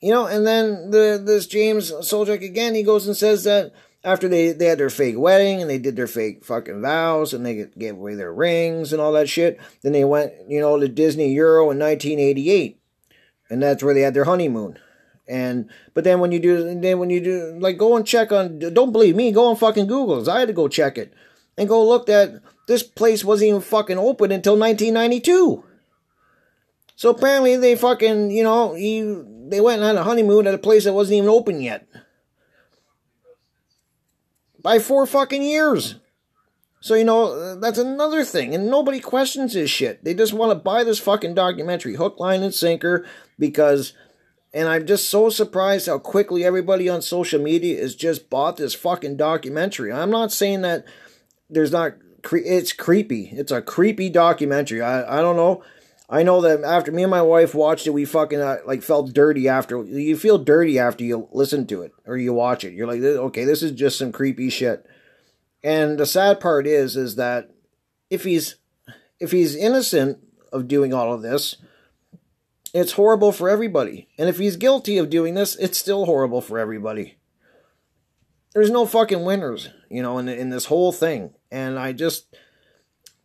You 0.00 0.10
know, 0.10 0.26
and 0.26 0.44
then 0.44 0.90
the 0.90 1.22
this 1.24 1.46
James 1.46 1.92
Souljak 1.92 2.44
again, 2.44 2.74
he 2.74 2.82
goes 2.82 3.06
and 3.06 3.16
says 3.16 3.44
that 3.44 3.72
after 4.04 4.28
they, 4.28 4.52
they 4.52 4.66
had 4.66 4.78
their 4.78 4.90
fake 4.90 5.18
wedding 5.18 5.60
and 5.60 5.70
they 5.70 5.78
did 5.78 5.96
their 5.96 6.06
fake 6.06 6.44
fucking 6.44 6.82
vows 6.82 7.32
and 7.32 7.46
they 7.46 7.66
gave 7.78 7.94
away 7.94 8.14
their 8.14 8.32
rings 8.32 8.92
and 8.92 9.00
all 9.00 9.12
that 9.12 9.28
shit, 9.28 9.60
then 9.82 9.92
they 9.92 10.04
went, 10.04 10.32
you 10.48 10.60
know, 10.60 10.78
to 10.78 10.88
Disney 10.88 11.32
Euro 11.34 11.70
in 11.70 11.78
1988. 11.78 12.80
And 13.50 13.62
that's 13.62 13.82
where 13.82 13.94
they 13.94 14.00
had 14.00 14.14
their 14.14 14.24
honeymoon. 14.24 14.78
And 15.28 15.70
but 15.94 16.04
then 16.04 16.20
when 16.20 16.32
you 16.32 16.40
do 16.40 16.80
then 16.80 16.98
when 16.98 17.08
you 17.08 17.20
do 17.20 17.56
like 17.60 17.78
go 17.78 17.96
and 17.96 18.04
check 18.04 18.32
on 18.32 18.58
don't 18.58 18.92
believe 18.92 19.14
me, 19.14 19.30
go 19.30 19.46
on 19.46 19.56
fucking 19.56 19.86
Google. 19.86 20.28
I 20.28 20.40
had 20.40 20.48
to 20.48 20.54
go 20.54 20.66
check 20.68 20.98
it. 20.98 21.12
And 21.56 21.68
go 21.68 21.86
look 21.86 22.06
that 22.06 22.42
this 22.66 22.82
place 22.82 23.24
wasn't 23.24 23.48
even 23.48 23.60
fucking 23.60 23.98
open 23.98 24.32
until 24.32 24.58
1992. 24.58 25.64
So 26.96 27.10
apparently 27.10 27.56
they 27.56 27.76
fucking, 27.76 28.30
you 28.30 28.42
know, 28.42 28.74
he, 28.74 29.00
they 29.48 29.60
went 29.60 29.82
on 29.82 29.96
a 29.96 30.04
honeymoon 30.04 30.46
at 30.46 30.54
a 30.54 30.58
place 30.58 30.84
that 30.84 30.92
wasn't 30.92 31.18
even 31.18 31.28
open 31.28 31.60
yet. 31.60 31.86
By 34.62 34.78
four 34.78 35.06
fucking 35.06 35.42
years. 35.42 35.96
So, 36.80 36.94
you 36.94 37.04
know, 37.04 37.54
that's 37.60 37.78
another 37.78 38.24
thing. 38.24 38.54
And 38.54 38.68
nobody 38.68 38.98
questions 39.00 39.54
this 39.54 39.70
shit. 39.70 40.02
They 40.02 40.14
just 40.14 40.32
want 40.32 40.50
to 40.50 40.56
buy 40.56 40.82
this 40.82 40.98
fucking 40.98 41.34
documentary, 41.34 41.94
hook, 41.94 42.18
line, 42.18 42.42
and 42.42 42.54
sinker, 42.54 43.06
because. 43.38 43.92
And 44.54 44.68
I'm 44.68 44.84
just 44.86 45.08
so 45.08 45.30
surprised 45.30 45.86
how 45.86 45.98
quickly 45.98 46.44
everybody 46.44 46.86
on 46.86 47.00
social 47.00 47.40
media 47.40 47.80
has 47.80 47.94
just 47.94 48.28
bought 48.28 48.58
this 48.58 48.74
fucking 48.74 49.16
documentary. 49.16 49.90
I'm 49.90 50.10
not 50.10 50.30
saying 50.30 50.60
that 50.62 50.84
there's 51.48 51.72
not. 51.72 51.94
Cre- 52.22 52.38
It's 52.44 52.72
creepy. 52.72 53.30
It's 53.32 53.50
a 53.50 53.62
creepy 53.62 54.10
documentary. 54.10 54.82
I, 54.82 55.18
I 55.18 55.22
don't 55.22 55.36
know. 55.36 55.62
I 56.12 56.24
know 56.24 56.42
that 56.42 56.62
after 56.62 56.92
me 56.92 57.04
and 57.04 57.10
my 57.10 57.22
wife 57.22 57.54
watched 57.54 57.86
it, 57.86 57.94
we 57.94 58.04
fucking 58.04 58.38
uh, 58.38 58.58
like 58.66 58.82
felt 58.82 59.14
dirty 59.14 59.48
after. 59.48 59.82
You 59.82 60.14
feel 60.14 60.36
dirty 60.36 60.78
after 60.78 61.02
you 61.02 61.26
listen 61.32 61.66
to 61.68 61.80
it 61.80 61.92
or 62.04 62.18
you 62.18 62.34
watch 62.34 62.64
it. 62.64 62.74
You're 62.74 62.86
like, 62.86 63.00
okay, 63.00 63.44
this 63.44 63.62
is 63.62 63.72
just 63.72 63.98
some 63.98 64.12
creepy 64.12 64.50
shit. 64.50 64.84
And 65.64 65.98
the 65.98 66.04
sad 66.04 66.38
part 66.38 66.66
is, 66.66 66.98
is 66.98 67.16
that 67.16 67.50
if 68.10 68.24
he's 68.24 68.56
if 69.20 69.30
he's 69.30 69.56
innocent 69.56 70.18
of 70.52 70.68
doing 70.68 70.92
all 70.92 71.14
of 71.14 71.22
this, 71.22 71.56
it's 72.74 72.92
horrible 72.92 73.32
for 73.32 73.48
everybody. 73.48 74.08
And 74.18 74.28
if 74.28 74.36
he's 74.36 74.56
guilty 74.56 74.98
of 74.98 75.08
doing 75.08 75.32
this, 75.32 75.56
it's 75.56 75.78
still 75.78 76.04
horrible 76.04 76.42
for 76.42 76.58
everybody. 76.58 77.16
There's 78.52 78.70
no 78.70 78.84
fucking 78.84 79.24
winners, 79.24 79.70
you 79.88 80.02
know, 80.02 80.18
in 80.18 80.28
in 80.28 80.50
this 80.50 80.66
whole 80.66 80.92
thing. 80.92 81.32
And 81.50 81.78
I 81.78 81.94
just 81.94 82.36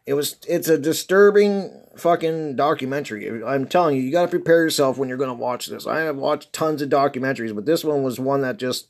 it 0.05 0.13
was 0.13 0.37
it's 0.47 0.69
a 0.69 0.77
disturbing 0.77 1.83
fucking 1.97 2.55
documentary. 2.55 3.43
I'm 3.43 3.67
telling 3.67 3.97
you, 3.97 4.03
you 4.03 4.11
got 4.11 4.23
to 4.23 4.27
prepare 4.27 4.63
yourself 4.63 4.97
when 4.97 5.09
you're 5.09 5.17
going 5.17 5.29
to 5.29 5.33
watch 5.33 5.67
this. 5.67 5.85
I 5.85 6.01
have 6.01 6.17
watched 6.17 6.53
tons 6.53 6.81
of 6.81 6.89
documentaries, 6.89 7.53
but 7.53 7.65
this 7.65 7.83
one 7.83 8.03
was 8.03 8.19
one 8.19 8.41
that 8.41 8.57
just 8.57 8.87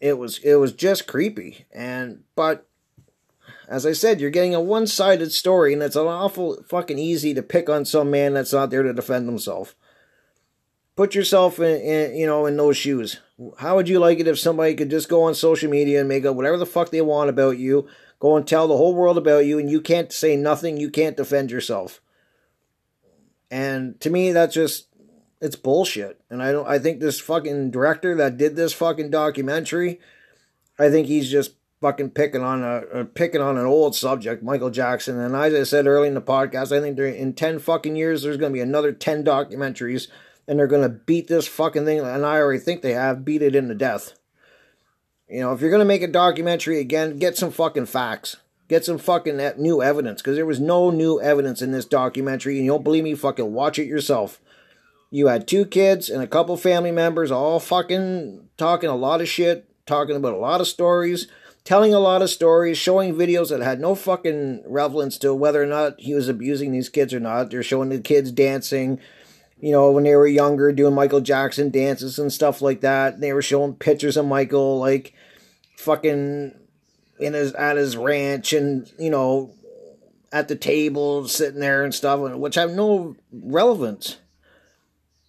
it 0.00 0.18
was 0.18 0.38
it 0.38 0.56
was 0.56 0.72
just 0.72 1.06
creepy. 1.06 1.66
And 1.72 2.24
but 2.34 2.66
as 3.68 3.86
I 3.86 3.92
said, 3.92 4.20
you're 4.20 4.30
getting 4.30 4.54
a 4.54 4.60
one-sided 4.60 5.32
story, 5.32 5.72
and 5.72 5.82
it's 5.82 5.96
an 5.96 6.06
awful 6.06 6.62
fucking 6.68 6.98
easy 6.98 7.34
to 7.34 7.42
pick 7.42 7.68
on 7.68 7.84
some 7.84 8.10
man 8.10 8.34
that's 8.34 8.52
not 8.52 8.70
there 8.70 8.82
to 8.82 8.92
defend 8.92 9.28
himself. 9.28 9.76
Put 10.96 11.14
yourself 11.14 11.60
in, 11.60 11.80
in 11.80 12.16
you 12.16 12.26
know 12.26 12.46
in 12.46 12.56
those 12.56 12.76
shoes. 12.76 13.18
How 13.58 13.76
would 13.76 13.88
you 13.88 13.98
like 13.98 14.18
it 14.18 14.28
if 14.28 14.38
somebody 14.38 14.74
could 14.74 14.90
just 14.90 15.08
go 15.08 15.22
on 15.22 15.34
social 15.34 15.70
media 15.70 16.00
and 16.00 16.08
make 16.08 16.26
up 16.26 16.36
whatever 16.36 16.56
the 16.56 16.66
fuck 16.66 16.90
they 16.90 17.00
want 17.00 17.30
about 17.30 17.58
you? 17.58 17.86
Go 18.20 18.36
and 18.36 18.46
tell 18.46 18.68
the 18.68 18.76
whole 18.76 18.94
world 18.94 19.18
about 19.18 19.46
you, 19.46 19.58
and 19.58 19.68
you 19.68 19.80
can't 19.80 20.12
say 20.12 20.36
nothing, 20.36 20.76
you 20.76 20.90
can't 20.90 21.16
defend 21.16 21.50
yourself. 21.50 22.00
And 23.50 24.00
to 24.00 24.10
me, 24.10 24.30
that's 24.30 24.54
just 24.54 24.86
it's 25.40 25.56
bullshit. 25.56 26.20
And 26.30 26.42
I 26.42 26.52
don't 26.52 26.68
I 26.68 26.78
think 26.78 27.00
this 27.00 27.18
fucking 27.18 27.72
director 27.72 28.14
that 28.14 28.36
did 28.36 28.54
this 28.54 28.72
fucking 28.72 29.10
documentary, 29.10 30.00
I 30.78 30.90
think 30.90 31.08
he's 31.08 31.30
just 31.30 31.54
fucking 31.80 32.10
picking 32.10 32.42
on 32.42 32.62
a, 32.62 33.04
picking 33.06 33.40
on 33.40 33.56
an 33.56 33.64
old 33.66 33.96
subject, 33.96 34.42
Michael 34.42 34.70
Jackson. 34.70 35.18
And 35.18 35.34
as 35.34 35.54
I 35.54 35.62
said 35.64 35.86
early 35.86 36.08
in 36.08 36.14
the 36.14 36.20
podcast, 36.20 36.76
I 36.76 36.80
think 36.80 36.98
in 36.98 37.32
ten 37.32 37.58
fucking 37.58 37.96
years 37.96 38.22
there's 38.22 38.36
gonna 38.36 38.52
be 38.52 38.60
another 38.60 38.92
ten 38.92 39.24
documentaries, 39.24 40.08
and 40.46 40.58
they're 40.58 40.66
gonna 40.66 40.90
beat 40.90 41.26
this 41.26 41.48
fucking 41.48 41.86
thing. 41.86 42.00
And 42.00 42.24
I 42.24 42.38
already 42.38 42.60
think 42.60 42.82
they 42.82 42.92
have 42.92 43.24
beat 43.24 43.42
it 43.42 43.56
into 43.56 43.74
death. 43.74 44.12
You 45.30 45.40
know, 45.40 45.52
if 45.52 45.60
you're 45.60 45.70
going 45.70 45.80
to 45.80 45.86
make 45.86 46.02
a 46.02 46.08
documentary 46.08 46.80
again, 46.80 47.18
get 47.18 47.36
some 47.36 47.52
fucking 47.52 47.86
facts. 47.86 48.36
Get 48.66 48.84
some 48.84 48.98
fucking 48.98 49.36
new 49.58 49.82
evidence 49.82 50.20
because 50.20 50.36
there 50.36 50.46
was 50.46 50.60
no 50.60 50.90
new 50.90 51.20
evidence 51.20 51.62
in 51.62 51.70
this 51.70 51.84
documentary. 51.84 52.56
And 52.56 52.64
you 52.64 52.72
don't 52.72 52.84
believe 52.84 53.04
me? 53.04 53.14
Fucking 53.14 53.52
watch 53.52 53.78
it 53.78 53.86
yourself. 53.86 54.40
You 55.10 55.28
had 55.28 55.48
two 55.48 55.64
kids 55.64 56.08
and 56.08 56.22
a 56.22 56.26
couple 56.26 56.56
family 56.56 56.92
members 56.92 57.30
all 57.30 57.58
fucking 57.58 58.48
talking 58.56 58.88
a 58.88 58.94
lot 58.94 59.20
of 59.20 59.28
shit, 59.28 59.68
talking 59.86 60.16
about 60.16 60.34
a 60.34 60.38
lot 60.38 60.60
of 60.60 60.68
stories, 60.68 61.26
telling 61.64 61.92
a 61.92 61.98
lot 61.98 62.22
of 62.22 62.30
stories, 62.30 62.78
showing 62.78 63.14
videos 63.14 63.50
that 63.50 63.60
had 63.60 63.80
no 63.80 63.94
fucking 63.96 64.62
relevance 64.66 65.18
to 65.18 65.34
whether 65.34 65.62
or 65.62 65.66
not 65.66 65.98
he 65.98 66.14
was 66.14 66.28
abusing 66.28 66.70
these 66.70 66.88
kids 66.88 67.12
or 67.12 67.20
not. 67.20 67.50
They're 67.50 67.62
showing 67.64 67.88
the 67.88 68.00
kids 68.00 68.30
dancing, 68.30 69.00
you 69.60 69.72
know, 69.72 69.90
when 69.90 70.04
they 70.04 70.16
were 70.16 70.26
younger, 70.26 70.72
doing 70.72 70.94
Michael 70.94 71.20
Jackson 71.20 71.70
dances 71.70 72.18
and 72.18 72.32
stuff 72.32 72.62
like 72.62 72.80
that. 72.80 73.20
They 73.20 73.32
were 73.32 73.42
showing 73.42 73.74
pictures 73.74 74.16
of 74.16 74.26
Michael, 74.26 74.78
like, 74.78 75.14
fucking 75.80 76.54
in 77.18 77.34
his 77.34 77.52
at 77.54 77.76
his 77.76 77.96
ranch 77.96 78.52
and 78.52 78.90
you 78.98 79.10
know 79.10 79.52
at 80.32 80.48
the 80.48 80.56
table 80.56 81.26
sitting 81.26 81.60
there 81.60 81.84
and 81.84 81.94
stuff 81.94 82.20
which 82.36 82.54
have 82.54 82.70
no 82.70 83.16
relevance. 83.32 84.18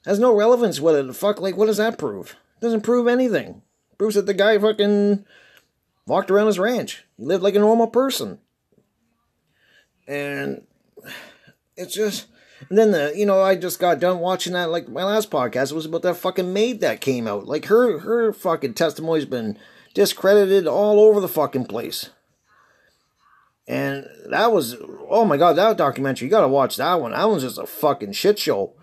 Has 0.05 0.19
no 0.19 0.33
relevance 0.33 0.79
what 0.79 0.93
the 0.93 1.13
fuck 1.13 1.39
like 1.39 1.57
what 1.57 1.67
does 1.67 1.77
that 1.77 1.97
prove? 1.97 2.35
Doesn't 2.61 2.81
prove 2.81 3.07
anything. 3.07 3.61
Proves 3.97 4.15
that 4.15 4.25
the 4.25 4.33
guy 4.33 4.57
fucking 4.57 5.25
walked 6.05 6.31
around 6.31 6.47
his 6.47 6.59
ranch. 6.59 7.05
He 7.17 7.25
lived 7.25 7.43
like 7.43 7.55
a 7.55 7.59
normal 7.59 7.87
person. 7.87 8.39
And 10.07 10.63
it's 11.77 11.93
just 11.93 12.27
and 12.69 12.77
then 12.77 12.91
the 12.91 13.13
you 13.15 13.25
know 13.25 13.41
I 13.41 13.55
just 13.55 13.79
got 13.79 13.99
done 13.99 14.19
watching 14.19 14.53
that 14.53 14.69
like 14.69 14.87
my 14.87 15.03
last 15.03 15.29
podcast 15.31 15.71
was 15.71 15.85
about 15.85 16.01
that 16.03 16.17
fucking 16.17 16.53
maid 16.53 16.81
that 16.81 17.01
came 17.01 17.27
out 17.27 17.45
like 17.47 17.65
her 17.65 17.99
her 17.99 18.33
fucking 18.33 18.73
testimony's 18.73 19.25
been 19.25 19.57
discredited 19.93 20.67
all 20.67 20.99
over 20.99 21.19
the 21.19 21.27
fucking 21.27 21.65
place. 21.65 22.09
And 23.67 24.05
that 24.29 24.51
was, 24.51 24.75
oh 25.09 25.23
my 25.23 25.37
god, 25.37 25.53
that 25.53 25.77
documentary, 25.77 26.27
you 26.27 26.31
gotta 26.31 26.47
watch 26.47 26.77
that 26.77 26.99
one. 26.99 27.11
That 27.11 27.29
one's 27.29 27.43
just 27.43 27.57
a 27.57 27.65
fucking 27.65 28.13
shit 28.13 28.39
show. 28.39 28.73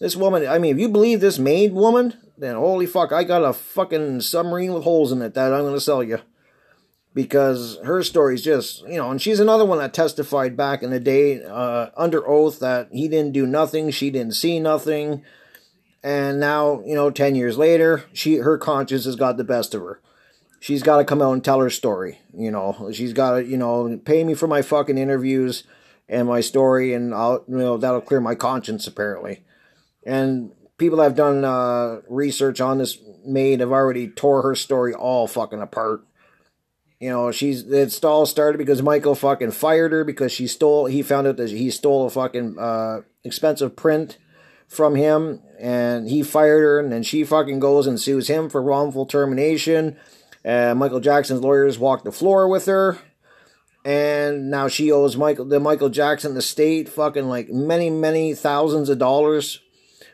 This 0.00 0.16
woman, 0.16 0.46
I 0.46 0.58
mean, 0.58 0.76
if 0.76 0.80
you 0.80 0.88
believe 0.88 1.20
this 1.20 1.38
maid 1.38 1.72
woman, 1.72 2.14
then 2.36 2.54
holy 2.54 2.86
fuck, 2.86 3.12
I 3.12 3.24
got 3.24 3.44
a 3.44 3.52
fucking 3.52 4.20
submarine 4.20 4.72
with 4.72 4.84
holes 4.84 5.12
in 5.12 5.20
it 5.22 5.34
that 5.34 5.52
I'm 5.52 5.64
gonna 5.64 5.80
sell 5.80 6.02
you. 6.02 6.20
Because 7.14 7.78
her 7.84 8.02
story's 8.02 8.42
just, 8.42 8.82
you 8.82 8.96
know, 8.96 9.10
and 9.10 9.20
she's 9.20 9.40
another 9.40 9.64
one 9.64 9.78
that 9.78 9.92
testified 9.92 10.56
back 10.56 10.82
in 10.82 10.90
the 10.90 11.00
day 11.00 11.42
uh, 11.42 11.88
under 11.96 12.26
oath 12.28 12.60
that 12.60 12.88
he 12.92 13.08
didn't 13.08 13.32
do 13.32 13.46
nothing, 13.46 13.90
she 13.90 14.10
didn't 14.10 14.34
see 14.34 14.60
nothing. 14.60 15.24
And 16.04 16.38
now, 16.38 16.80
you 16.84 16.94
know, 16.94 17.10
10 17.10 17.34
years 17.34 17.58
later, 17.58 18.04
she 18.12 18.36
her 18.36 18.56
conscience 18.56 19.04
has 19.04 19.16
got 19.16 19.36
the 19.36 19.42
best 19.42 19.74
of 19.74 19.82
her 19.82 20.00
she's 20.60 20.82
got 20.82 20.98
to 20.98 21.04
come 21.04 21.22
out 21.22 21.32
and 21.32 21.44
tell 21.44 21.60
her 21.60 21.70
story. 21.70 22.20
You 22.34 22.50
know, 22.50 22.90
she's 22.92 23.12
got 23.12 23.32
to, 23.32 23.44
you 23.44 23.56
know, 23.56 24.00
pay 24.04 24.24
me 24.24 24.34
for 24.34 24.46
my 24.46 24.62
fucking 24.62 24.98
interviews 24.98 25.64
and 26.08 26.28
my 26.28 26.40
story, 26.40 26.94
and 26.94 27.14
I'll, 27.14 27.44
you 27.48 27.58
know, 27.58 27.76
that'll 27.76 28.00
clear 28.00 28.20
my 28.20 28.34
conscience 28.34 28.86
apparently. 28.86 29.44
And 30.06 30.52
people 30.78 30.98
that 30.98 31.04
have 31.04 31.16
done 31.16 31.44
uh, 31.44 32.00
research 32.08 32.60
on 32.60 32.78
this 32.78 32.98
maid 33.24 33.60
have 33.60 33.72
already 33.72 34.08
tore 34.08 34.42
her 34.42 34.54
story 34.54 34.94
all 34.94 35.26
fucking 35.26 35.60
apart. 35.60 36.04
You 37.00 37.10
know, 37.10 37.30
she's 37.30 37.62
it's 37.62 38.02
all 38.02 38.26
started 38.26 38.58
because 38.58 38.82
Michael 38.82 39.14
fucking 39.14 39.52
fired 39.52 39.92
her 39.92 40.04
because 40.04 40.32
she 40.32 40.46
stole. 40.46 40.86
He 40.86 41.02
found 41.02 41.26
out 41.26 41.36
that 41.36 41.50
he 41.50 41.70
stole 41.70 42.06
a 42.06 42.10
fucking 42.10 42.58
uh, 42.58 43.02
expensive 43.24 43.76
print 43.76 44.18
from 44.66 44.96
him, 44.96 45.40
and 45.58 46.08
he 46.08 46.22
fired 46.22 46.62
her, 46.62 46.80
and 46.80 46.92
then 46.92 47.02
she 47.02 47.24
fucking 47.24 47.60
goes 47.60 47.86
and 47.86 48.00
sues 48.00 48.28
him 48.28 48.50
for 48.50 48.60
wrongful 48.60 49.06
termination 49.06 49.96
uh, 50.44 50.74
Michael 50.74 51.00
Jackson's 51.00 51.42
lawyers 51.42 51.78
walked 51.78 52.04
the 52.04 52.12
floor 52.12 52.48
with 52.48 52.66
her. 52.66 52.98
And 53.84 54.50
now 54.50 54.68
she 54.68 54.90
owes 54.92 55.16
Michael 55.16 55.44
the 55.44 55.60
Michael 55.60 55.88
Jackson 55.88 56.36
estate 56.36 56.88
fucking 56.88 57.28
like 57.28 57.48
many, 57.48 57.90
many 57.90 58.34
thousands 58.34 58.88
of 58.88 58.98
dollars 58.98 59.60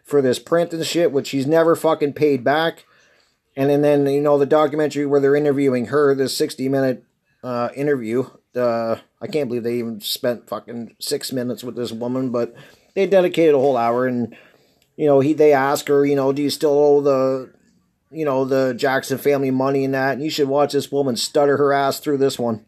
for 0.05 0.21
this 0.21 0.39
print 0.39 0.73
and 0.73 0.85
shit, 0.85 1.13
which 1.13 1.29
she's 1.29 1.47
never 1.47 1.75
fucking 1.75 2.13
paid 2.13 2.45
back. 2.45 2.85
And 3.57 3.71
then, 3.71 3.83
then 3.83 4.07
you 4.07 4.21
know, 4.21 4.39
the 4.39 4.47
documentary 4.47 5.07
where 5.07 5.21
they're 5.21 5.37
interviewing 5.37 5.87
her, 5.87 6.15
this 6.15 6.37
60 6.37 6.69
minute 6.69 7.05
uh, 7.45 7.69
interview. 7.77 8.25
Uh, 8.57 8.97
I 9.21 9.27
can't 9.27 9.49
believe 9.49 9.63
they 9.63 9.79
even 9.79 10.01
spent 10.01 10.49
fucking 10.49 10.97
six 10.99 11.33
minutes 11.33 11.63
with 11.63 11.77
this 11.77 11.93
woman, 11.93 12.31
but 12.31 12.55
they 12.95 13.07
dedicated 13.07 13.55
a 13.55 13.59
whole 13.59 13.77
hour. 13.77 14.07
And 14.07 14.35
you 14.97 15.07
know, 15.07 15.21
he 15.21 15.33
they 15.33 15.53
ask 15.53 15.89
her, 15.89 16.05
you 16.05 16.17
know, 16.17 16.33
do 16.33 16.43
you 16.43 16.51
still 16.51 16.79
owe 16.79 17.01
the, 17.01 17.53
you 18.11 18.25
know, 18.25 18.45
the 18.45 18.75
Jackson 18.75 19.19
family 19.19 19.51
money 19.51 19.85
and 19.85 19.95
that? 19.95 20.15
And 20.15 20.23
you 20.23 20.31
should 20.31 20.49
watch 20.49 20.73
this 20.73 20.91
woman 20.91 21.17
stutter 21.17 21.57
her 21.57 21.73
ass 21.73 22.01
through 22.01 22.19
this 22.19 22.39
one. 22.39 22.65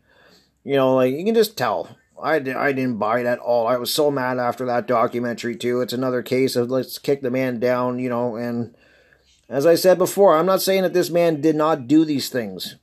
You 0.64 0.74
know, 0.74 0.96
like 0.96 1.14
you 1.14 1.24
can 1.24 1.34
just 1.34 1.56
tell. 1.56 1.96
I, 2.20 2.36
I 2.36 2.72
didn't 2.72 2.98
buy 2.98 3.20
it 3.20 3.26
at 3.26 3.38
all. 3.38 3.66
I 3.66 3.76
was 3.76 3.92
so 3.92 4.10
mad 4.10 4.38
after 4.38 4.64
that 4.66 4.86
documentary 4.86 5.54
too. 5.54 5.80
It's 5.80 5.92
another 5.92 6.22
case 6.22 6.56
of 6.56 6.70
let's 6.70 6.98
kick 6.98 7.22
the 7.22 7.30
man 7.30 7.60
down, 7.60 7.98
you 7.98 8.08
know, 8.08 8.36
and 8.36 8.74
as 9.48 9.66
I 9.66 9.74
said 9.74 9.98
before, 9.98 10.36
I'm 10.36 10.46
not 10.46 10.62
saying 10.62 10.82
that 10.82 10.92
this 10.92 11.10
man 11.10 11.40
did 11.40 11.56
not 11.56 11.86
do 11.86 12.04
these 12.04 12.28
things. 12.28 12.76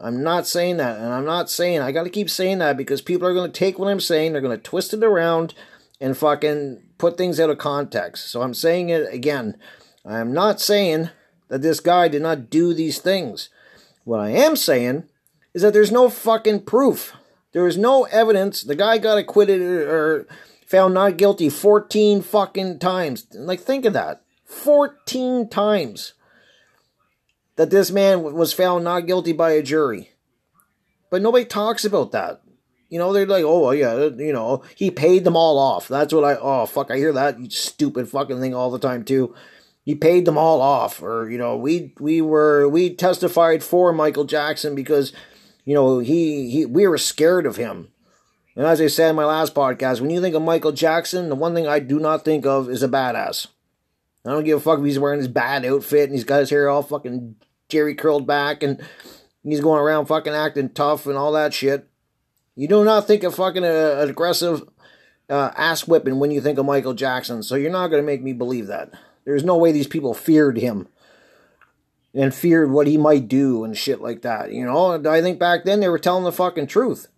I'm 0.00 0.22
not 0.22 0.46
saying 0.46 0.76
that, 0.78 0.98
and 0.98 1.12
I'm 1.12 1.24
not 1.24 1.48
saying 1.48 1.80
I 1.80 1.92
got 1.92 2.02
to 2.02 2.10
keep 2.10 2.28
saying 2.28 2.58
that 2.58 2.76
because 2.76 3.00
people 3.00 3.26
are 3.26 3.34
going 3.34 3.50
to 3.50 3.58
take 3.58 3.78
what 3.78 3.88
I'm 3.88 4.00
saying, 4.00 4.32
they're 4.32 4.42
going 4.42 4.56
to 4.56 4.62
twist 4.62 4.92
it 4.92 5.04
around 5.04 5.54
and 6.00 6.16
fucking 6.16 6.82
put 6.98 7.16
things 7.16 7.38
out 7.38 7.50
of 7.50 7.58
context. 7.58 8.28
So 8.30 8.42
I'm 8.42 8.54
saying 8.54 8.88
it 8.88 9.12
again. 9.12 9.56
I'm 10.04 10.32
not 10.32 10.60
saying 10.60 11.10
that 11.48 11.62
this 11.62 11.80
guy 11.80 12.08
did 12.08 12.22
not 12.22 12.50
do 12.50 12.74
these 12.74 12.98
things. 12.98 13.48
What 14.04 14.20
I 14.20 14.30
am 14.30 14.56
saying 14.56 15.04
is 15.54 15.62
that 15.62 15.72
there's 15.72 15.92
no 15.92 16.10
fucking 16.10 16.62
proof. 16.62 17.14
There 17.52 17.66
is 17.66 17.78
no 17.78 18.04
evidence. 18.04 18.62
The 18.62 18.74
guy 18.74 18.98
got 18.98 19.16
acquitted 19.16 19.62
or 19.62 20.26
found 20.66 20.94
not 20.94 21.16
guilty 21.16 21.48
14 21.48 22.20
fucking 22.20 22.80
times. 22.80 23.26
Like, 23.32 23.60
think 23.60 23.84
of 23.84 23.92
that. 23.92 24.23
14 24.54 25.48
times 25.48 26.14
that 27.56 27.70
this 27.70 27.90
man 27.90 28.22
was 28.22 28.52
found 28.52 28.84
not 28.84 29.06
guilty 29.06 29.32
by 29.32 29.52
a 29.52 29.62
jury. 29.62 30.10
But 31.10 31.22
nobody 31.22 31.44
talks 31.44 31.84
about 31.84 32.12
that. 32.12 32.40
You 32.88 32.98
know, 32.98 33.12
they're 33.12 33.26
like, 33.26 33.44
oh, 33.44 33.70
yeah, 33.72 34.04
you 34.16 34.32
know, 34.32 34.62
he 34.74 34.90
paid 34.90 35.24
them 35.24 35.36
all 35.36 35.58
off. 35.58 35.88
That's 35.88 36.12
what 36.12 36.24
I, 36.24 36.36
oh, 36.40 36.66
fuck, 36.66 36.90
I 36.90 36.96
hear 36.96 37.12
that 37.12 37.52
stupid 37.52 38.08
fucking 38.08 38.40
thing 38.40 38.54
all 38.54 38.70
the 38.70 38.78
time, 38.78 39.04
too. 39.04 39.34
He 39.84 39.94
paid 39.94 40.24
them 40.24 40.38
all 40.38 40.60
off. 40.60 41.02
Or, 41.02 41.28
you 41.28 41.38
know, 41.38 41.56
we, 41.56 41.92
we 41.98 42.20
were, 42.20 42.68
we 42.68 42.94
testified 42.94 43.62
for 43.62 43.92
Michael 43.92 44.24
Jackson 44.24 44.74
because, 44.74 45.12
you 45.64 45.74
know, 45.74 45.98
he, 45.98 46.50
he, 46.50 46.66
we 46.66 46.86
were 46.86 46.98
scared 46.98 47.46
of 47.46 47.56
him. 47.56 47.88
And 48.56 48.66
as 48.66 48.80
I 48.80 48.86
said 48.86 49.10
in 49.10 49.16
my 49.16 49.24
last 49.24 49.54
podcast, 49.54 50.00
when 50.00 50.10
you 50.10 50.20
think 50.20 50.34
of 50.34 50.42
Michael 50.42 50.72
Jackson, 50.72 51.28
the 51.28 51.34
one 51.34 51.54
thing 51.54 51.66
I 51.66 51.80
do 51.80 51.98
not 51.98 52.24
think 52.24 52.46
of 52.46 52.68
is 52.68 52.82
a 52.82 52.88
badass. 52.88 53.48
I 54.24 54.30
don't 54.30 54.44
give 54.44 54.58
a 54.58 54.60
fuck 54.60 54.78
if 54.78 54.84
he's 54.84 54.98
wearing 54.98 55.18
his 55.18 55.28
bad 55.28 55.64
outfit 55.64 56.04
and 56.04 56.12
he's 56.12 56.24
got 56.24 56.40
his 56.40 56.50
hair 56.50 56.68
all 56.68 56.82
fucking 56.82 57.36
Jheri 57.68 57.96
curled 57.96 58.26
back 58.26 58.62
and 58.62 58.82
he's 59.42 59.60
going 59.60 59.80
around 59.80 60.06
fucking 60.06 60.32
acting 60.32 60.70
tough 60.70 61.06
and 61.06 61.16
all 61.16 61.32
that 61.32 61.52
shit. 61.52 61.88
You 62.56 62.68
do 62.68 62.84
not 62.84 63.06
think 63.06 63.22
of 63.22 63.34
fucking 63.34 63.64
an 63.64 64.08
aggressive 64.08 64.62
uh, 65.28 65.50
ass 65.56 65.86
whipping 65.86 66.18
when 66.18 66.30
you 66.30 66.40
think 66.40 66.58
of 66.58 66.66
Michael 66.66 66.94
Jackson, 66.94 67.42
so 67.42 67.54
you're 67.54 67.70
not 67.70 67.88
going 67.88 68.02
to 68.02 68.06
make 68.06 68.22
me 68.22 68.32
believe 68.32 68.68
that. 68.68 68.92
There's 69.24 69.44
no 69.44 69.56
way 69.56 69.72
these 69.72 69.86
people 69.86 70.14
feared 70.14 70.58
him 70.58 70.88
and 72.14 72.34
feared 72.34 72.70
what 72.70 72.86
he 72.86 72.96
might 72.96 73.26
do 73.26 73.64
and 73.64 73.76
shit 73.76 74.00
like 74.00 74.22
that. 74.22 74.52
You 74.52 74.64
know, 74.64 75.02
I 75.10 75.20
think 75.20 75.38
back 75.38 75.64
then 75.64 75.80
they 75.80 75.88
were 75.88 75.98
telling 75.98 76.24
the 76.24 76.32
fucking 76.32 76.68
truth 76.68 77.08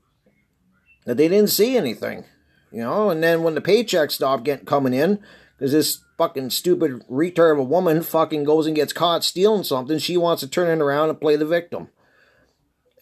that 1.04 1.16
they 1.16 1.28
didn't 1.28 1.50
see 1.50 1.76
anything. 1.76 2.24
You 2.72 2.80
know, 2.80 3.10
and 3.10 3.22
then 3.22 3.42
when 3.42 3.54
the 3.54 3.60
paycheck 3.60 4.10
stopped 4.10 4.44
getting 4.44 4.66
coming 4.66 4.94
in, 4.94 5.20
because 5.56 5.72
this 5.72 6.00
fucking 6.16 6.50
stupid 6.50 7.02
retard 7.10 7.52
of 7.52 7.58
a 7.58 7.64
woman 7.64 8.02
fucking 8.02 8.44
goes 8.44 8.66
and 8.66 8.76
gets 8.76 8.92
caught 8.92 9.24
stealing 9.24 9.64
something. 9.64 9.98
She 9.98 10.16
wants 10.16 10.40
to 10.40 10.48
turn 10.48 10.68
it 10.68 10.82
around 10.82 11.10
and 11.10 11.20
play 11.20 11.36
the 11.36 11.46
victim. 11.46 11.88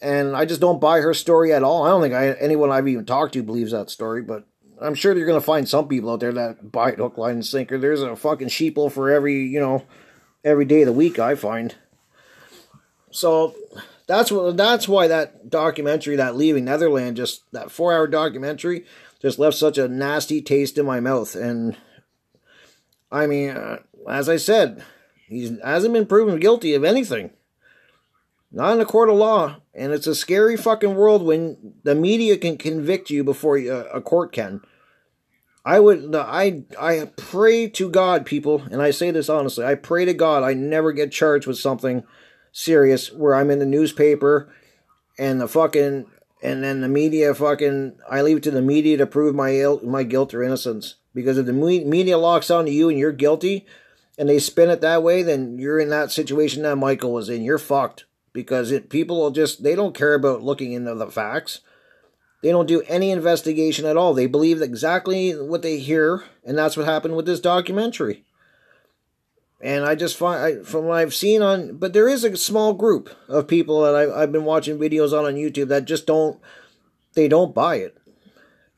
And 0.03 0.37
I 0.37 0.45
just 0.45 0.61
don't 0.61 0.81
buy 0.81 1.01
her 1.01 1.15
story 1.15 1.53
at 1.53 1.63
all. 1.63 1.85
I 1.85 1.91
don't 1.91 2.03
think 2.03 2.15
I, 2.15 2.33
anyone 2.33 2.71
I've 2.71 2.89
even 2.89 3.07
talked 3.07 3.33
to 3.35 3.43
believes 3.43 3.73
that 3.73 3.91
story, 3.91 4.23
but 4.23 4.47
I'm 4.81 4.95
sure 4.95 5.17
you're 5.17 5.27
going 5.27 5.41
to 5.41 5.47
find 5.47 5.69
some 5.69 5.89
people 5.89 6.11
out 6.11 6.21
there 6.21 6.33
that 6.33 6.73
buy 6.73 6.91
it 6.91 6.99
hook, 6.99 7.17
line, 7.17 7.37
and 7.37 7.47
sinker. 7.47 7.79
There's 7.79 8.03
a 8.03 8.17
fucking 8.17 8.49
sheeple 8.49 8.91
for 8.93 9.11
every, 9.11 9.47
you 9.47 9.61
know, 9.61 9.85
every 10.45 10.65
day 10.65 10.83
of 10.83 10.87
the 10.87 10.93
week, 10.93 11.19
I 11.19 11.37
find. 11.37 11.75
So 13.11 13.55
that's 14.07 14.33
what 14.33 14.57
that's 14.57 14.89
why 14.89 15.07
that 15.07 15.49
documentary, 15.49 16.17
that 16.17 16.37
Leaving 16.37 16.65
Neverland, 16.65 17.17
just 17.17 17.51
that 17.53 17.71
four 17.71 17.95
hour 17.95 18.07
documentary, 18.07 18.85
just 19.23 19.39
left 19.39 19.57
such 19.57 19.79
a 19.79 19.89
nasty 19.89 20.43
taste 20.43 20.77
in 20.77 20.85
my 20.85 21.01
mouth. 21.01 21.35
And 21.37 21.77
I 23.15 23.29
mean, 23.29 23.51
uh, 23.51 23.79
as 24.11 24.29
I 24.29 24.37
said, 24.37 24.83
he 25.29 25.57
hasn't 25.63 25.95
been 25.95 26.07
proven 26.07 26.41
guilty 26.41 26.75
of 26.75 26.83
anything. 26.83 27.31
Not 28.51 28.75
in 28.75 28.81
a 28.81 28.85
court 28.85 29.09
of 29.09 29.17
law. 29.17 29.59
And 29.73 29.93
it's 29.93 30.09
a 30.09 30.17
scary 30.17 30.57
fucking 30.57 30.97
world 30.97 31.23
when 31.23 31.75
the 31.85 31.95
media 31.95 32.37
can 32.37 32.59
convict 32.59 33.11
you 33.11 33.23
before 33.23 33.57
uh, 33.59 33.85
a 33.93 34.01
court 34.01 34.33
can. 34.33 34.63
I 35.65 35.79
would, 35.79 36.15
I, 36.15 36.65
I 36.79 37.11
pray 37.17 37.69
to 37.69 37.89
God, 37.89 38.27
people, 38.27 38.63
and 38.71 38.83
I 38.83 38.91
say 38.91 39.13
this 39.13 39.29
honestly, 39.29 39.65
I 39.65 39.77
pray 39.77 40.05
to 40.05 40.13
God 40.13 40.43
I 40.43 40.53
never 40.53 40.93
get 40.93 41.11
charged 41.11 41.47
with 41.47 41.57
something 41.57 42.05
serious 42.53 43.13
where 43.13 43.35
I'm 43.35 43.51
in 43.51 43.61
the 43.61 43.67
newspaper 43.67 44.53
and 45.19 45.41
the 45.41 45.49
fucking, 45.49 46.07
and 46.43 46.65
then 46.65 46.81
the 46.81 46.89
media 46.89 47.33
fucking, 47.33 47.97
I 48.11 48.23
leave 48.23 48.39
it 48.39 48.43
to 48.43 48.51
the 48.51 48.61
media 48.61 48.99
to 48.99 49.07
prove 49.07 49.35
my, 49.35 49.77
my 49.83 50.03
guilt 50.03 50.35
or 50.35 50.43
innocence. 50.43 50.97
Because 51.15 51.39
if 51.39 51.47
the 51.47 51.53
media 51.53 52.19
locks 52.19 52.51
onto 52.51 52.73
you 52.73 52.89
and 52.89 52.99
you're 52.99 53.13
guilty, 53.13 53.67
and 54.19 54.29
they 54.29 54.39
spin 54.39 54.71
it 54.71 54.81
that 54.81 55.03
way, 55.03 55.23
then 55.23 55.59
you're 55.59 55.81
in 55.81 55.91
that 55.91 56.13
situation 56.13 56.63
that 56.63 56.77
Michael 56.77 57.13
was 57.13 57.29
in. 57.29 57.43
You're 57.43 57.59
fucked 57.59 58.05
because 58.33 58.71
it, 58.71 58.89
people 58.89 59.19
will 59.21 59.31
just 59.31 59.63
they 59.63 59.75
don't 59.75 59.97
care 59.97 60.15
about 60.15 60.43
looking 60.43 60.73
into 60.73 60.95
the 60.95 61.11
facts. 61.11 61.61
They 62.43 62.51
don't 62.51 62.67
do 62.67 62.83
any 62.83 63.11
investigation 63.11 63.87
at 63.87 63.97
all. 63.97 64.13
They 64.13 64.27
believe 64.27 64.61
exactly 64.61 65.33
what 65.33 65.63
they 65.63 65.79
hear, 65.79 66.25
and 66.45 66.59
that's 66.59 66.77
what 66.77 66.87
happened 66.87 67.17
with 67.17 67.27
this 67.27 67.41
documentary. 67.41 68.25
And 69.63 69.87
I 69.87 69.95
just 69.95 70.19
find, 70.19 70.43
I, 70.43 70.63
from 70.63 70.85
what 70.85 70.99
I've 70.99 71.15
seen 71.15 71.41
on, 71.41 71.79
but 71.79 71.95
there 71.95 72.07
is 72.07 72.23
a 72.23 72.37
small 72.37 72.75
group 72.75 73.09
of 73.29 73.49
people 73.49 73.81
that 73.81 73.95
I, 73.95 74.23
I've 74.23 74.33
been 74.33 74.45
watching 74.45 74.79
videos 74.79 75.19
on 75.19 75.25
on 75.25 75.37
YouTube 75.37 75.69
that 75.69 75.87
just 75.87 76.07
don't, 76.07 76.39
they 77.15 77.29
don't 77.29 77.55
buy 77.55 77.77
it. 77.77 77.97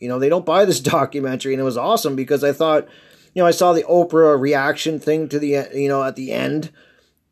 You 0.07 0.13
know, 0.13 0.21
they 0.21 0.29
don't 0.29 0.47
buy 0.47 0.65
this 0.65 0.79
documentary, 0.99 1.53
and 1.53 1.61
it 1.61 1.65
was 1.65 1.77
awesome 1.77 2.15
because 2.15 2.45
I 2.45 2.53
thought, 2.53 2.87
you 3.35 3.43
know, 3.43 3.47
I 3.47 3.51
saw 3.51 3.73
the 3.73 3.83
Oprah 3.83 4.41
reaction 4.41 5.01
thing 5.01 5.29
to 5.31 5.41
the, 5.41 5.69
you 5.75 5.89
know, 5.89 6.05
at 6.05 6.15
the 6.15 6.31
end. 6.31 6.71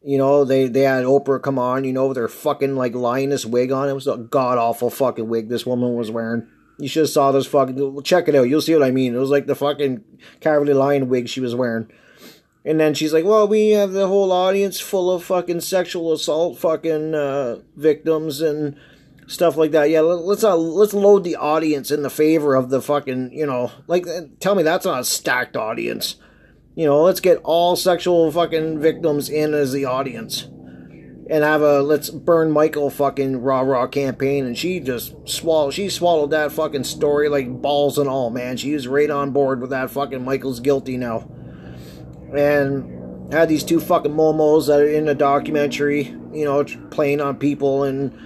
You 0.02 0.18
know, 0.18 0.44
they 0.44 0.66
they 0.66 0.80
had 0.80 1.04
Oprah 1.04 1.40
come 1.40 1.56
on, 1.56 1.84
you 1.84 1.92
know, 1.92 2.08
with 2.08 2.16
her 2.16 2.26
fucking 2.26 2.74
like 2.74 2.96
lioness 2.96 3.46
wig 3.46 3.70
on. 3.70 3.88
It 3.88 3.92
was 3.92 4.08
a 4.08 4.16
god 4.16 4.58
awful 4.58 4.90
fucking 4.90 5.28
wig 5.28 5.48
this 5.48 5.64
woman 5.64 5.94
was 5.94 6.10
wearing. 6.10 6.48
You 6.78 6.88
should 6.88 7.04
have 7.04 7.10
saw 7.10 7.30
this 7.30 7.46
fucking. 7.46 8.02
Check 8.02 8.26
it 8.26 8.34
out. 8.34 8.48
You'll 8.48 8.60
see 8.60 8.74
what 8.74 8.82
I 8.82 8.90
mean. 8.90 9.14
It 9.14 9.18
was 9.18 9.30
like 9.30 9.46
the 9.46 9.54
fucking 9.54 10.02
Cowardly 10.40 10.74
Lion 10.74 11.08
wig 11.08 11.28
she 11.28 11.40
was 11.40 11.54
wearing. 11.54 11.88
And 12.64 12.80
then 12.80 12.94
she's 12.94 13.12
like, 13.12 13.24
"Well, 13.24 13.46
we 13.46 13.70
have 13.70 13.92
the 13.92 14.08
whole 14.08 14.32
audience 14.32 14.80
full 14.80 15.12
of 15.12 15.22
fucking 15.22 15.60
sexual 15.60 16.12
assault 16.12 16.58
fucking 16.58 17.14
uh, 17.14 17.60
victims 17.76 18.40
and." 18.40 18.76
Stuff 19.26 19.56
like 19.56 19.70
that. 19.72 19.90
Yeah, 19.90 20.00
let's 20.00 20.44
uh, 20.44 20.56
let's 20.56 20.94
load 20.94 21.24
the 21.24 21.36
audience 21.36 21.90
in 21.90 22.02
the 22.02 22.10
favor 22.10 22.54
of 22.54 22.70
the 22.70 22.82
fucking 22.82 23.32
you 23.32 23.46
know 23.46 23.72
like 23.86 24.06
uh, 24.06 24.22
tell 24.40 24.54
me 24.54 24.62
that's 24.62 24.86
not 24.86 25.00
a 25.00 25.04
stacked 25.04 25.56
audience. 25.56 26.16
You 26.74 26.86
know, 26.86 27.02
let's 27.02 27.20
get 27.20 27.40
all 27.44 27.76
sexual 27.76 28.30
fucking 28.32 28.80
victims 28.80 29.28
in 29.28 29.54
as 29.54 29.72
the 29.72 29.84
audience, 29.84 30.42
and 30.42 31.44
have 31.44 31.62
a 31.62 31.82
let's 31.82 32.10
burn 32.10 32.50
Michael 32.50 32.90
fucking 32.90 33.42
rah 33.42 33.60
rah 33.60 33.86
campaign. 33.86 34.44
And 34.44 34.58
she 34.58 34.80
just 34.80 35.14
swallowed 35.28 35.74
she 35.74 35.88
swallowed 35.88 36.30
that 36.30 36.52
fucking 36.52 36.84
story 36.84 37.28
like 37.28 37.62
balls 37.62 37.98
and 37.98 38.08
all. 38.08 38.30
Man, 38.30 38.56
she 38.56 38.74
was 38.74 38.88
right 38.88 39.10
on 39.10 39.30
board 39.30 39.60
with 39.60 39.70
that 39.70 39.90
fucking 39.90 40.24
Michael's 40.24 40.60
guilty 40.60 40.96
now, 40.96 41.28
and 42.36 43.32
had 43.32 43.48
these 43.48 43.64
two 43.64 43.80
fucking 43.80 44.12
momos 44.12 44.66
that 44.66 44.80
are 44.80 44.88
in 44.88 45.06
the 45.06 45.14
documentary. 45.14 46.14
You 46.32 46.44
know, 46.44 46.64
playing 46.90 47.20
on 47.20 47.36
people 47.36 47.84
and 47.84 48.18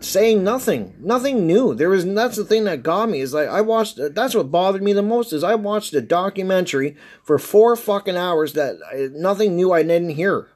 saying 0.00 0.44
nothing, 0.44 0.94
nothing 0.98 1.46
new. 1.46 1.74
There 1.74 1.88
was 1.88 2.04
that's 2.04 2.36
the 2.36 2.44
thing 2.44 2.64
that 2.64 2.82
got 2.82 3.08
me 3.08 3.20
is 3.20 3.34
like 3.34 3.48
I 3.48 3.60
watched. 3.60 3.98
That's 4.14 4.34
what 4.34 4.50
bothered 4.50 4.82
me 4.82 4.92
the 4.92 5.02
most 5.02 5.32
is 5.32 5.42
I 5.42 5.54
watched 5.54 5.94
a 5.94 6.00
documentary 6.00 6.96
for 7.22 7.38
four 7.38 7.76
fucking 7.76 8.16
hours 8.16 8.52
that 8.54 8.76
I, 8.90 9.08
nothing 9.12 9.56
new 9.56 9.72
I 9.72 9.82
didn't 9.82 10.10
hear. 10.10 10.48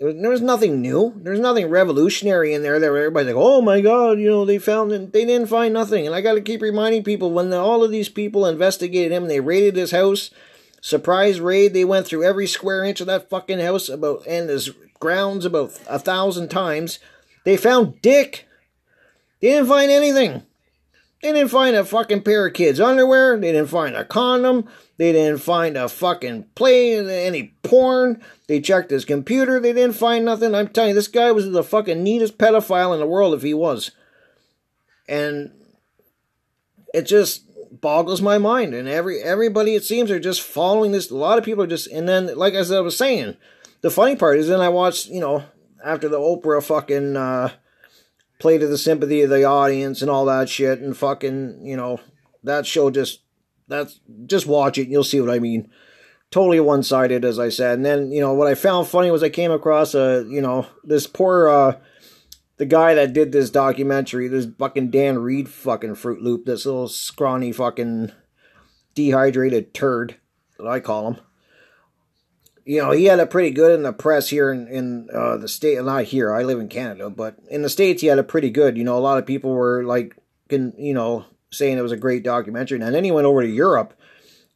Was, 0.00 0.14
there 0.20 0.30
was 0.30 0.40
nothing 0.40 0.80
new. 0.80 1.14
There's 1.16 1.40
nothing 1.40 1.68
revolutionary 1.68 2.54
in 2.54 2.62
there. 2.62 2.78
That 2.78 2.86
everybody's 2.86 3.34
like, 3.34 3.42
oh 3.42 3.60
my 3.60 3.80
god, 3.80 4.18
you 4.18 4.28
know 4.28 4.44
they 4.44 4.58
found 4.58 4.92
it. 4.92 5.12
They 5.12 5.24
didn't 5.24 5.48
find 5.48 5.72
nothing. 5.74 6.06
And 6.06 6.14
I 6.14 6.20
got 6.20 6.34
to 6.34 6.40
keep 6.40 6.62
reminding 6.62 7.04
people 7.04 7.32
when 7.32 7.50
the, 7.50 7.58
all 7.58 7.84
of 7.84 7.90
these 7.90 8.08
people 8.08 8.46
investigated 8.46 9.12
him, 9.12 9.28
they 9.28 9.40
raided 9.40 9.76
his 9.76 9.90
house. 9.90 10.30
Surprise 10.80 11.40
raid. 11.40 11.74
They 11.74 11.84
went 11.84 12.06
through 12.06 12.24
every 12.24 12.46
square 12.46 12.84
inch 12.84 13.00
of 13.00 13.08
that 13.08 13.28
fucking 13.28 13.58
house 13.58 13.88
about 13.88 14.24
and 14.26 14.48
his 14.48 14.70
grounds 15.00 15.44
about 15.44 15.78
a 15.88 15.98
thousand 15.98 16.48
times 16.48 16.98
they 17.44 17.56
found 17.56 18.00
Dick. 18.02 18.46
They 19.40 19.48
didn't 19.48 19.68
find 19.68 19.90
anything. 19.90 20.42
They 21.22 21.32
didn't 21.32 21.50
find 21.50 21.74
a 21.74 21.84
fucking 21.84 22.22
pair 22.22 22.46
of 22.46 22.54
kids' 22.54 22.80
underwear. 22.80 23.36
They 23.36 23.50
didn't 23.50 23.70
find 23.70 23.96
a 23.96 24.04
condom. 24.04 24.68
They 24.98 25.12
didn't 25.12 25.40
find 25.40 25.76
a 25.76 25.88
fucking 25.88 26.44
play, 26.54 26.98
any 27.26 27.54
porn. 27.62 28.22
They 28.46 28.60
checked 28.60 28.90
his 28.90 29.04
computer. 29.04 29.58
They 29.58 29.72
didn't 29.72 29.96
find 29.96 30.24
nothing. 30.24 30.54
I'm 30.54 30.68
telling 30.68 30.90
you, 30.90 30.94
this 30.94 31.08
guy 31.08 31.32
was 31.32 31.50
the 31.50 31.64
fucking 31.64 32.02
neatest 32.02 32.38
pedophile 32.38 32.94
in 32.94 33.00
the 33.00 33.06
world 33.06 33.34
if 33.34 33.42
he 33.42 33.54
was. 33.54 33.90
And 35.08 35.52
it 36.94 37.02
just 37.02 37.44
boggles 37.80 38.22
my 38.22 38.38
mind. 38.38 38.74
And 38.74 38.88
every 38.88 39.20
everybody, 39.20 39.74
it 39.74 39.84
seems, 39.84 40.10
are 40.10 40.20
just 40.20 40.42
following 40.42 40.92
this. 40.92 41.10
A 41.10 41.16
lot 41.16 41.38
of 41.38 41.44
people 41.44 41.64
are 41.64 41.68
just. 41.68 41.88
And 41.88 42.08
then, 42.08 42.36
like 42.36 42.54
as 42.54 42.70
I 42.70 42.80
was 42.80 42.96
saying, 42.96 43.36
the 43.80 43.90
funny 43.90 44.14
part 44.14 44.38
is 44.38 44.48
then 44.48 44.60
I 44.60 44.68
watched, 44.68 45.08
you 45.08 45.20
know, 45.20 45.44
after 45.84 46.08
the 46.08 46.18
Oprah 46.18 46.62
fucking. 46.62 47.16
Uh, 47.16 47.50
play 48.38 48.58
to 48.58 48.66
the 48.66 48.78
sympathy 48.78 49.22
of 49.22 49.30
the 49.30 49.44
audience 49.44 50.00
and 50.00 50.10
all 50.10 50.24
that 50.26 50.48
shit 50.48 50.80
and 50.80 50.96
fucking, 50.96 51.64
you 51.64 51.76
know, 51.76 52.00
that 52.44 52.66
show 52.66 52.90
just 52.90 53.20
that's 53.66 54.00
just 54.26 54.46
watch 54.46 54.78
it 54.78 54.82
and 54.82 54.92
you'll 54.92 55.04
see 55.04 55.20
what 55.20 55.30
I 55.30 55.38
mean. 55.38 55.70
Totally 56.30 56.60
one 56.60 56.82
sided, 56.82 57.24
as 57.24 57.38
I 57.38 57.48
said. 57.48 57.74
And 57.74 57.86
then, 57.86 58.12
you 58.12 58.20
know, 58.20 58.34
what 58.34 58.48
I 58.48 58.54
found 58.54 58.86
funny 58.86 59.10
was 59.10 59.22
I 59.22 59.28
came 59.28 59.50
across 59.50 59.94
a, 59.94 60.26
you 60.28 60.40
know, 60.40 60.66
this 60.84 61.06
poor 61.06 61.48
uh 61.48 61.76
the 62.56 62.66
guy 62.66 62.94
that 62.94 63.12
did 63.12 63.30
this 63.30 63.50
documentary, 63.50 64.26
this 64.26 64.46
fucking 64.58 64.90
Dan 64.90 65.18
Reed 65.18 65.48
fucking 65.48 65.94
Fruit 65.94 66.20
Loop, 66.20 66.44
this 66.44 66.66
little 66.66 66.88
scrawny 66.88 67.52
fucking 67.52 68.10
dehydrated 68.94 69.72
turd 69.72 70.16
that 70.58 70.66
I 70.66 70.80
call 70.80 71.12
him 71.12 71.20
you 72.68 72.82
know, 72.82 72.90
he 72.90 73.06
had 73.06 73.18
it 73.18 73.30
pretty 73.30 73.50
good 73.50 73.72
in 73.72 73.82
the 73.82 73.94
press 73.94 74.28
here 74.28 74.52
in, 74.52 74.68
in 74.68 75.08
uh, 75.10 75.38
the 75.38 75.48
state. 75.48 75.82
Not 75.82 76.04
here, 76.04 76.34
I 76.34 76.42
live 76.42 76.60
in 76.60 76.68
Canada, 76.68 77.08
but 77.08 77.36
in 77.48 77.62
the 77.62 77.70
States, 77.70 78.02
he 78.02 78.08
had 78.08 78.18
it 78.18 78.28
pretty 78.28 78.50
good. 78.50 78.76
You 78.76 78.84
know, 78.84 78.98
a 78.98 79.00
lot 79.00 79.16
of 79.16 79.24
people 79.24 79.52
were 79.52 79.84
like, 79.84 80.14
can, 80.50 80.74
you 80.76 80.92
know, 80.92 81.24
saying 81.50 81.78
it 81.78 81.82
was 81.82 81.92
a 81.92 81.96
great 81.96 82.24
documentary. 82.24 82.78
And 82.78 82.94
then 82.94 83.04
he 83.04 83.10
went 83.10 83.26
over 83.26 83.40
to 83.40 83.48
Europe, 83.48 83.94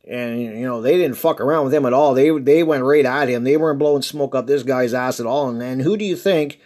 and, 0.07 0.43
you 0.43 0.67
know, 0.67 0.83
they 0.83 0.99
didn't 0.99 1.17
fuck 1.17 1.41
around 1.41 1.65
with 1.65 1.73
him 1.73 1.87
at 1.87 1.95
all. 1.95 2.13
They, 2.13 2.39
they 2.39 2.63
went 2.63 2.85
right 2.85 3.07
at 3.07 3.31
him. 3.31 3.45
They 3.45 3.57
weren't 3.57 3.79
blowing 3.79 4.03
smoke 4.03 4.35
up 4.35 4.47
this 4.47 4.63
guy's 4.63 4.93
ass 4.93 5.19
at 5.19 5.25
all. 5.25 5.49
And, 5.49 5.63
and 5.63 5.81
who 5.81 5.97
do 5.97 6.05
you 6.05 6.17
think 6.17 6.61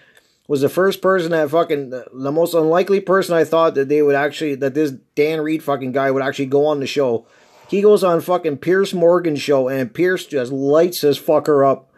was 0.48 0.62
the 0.62 0.68
first 0.68 1.00
person 1.00 1.30
that 1.30 1.50
fucking, 1.50 1.90
the 1.90 2.32
most 2.32 2.54
unlikely 2.54 2.98
person 2.98 3.36
I 3.36 3.44
thought 3.44 3.76
that 3.76 3.88
they 3.88 4.02
would 4.02 4.16
actually, 4.16 4.56
that 4.56 4.74
this 4.74 4.90
Dan 5.14 5.40
Reed 5.40 5.62
fucking 5.62 5.92
guy 5.92 6.10
would 6.10 6.24
actually 6.24 6.46
go 6.46 6.66
on 6.66 6.80
the 6.80 6.88
show? 6.88 7.24
He 7.68 7.82
goes 7.82 8.04
on 8.04 8.20
fucking 8.20 8.58
Piers 8.58 8.94
Morgan 8.94 9.36
show 9.36 9.68
and 9.68 9.92
Piers 9.92 10.26
just 10.26 10.52
lights 10.52 11.00
his 11.00 11.18
fucker 11.18 11.68
up. 11.68 11.92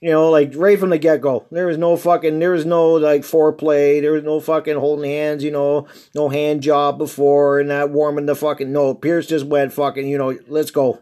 You 0.00 0.10
know, 0.10 0.30
like 0.30 0.52
right 0.56 0.78
from 0.78 0.90
the 0.90 0.98
get 0.98 1.20
go. 1.20 1.46
There 1.52 1.66
was 1.66 1.78
no 1.78 1.96
fucking, 1.96 2.40
there 2.40 2.50
was 2.50 2.66
no 2.66 2.90
like 2.94 3.22
foreplay. 3.22 4.00
There 4.00 4.12
was 4.12 4.24
no 4.24 4.40
fucking 4.40 4.76
holding 4.76 5.08
hands, 5.08 5.44
you 5.44 5.52
know, 5.52 5.86
no 6.12 6.28
hand 6.28 6.62
job 6.62 6.98
before 6.98 7.60
and 7.60 7.70
that 7.70 7.90
warming 7.90 8.26
the 8.26 8.34
fucking, 8.34 8.72
no. 8.72 8.94
Piers 8.94 9.28
just 9.28 9.46
went 9.46 9.72
fucking, 9.72 10.08
you 10.08 10.18
know, 10.18 10.36
let's 10.48 10.72
go. 10.72 11.00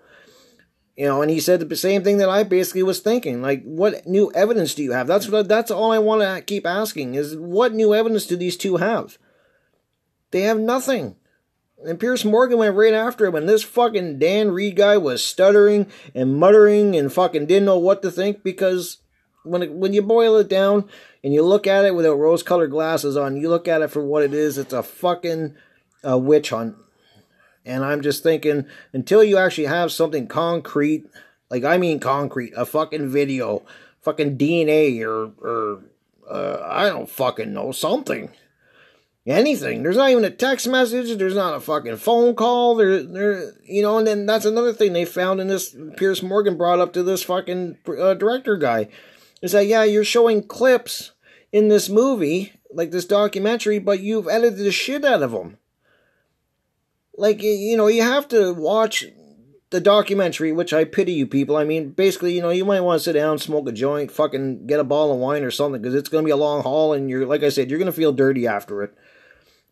You 0.96 1.06
know, 1.06 1.22
and 1.22 1.30
he 1.30 1.40
said 1.40 1.66
the 1.66 1.76
same 1.76 2.04
thing 2.04 2.18
that 2.18 2.28
I 2.28 2.42
basically 2.42 2.82
was 2.82 3.00
thinking. 3.00 3.40
Like, 3.40 3.62
what 3.62 4.06
new 4.06 4.30
evidence 4.34 4.74
do 4.74 4.82
you 4.82 4.92
have? 4.92 5.06
That's 5.06 5.30
what, 5.30 5.48
that's 5.48 5.70
all 5.70 5.92
I 5.92 5.98
want 5.98 6.20
to 6.20 6.42
keep 6.42 6.66
asking 6.66 7.14
is 7.14 7.34
what 7.34 7.72
new 7.72 7.94
evidence 7.94 8.26
do 8.26 8.36
these 8.36 8.58
two 8.58 8.76
have? 8.76 9.16
They 10.30 10.42
have 10.42 10.60
nothing. 10.60 11.16
And 11.84 11.98
Piers 11.98 12.24
Morgan 12.24 12.58
went 12.58 12.76
right 12.76 12.92
after 12.92 13.24
him, 13.26 13.34
and 13.34 13.48
this 13.48 13.62
fucking 13.62 14.18
Dan 14.18 14.50
Reed 14.50 14.76
guy 14.76 14.98
was 14.98 15.24
stuttering 15.24 15.86
and 16.14 16.36
muttering 16.36 16.94
and 16.94 17.12
fucking 17.12 17.46
didn't 17.46 17.64
know 17.64 17.78
what 17.78 18.02
to 18.02 18.10
think 18.10 18.42
because 18.42 18.98
when 19.44 19.62
it, 19.62 19.72
when 19.72 19.94
you 19.94 20.02
boil 20.02 20.36
it 20.36 20.48
down 20.48 20.88
and 21.24 21.32
you 21.32 21.42
look 21.42 21.66
at 21.66 21.84
it 21.84 21.94
without 21.94 22.18
rose-colored 22.18 22.70
glasses 22.70 23.16
on, 23.16 23.36
you 23.36 23.48
look 23.48 23.66
at 23.66 23.80
it 23.80 23.88
for 23.88 24.04
what 24.04 24.22
it 24.22 24.34
is. 24.34 24.58
It's 24.58 24.74
a 24.74 24.82
fucking 24.82 25.54
uh, 26.06 26.18
witch 26.18 26.50
hunt. 26.50 26.76
And 27.64 27.84
I'm 27.84 28.02
just 28.02 28.22
thinking, 28.22 28.66
until 28.92 29.24
you 29.24 29.38
actually 29.38 29.66
have 29.66 29.92
something 29.92 30.26
concrete, 30.26 31.06
like 31.50 31.64
I 31.64 31.78
mean 31.78 32.00
concrete, 32.00 32.52
a 32.56 32.66
fucking 32.66 33.08
video, 33.08 33.62
fucking 34.02 34.38
DNA 34.38 35.02
or 35.02 35.32
or 35.40 35.82
uh, 36.28 36.66
I 36.66 36.88
don't 36.88 37.08
fucking 37.08 37.52
know 37.52 37.72
something 37.72 38.30
anything. 39.30 39.82
There's 39.82 39.96
not 39.96 40.10
even 40.10 40.24
a 40.24 40.30
text 40.30 40.68
message. 40.68 41.16
There's 41.16 41.34
not 41.34 41.54
a 41.54 41.60
fucking 41.60 41.96
phone 41.96 42.34
call. 42.34 42.74
There, 42.74 43.02
there, 43.02 43.52
you 43.64 43.82
know. 43.82 43.98
And 43.98 44.06
then 44.06 44.26
that's 44.26 44.44
another 44.44 44.72
thing 44.72 44.92
they 44.92 45.04
found 45.04 45.40
in 45.40 45.48
this. 45.48 45.74
Piers 45.96 46.22
Morgan 46.22 46.56
brought 46.56 46.80
up 46.80 46.92
to 46.94 47.02
this 47.02 47.22
fucking 47.22 47.78
uh, 47.86 48.14
director 48.14 48.56
guy 48.56 48.88
is 49.42 49.52
that 49.52 49.66
yeah, 49.66 49.84
you're 49.84 50.04
showing 50.04 50.42
clips 50.42 51.12
in 51.52 51.68
this 51.68 51.88
movie, 51.88 52.52
like 52.72 52.90
this 52.90 53.06
documentary, 53.06 53.78
but 53.78 54.00
you've 54.00 54.28
edited 54.28 54.58
the 54.58 54.72
shit 54.72 55.04
out 55.04 55.22
of 55.22 55.32
them. 55.32 55.58
Like 57.16 57.42
you 57.42 57.76
know, 57.76 57.86
you 57.86 58.02
have 58.02 58.28
to 58.28 58.52
watch 58.54 59.04
the 59.70 59.80
documentary, 59.80 60.52
which 60.52 60.72
I 60.72 60.84
pity 60.84 61.12
you 61.12 61.26
people. 61.26 61.56
I 61.56 61.64
mean, 61.64 61.90
basically, 61.90 62.34
you 62.34 62.42
know, 62.42 62.50
you 62.50 62.64
might 62.64 62.80
want 62.80 62.98
to 62.98 63.04
sit 63.04 63.12
down, 63.12 63.38
smoke 63.38 63.68
a 63.68 63.72
joint, 63.72 64.10
fucking 64.10 64.66
get 64.66 64.80
a 64.80 64.84
bottle 64.84 65.14
of 65.14 65.20
wine 65.20 65.44
or 65.44 65.50
something, 65.50 65.80
because 65.80 65.94
it's 65.94 66.08
going 66.08 66.24
to 66.24 66.26
be 66.26 66.32
a 66.32 66.36
long 66.36 66.62
haul, 66.62 66.92
and 66.92 67.08
you're, 67.08 67.24
like 67.24 67.44
I 67.44 67.50
said, 67.50 67.70
you're 67.70 67.78
going 67.78 67.86
to 67.86 67.92
feel 67.92 68.12
dirty 68.12 68.46
after 68.46 68.82
it. 68.82 68.94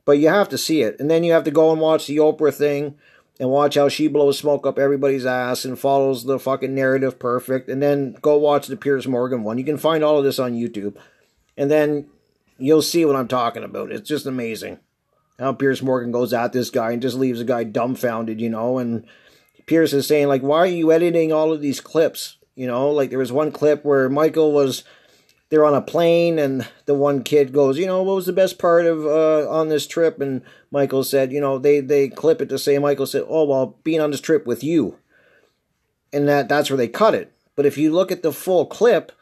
But 0.09 0.21
you 0.21 0.29
have 0.29 0.49
to 0.49 0.57
see 0.57 0.81
it. 0.81 0.99
And 0.99 1.11
then 1.11 1.23
you 1.23 1.35
have 1.35 1.45
to 1.45 1.51
go 1.51 1.71
and 1.71 1.83
watch 1.83 2.07
the 2.07 2.17
Oprah 2.17 2.55
thing 2.55 2.95
and 3.39 3.51
watch 3.51 3.75
how 3.75 3.91
she 3.91 4.09
blows 4.09 4.39
smoke 4.39 4.67
up 4.67 4.79
everybody's 4.79 5.27
ass 5.27 5.67
and 5.67 5.79
follows 5.79 6.25
the 6.25 6.39
fucking 6.39 6.75
narrative 6.75 7.19
perfect. 7.19 7.69
And 7.69 7.83
then 7.83 8.17
go 8.23 8.39
watch 8.39 8.69
the 8.69 8.77
Piers 8.79 9.07
Morgan 9.07 9.45
one. 9.45 9.59
You 9.59 9.65
can 9.65 9.77
find 9.77 10.03
all 10.03 10.17
of 10.17 10.25
this 10.25 10.39
on 10.39 10.55
YouTube. 10.55 10.97
And 11.59 11.71
then 11.71 12.07
you'll 12.57 12.81
see 12.81 13.05
what 13.05 13.17
I'm 13.17 13.29
talking 13.29 13.63
about. 13.63 13.93
It's 13.93 14.09
just 14.09 14.25
amazing 14.25 14.79
how 15.39 15.53
Piers 15.53 15.83
Morgan 15.83 16.11
goes 16.11 16.33
at 16.33 16.55
this 16.55 16.71
guy 16.71 16.93
and 16.93 17.03
just 17.03 17.19
leaves 17.19 17.41
the 17.41 17.45
guy 17.45 17.65
dumbfounded, 17.65 18.41
you 18.41 18.49
know. 18.49 18.79
And 18.79 19.05
Piers 19.67 19.93
is 19.93 20.07
saying, 20.07 20.29
like, 20.29 20.41
why 20.41 20.61
are 20.61 20.67
you 20.67 20.91
editing 20.91 21.35
all 21.35 21.53
of 21.53 21.61
these 21.61 21.83
clips? 21.83 22.39
You 22.55 22.67
know, 22.67 22.91
like 22.93 23.11
there 23.11 23.19
was 23.19 23.31
one 23.31 23.53
clip 23.53 23.85
where 23.85 24.09
Michael 24.09 24.53
was 24.53 24.85
they're 25.51 25.65
on 25.65 25.75
a 25.75 25.81
plane 25.81 26.39
and 26.39 26.67
the 26.85 26.95
one 26.95 27.23
kid 27.23 27.53
goes, 27.53 27.79
you 27.79 27.87
know, 27.87 28.03
what 28.03 28.17
was 28.17 28.27
the 28.27 28.33
best 28.33 28.59
part 28.59 28.85
of 28.85 29.07
uh, 29.07 29.49
on 29.51 29.69
this 29.69 29.87
trip? 29.87 30.21
And 30.21 30.43
Michael 30.71 31.05
said, 31.05 31.33
you 31.33 31.41
know, 31.41 31.59
they 31.59 31.81
they 31.81 32.09
clip 32.09 32.43
it 32.43 32.49
to 32.51 32.59
say 32.59 32.79
Michael 32.79 33.07
said, 33.07 33.25
oh 33.29 33.45
well, 33.45 33.79
being 33.83 34.01
on 34.01 34.11
this 34.11 34.21
trip 34.21 34.47
with 34.47 34.63
you, 34.63 34.99
and 36.13 36.29
that 36.29 36.49
that's 36.49 36.71
where 36.71 36.77
they 36.77 36.89
cut 36.89 37.15
it. 37.15 37.33
But 37.57 37.67
if 37.67 37.79
you 37.79 37.93
look 37.93 38.13
at 38.13 38.23
the 38.23 38.33
full 38.33 38.67
clip, 38.67 39.13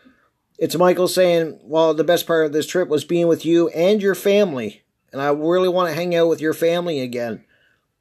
it's 0.59 0.77
Michael 0.77 1.09
saying, 1.09 1.61
well, 1.63 1.95
the 1.95 2.05
best 2.05 2.27
part 2.27 2.45
of 2.45 2.53
this 2.53 2.67
trip 2.67 2.89
was 2.89 3.05
being 3.05 3.29
with 3.29 3.45
you 3.45 3.69
and 3.69 4.03
your 4.03 4.15
family, 4.15 4.83
and 5.13 5.23
I 5.23 5.31
really 5.31 5.69
want 5.69 5.89
to 5.89 5.95
hang 5.95 6.15
out 6.15 6.29
with 6.29 6.41
your 6.41 6.55
family 6.55 7.01
again. 7.01 7.45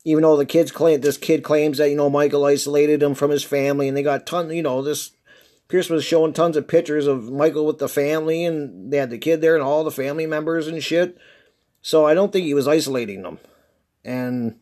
Even 0.08 0.22
though 0.22 0.38
the 0.38 0.46
kids 0.46 0.72
claim 0.72 1.02
this 1.02 1.18
kid 1.18 1.44
claims 1.44 1.80
that 1.80 1.90
you 1.90 1.96
know 1.96 2.10
Michael 2.10 2.46
isolated 2.46 3.02
him 3.02 3.16
from 3.16 3.32
his 3.32 3.44
family, 3.44 3.88
and 3.88 3.96
they 3.96 4.04
got 4.04 4.26
ton, 4.26 4.50
you 4.52 4.64
know, 4.64 4.82
this 4.82 5.12
Piers 5.68 5.89
was 5.89 6.05
showing 6.05 6.34
tons 6.34 6.57
of 6.57 6.68
pictures 6.68 7.07
of 7.07 7.32
Michael 7.32 7.66
with 7.66 7.80
the 7.80 7.89
family, 7.89 8.45
and 8.45 8.91
they 8.91 8.97
had 8.97 9.09
the 9.09 9.18
kid 9.18 9.41
there 9.41 9.55
and 9.55 9.63
all 9.63 9.84
the 9.84 9.91
family 9.91 10.28
members 10.28 10.68
and 10.68 10.84
shit. 10.84 11.18
So 11.82 12.05
I 12.05 12.13
don't 12.13 12.32
think 12.32 12.45
he 12.45 12.53
was 12.53 12.68
isolating 12.68 13.24
them. 13.24 13.39
And 14.03 14.59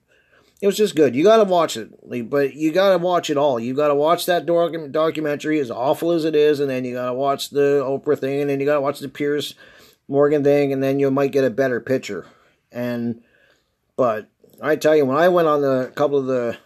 it 0.61 0.67
was 0.67 0.77
just 0.77 0.95
good. 0.95 1.13
You 1.13 1.23
got 1.23 1.37
to 1.37 1.43
watch 1.43 1.75
it, 1.75 1.89
but 2.29 2.53
you 2.53 2.71
got 2.71 2.91
to 2.91 2.97
watch 2.97 3.29
it 3.29 3.35
all. 3.35 3.59
You 3.59 3.73
got 3.73 3.89
to 3.89 3.95
watch 3.95 4.25
that 4.27 4.45
doc- 4.45 4.91
documentary, 4.91 5.59
as 5.59 5.69
awful 5.69 6.11
as 6.11 6.23
it 6.23 6.35
is, 6.35 6.61
and 6.61 6.69
then 6.69 6.85
you 6.85 6.93
got 6.93 7.07
to 7.07 7.13
watch 7.13 7.49
the 7.49 7.83
Oprah 7.83 8.17
thing, 8.17 8.39
and 8.39 8.49
then 8.49 8.61
you 8.61 8.65
got 8.65 8.75
to 8.75 8.81
watch 8.81 8.99
the 8.99 9.09
Piers 9.09 9.55
Morgan 10.07 10.41
thing, 10.41 10.71
and 10.71 10.81
then 10.81 10.99
you 10.99 11.11
might 11.11 11.33
get 11.33 11.43
a 11.43 11.49
better 11.49 11.81
picture. 11.81 12.25
And 12.71 13.21
but 13.97 14.29
I 14.61 14.77
tell 14.77 14.95
you, 14.95 15.05
when 15.05 15.17
I 15.17 15.27
went 15.27 15.49
on 15.49 15.61
the 15.61 15.91
couple 15.95 16.17
of 16.17 16.27
the 16.27 16.57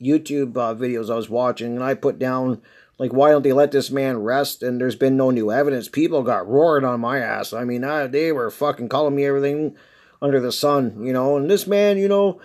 YouTube 0.00 0.56
uh, 0.58 0.74
videos 0.74 1.10
I 1.10 1.16
was 1.16 1.30
watching, 1.30 1.76
and 1.76 1.84
I 1.84 1.94
put 1.94 2.18
down 2.18 2.60
like, 2.98 3.12
why 3.12 3.30
don't 3.30 3.42
they 3.42 3.52
let 3.52 3.72
this 3.72 3.90
man 3.90 4.18
rest? 4.18 4.62
And 4.62 4.80
there's 4.80 4.96
been 4.96 5.16
no 5.16 5.30
new 5.30 5.50
evidence. 5.50 5.88
People 5.88 6.22
got 6.22 6.48
roared 6.48 6.84
on 6.84 7.00
my 7.00 7.18
ass. 7.18 7.52
I 7.52 7.64
mean, 7.64 7.84
I, 7.84 8.06
they 8.06 8.32
were 8.32 8.50
fucking 8.50 8.88
calling 8.88 9.14
me 9.14 9.26
everything 9.26 9.76
under 10.22 10.40
the 10.40 10.52
sun, 10.52 11.04
you 11.04 11.12
know. 11.12 11.36
And 11.36 11.50
this 11.50 11.66
man, 11.66 11.98
you 11.98 12.08
know, 12.08 12.40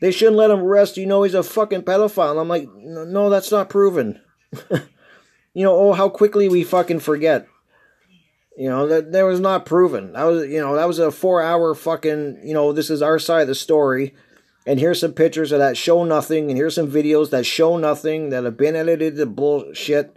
they 0.00 0.12
shouldn't 0.12 0.36
let 0.36 0.50
him 0.50 0.62
rest. 0.62 0.96
You 0.96 1.06
know, 1.06 1.24
he's 1.24 1.34
a 1.34 1.42
fucking 1.42 1.82
pedophile. 1.82 2.40
I'm 2.40 2.48
like, 2.48 2.68
no, 2.72 3.30
that's 3.30 3.50
not 3.50 3.68
proven. 3.68 4.20
you 4.70 5.64
know, 5.64 5.74
oh, 5.74 5.92
how 5.92 6.08
quickly 6.08 6.48
we 6.48 6.62
fucking 6.62 7.00
forget. 7.00 7.48
You 8.56 8.70
know, 8.70 8.86
that, 8.86 9.12
that 9.12 9.22
was 9.24 9.40
not 9.40 9.66
proven. 9.66 10.12
That 10.12 10.24
was, 10.24 10.48
you 10.48 10.60
know, 10.60 10.76
that 10.76 10.86
was 10.86 11.00
a 11.00 11.10
four 11.10 11.42
hour 11.42 11.74
fucking, 11.74 12.40
you 12.44 12.54
know, 12.54 12.72
this 12.72 12.90
is 12.90 13.02
our 13.02 13.18
side 13.18 13.42
of 13.42 13.48
the 13.48 13.54
story 13.54 14.14
and 14.66 14.80
here's 14.80 15.00
some 15.00 15.12
pictures 15.12 15.52
of 15.52 15.60
that 15.60 15.76
show 15.76 16.02
nothing, 16.04 16.50
and 16.50 16.58
here's 16.58 16.74
some 16.74 16.90
videos 16.90 17.30
that 17.30 17.46
show 17.46 17.76
nothing 17.76 18.30
that 18.30 18.44
have 18.44 18.56
been 18.56 18.74
edited 18.74 19.16
to 19.16 19.26
bullshit, 19.26 20.14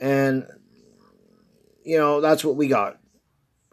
and 0.00 0.46
you 1.84 1.98
know 1.98 2.20
that's 2.20 2.44
what 2.44 2.56
we 2.56 2.68
got. 2.68 2.98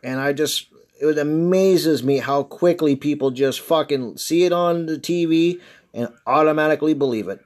And 0.04 0.20
I 0.20 0.34
just 0.34 0.68
it 1.00 1.18
amazes 1.18 2.04
me 2.04 2.18
how 2.18 2.44
quickly 2.44 2.98
people 2.98 3.32
just 3.32 3.62
fucking 3.62 4.18
see 4.18 4.44
it 4.44 4.52
on 4.52 4.86
the 4.86 5.00
TV 5.00 5.62
and 5.94 6.10
automatically 6.28 6.94
believe 6.94 7.30
it. 7.30 7.40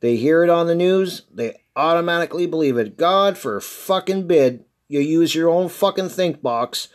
They 0.00 0.16
hear 0.16 0.42
it 0.42 0.50
on 0.50 0.66
the 0.66 0.74
news, 0.74 1.22
they 1.32 1.60
automatically 1.76 2.46
believe 2.46 2.76
it. 2.76 2.96
God 2.96 3.38
for 3.38 3.60
fucking 3.60 4.26
bid, 4.26 4.64
you 4.88 5.00
use 5.00 5.34
your 5.34 5.48
own 5.48 5.68
fucking 5.68 6.08
think 6.08 6.42
box 6.42 6.88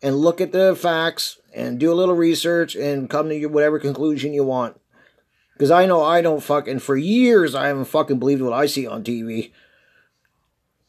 and 0.00 0.16
look 0.16 0.40
at 0.40 0.52
the 0.52 0.76
facts 0.76 1.38
and 1.54 1.78
do 1.78 1.92
a 1.92 1.94
little 1.94 2.14
research 2.14 2.74
and 2.74 3.10
come 3.10 3.28
to 3.28 3.46
whatever 3.46 3.78
conclusion 3.78 4.32
you 4.32 4.44
want. 4.44 4.80
Because 5.54 5.70
I 5.70 5.86
know 5.86 6.02
I 6.02 6.22
don't 6.22 6.42
fucking, 6.42 6.80
for 6.80 6.96
years, 6.96 7.54
I 7.54 7.68
haven't 7.68 7.84
fucking 7.84 8.18
believed 8.18 8.42
what 8.42 8.52
I 8.52 8.66
see 8.66 8.86
on 8.86 9.04
TV. 9.04 9.52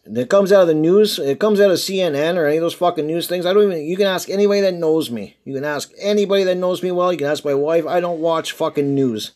It 0.06 0.30
comes 0.30 0.52
out 0.52 0.64
of 0.64 0.68
the 0.68 0.74
news, 0.74 1.18
it 1.18 1.40
comes 1.40 1.62
out 1.62 1.72
of 1.72 1.78
CNN 1.78 2.36
or 2.36 2.46
any 2.46 2.58
of 2.58 2.62
those 2.62 2.74
fucking 2.74 3.08
news 3.08 3.28
things. 3.28 3.46
I 3.46 3.54
don't 3.54 3.64
even, 3.64 3.86
you 3.86 3.96
can 3.96 4.08
ask 4.08 4.30
anybody 4.30 4.62
that 4.62 4.74
knows 4.74 5.10
me. 5.10 5.38
You 5.46 5.54
can 5.54 5.64
ask 5.64 5.92
anybody 6.00 6.44
that 6.44 6.58
knows 6.58 6.84
me 6.84 6.92
well. 6.92 7.12
You 7.12 7.18
can 7.18 7.28
ask 7.28 7.46
my 7.46 7.54
wife. 7.54 7.86
I 7.86 8.00
don't 8.00 8.20
watch 8.20 8.52
fucking 8.52 8.94
news. 8.94 9.32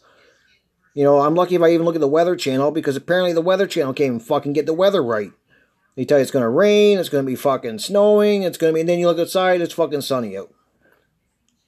You 0.94 1.04
know, 1.04 1.20
I'm 1.20 1.36
lucky 1.36 1.56
if 1.56 1.62
I 1.62 1.70
even 1.70 1.86
look 1.86 1.96
at 1.96 2.02
the 2.02 2.08
Weather 2.08 2.36
Channel 2.36 2.72
because 2.72 2.96
apparently 2.96 3.32
the 3.32 3.40
Weather 3.42 3.68
Channel 3.68 3.94
can't 3.94 4.08
even 4.08 4.20
fucking 4.20 4.54
get 4.54 4.66
the 4.66 4.74
weather 4.74 5.04
right. 5.04 5.32
They 5.96 6.06
tell 6.06 6.18
you 6.18 6.24
it's 6.24 6.32
gonna 6.32 6.50
rain, 6.50 7.00
it's 7.00 7.10
gonna 7.10 7.24
be 7.24 7.36
fucking 7.36 7.80
snowing, 7.80 8.44
it's 8.44 8.58
gonna 8.58 8.74
be, 8.74 8.82
and 8.82 8.90
then 8.90 9.00
you 9.00 9.08
look 9.08 9.20
outside, 9.20 9.62
it's 9.62 9.74
fucking 9.74 10.02
sunny 10.02 10.38
out. 10.38 10.52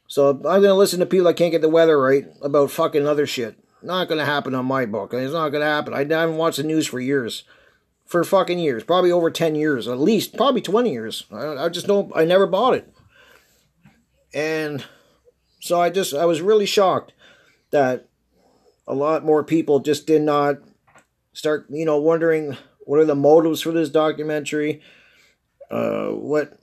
So 0.10 0.30
I'm 0.32 0.42
gonna 0.42 0.74
listen 0.74 1.00
to 1.00 1.06
people 1.06 1.28
that 1.28 1.36
can't 1.36 1.52
get 1.52 1.62
the 1.62 1.70
weather 1.70 2.02
right 2.02 2.26
about 2.42 2.72
fucking 2.72 3.08
other 3.08 3.28
shit. 3.28 3.58
Not 3.84 4.10
gonna 4.10 4.26
happen 4.26 4.56
on 4.56 4.66
my 4.66 4.86
book. 4.86 5.14
It's 5.14 5.32
not 5.32 5.50
gonna 5.50 5.66
happen. 5.66 5.94
I 5.94 6.00
haven't 6.00 6.38
watched 6.38 6.58
the 6.58 6.64
news 6.64 6.88
for 6.88 7.00
years, 7.00 7.44
for 8.06 8.24
fucking 8.24 8.58
years, 8.58 8.84
probably 8.84 9.12
over 9.12 9.30
ten 9.30 9.54
years, 9.54 9.88
at 9.88 10.00
least, 10.00 10.36
probably 10.36 10.62
twenty 10.62 10.92
years. 10.92 11.26
I, 11.32 11.66
I 11.66 11.70
just 11.70 11.86
don't. 11.86 12.12
I 12.16 12.26
never 12.26 12.48
bought 12.48 12.74
it, 12.74 12.92
and 14.34 14.84
so 15.62 15.80
I 15.80 15.92
just 15.92 16.16
I 16.16 16.26
was 16.26 16.42
really 16.42 16.66
shocked 16.66 17.14
that 17.70 18.08
a 18.88 18.96
lot 18.96 19.24
more 19.24 19.44
people 19.44 19.80
just 19.80 20.08
did 20.08 20.24
not 20.24 20.58
start, 21.34 21.68
you 21.70 21.86
know, 21.86 21.98
wondering 21.98 22.58
what 22.80 23.00
are 23.00 23.06
the 23.06 23.16
motives 23.16 23.62
for 23.62 23.72
this 23.72 23.90
documentary? 23.90 24.82
Uh, 25.70 26.08
what 26.08 26.59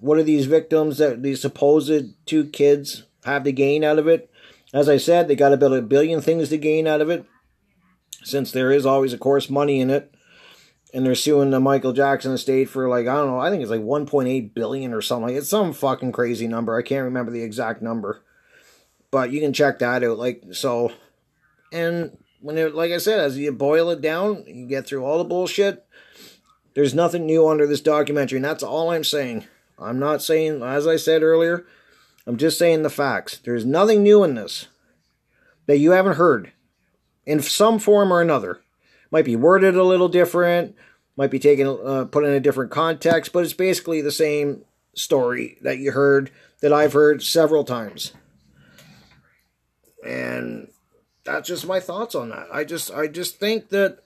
what 0.00 0.18
are 0.18 0.22
these 0.22 0.46
victims 0.46 0.98
that 0.98 1.22
these 1.22 1.40
supposed 1.40 2.26
two 2.26 2.46
kids 2.46 3.04
have 3.24 3.44
to 3.44 3.52
gain 3.52 3.84
out 3.84 3.98
of 3.98 4.08
it? 4.08 4.30
As 4.72 4.88
I 4.88 4.96
said, 4.96 5.28
they 5.28 5.36
got 5.36 5.52
about 5.52 5.72
a 5.72 5.82
billion 5.82 6.20
things 6.20 6.48
to 6.48 6.58
gain 6.58 6.86
out 6.86 7.00
of 7.00 7.10
it, 7.10 7.24
since 8.22 8.52
there 8.52 8.70
is 8.70 8.86
always, 8.86 9.12
of 9.12 9.20
course, 9.20 9.50
money 9.50 9.80
in 9.80 9.90
it. 9.90 10.14
And 10.92 11.06
they're 11.06 11.14
suing 11.14 11.50
the 11.50 11.60
Michael 11.60 11.92
Jackson 11.92 12.32
estate 12.32 12.68
for 12.68 12.88
like 12.88 13.06
I 13.06 13.14
don't 13.14 13.28
know, 13.28 13.38
I 13.38 13.50
think 13.50 13.62
it's 13.62 13.70
like 13.70 13.80
1.8 13.80 14.54
billion 14.54 14.92
or 14.92 15.00
something. 15.00 15.36
It's 15.36 15.48
some 15.48 15.72
fucking 15.72 16.10
crazy 16.10 16.48
number. 16.48 16.76
I 16.76 16.82
can't 16.82 17.04
remember 17.04 17.30
the 17.30 17.42
exact 17.42 17.80
number, 17.80 18.22
but 19.12 19.30
you 19.30 19.40
can 19.40 19.52
check 19.52 19.78
that 19.78 20.02
out. 20.02 20.18
Like 20.18 20.42
so, 20.50 20.90
and 21.72 22.18
when 22.40 22.58
it, 22.58 22.74
like 22.74 22.90
I 22.90 22.98
said, 22.98 23.20
as 23.20 23.38
you 23.38 23.52
boil 23.52 23.90
it 23.90 24.00
down, 24.00 24.44
you 24.46 24.66
get 24.66 24.86
through 24.86 25.04
all 25.04 25.18
the 25.18 25.24
bullshit. 25.24 25.86
There's 26.74 26.94
nothing 26.94 27.24
new 27.24 27.46
under 27.46 27.66
this 27.66 27.80
documentary, 27.80 28.36
and 28.38 28.44
that's 28.44 28.62
all 28.62 28.90
I'm 28.90 29.04
saying. 29.04 29.46
I'm 29.80 29.98
not 29.98 30.22
saying, 30.22 30.62
as 30.62 30.86
I 30.86 30.96
said 30.96 31.22
earlier, 31.22 31.66
I'm 32.26 32.36
just 32.36 32.58
saying 32.58 32.82
the 32.82 32.90
facts. 32.90 33.38
There's 33.38 33.64
nothing 33.64 34.02
new 34.02 34.22
in 34.22 34.34
this 34.34 34.68
that 35.66 35.78
you 35.78 35.92
haven't 35.92 36.16
heard 36.16 36.52
in 37.24 37.40
some 37.40 37.78
form 37.78 38.12
or 38.12 38.20
another. 38.20 38.60
Might 39.10 39.24
be 39.24 39.36
worded 39.36 39.74
a 39.74 39.84
little 39.84 40.08
different, 40.08 40.76
might 41.16 41.30
be 41.30 41.38
taken 41.38 41.66
uh, 41.66 42.04
put 42.04 42.24
in 42.24 42.32
a 42.32 42.40
different 42.40 42.70
context, 42.70 43.32
but 43.32 43.44
it's 43.44 43.52
basically 43.52 44.00
the 44.00 44.12
same 44.12 44.64
story 44.94 45.58
that 45.62 45.78
you 45.78 45.92
heard 45.92 46.30
that 46.60 46.72
I've 46.72 46.92
heard 46.92 47.22
several 47.22 47.64
times. 47.64 48.12
And 50.04 50.68
that's 51.24 51.48
just 51.48 51.66
my 51.66 51.80
thoughts 51.80 52.14
on 52.14 52.30
that. 52.30 52.48
I 52.52 52.64
just 52.64 52.90
I 52.90 53.06
just 53.06 53.38
think 53.38 53.70
that 53.70 53.98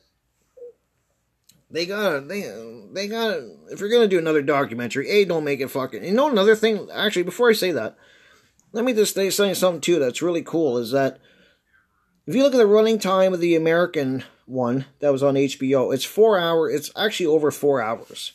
they 1.75 1.87
gotta 1.87 2.21
they 2.21 2.43
they 2.93 3.09
gotta 3.09 3.51
if 3.71 3.81
you're 3.81 3.91
gonna 3.91 4.07
do 4.07 4.19
another 4.19 4.43
documentary, 4.43 5.11
a 5.11 5.25
don't 5.25 5.43
make 5.43 5.61
it 5.61 5.73
fucking. 5.73 6.05
You 6.05 6.13
know 6.13 6.31
another 6.31 6.55
thing. 6.55 6.89
Actually, 6.95 7.25
before 7.25 7.51
I 7.51 7.53
say 7.53 7.73
that, 7.73 7.97
let 8.71 8.85
me 8.85 8.95
just 8.95 9.15
say 9.15 9.29
something 9.31 9.81
too 9.81 9.99
that's 9.99 10.23
really 10.23 10.43
cool. 10.43 10.79
Is 10.79 10.93
that 10.93 11.19
if 12.29 12.35
you 12.35 12.45
look 12.45 12.55
at 12.55 12.59
the 12.59 12.67
running 12.67 13.01
time 13.01 13.35
of 13.35 13.41
the 13.41 13.57
American 13.57 14.23
one 14.47 14.85
that 15.01 15.11
was 15.11 15.25
on 15.25 15.35
HBO, 15.35 15.93
it's 15.93 16.05
four 16.05 16.39
hour. 16.39 16.71
It's 16.71 16.93
actually 16.97 17.27
over 17.27 17.51
four 17.51 17.83
hours. 17.83 18.35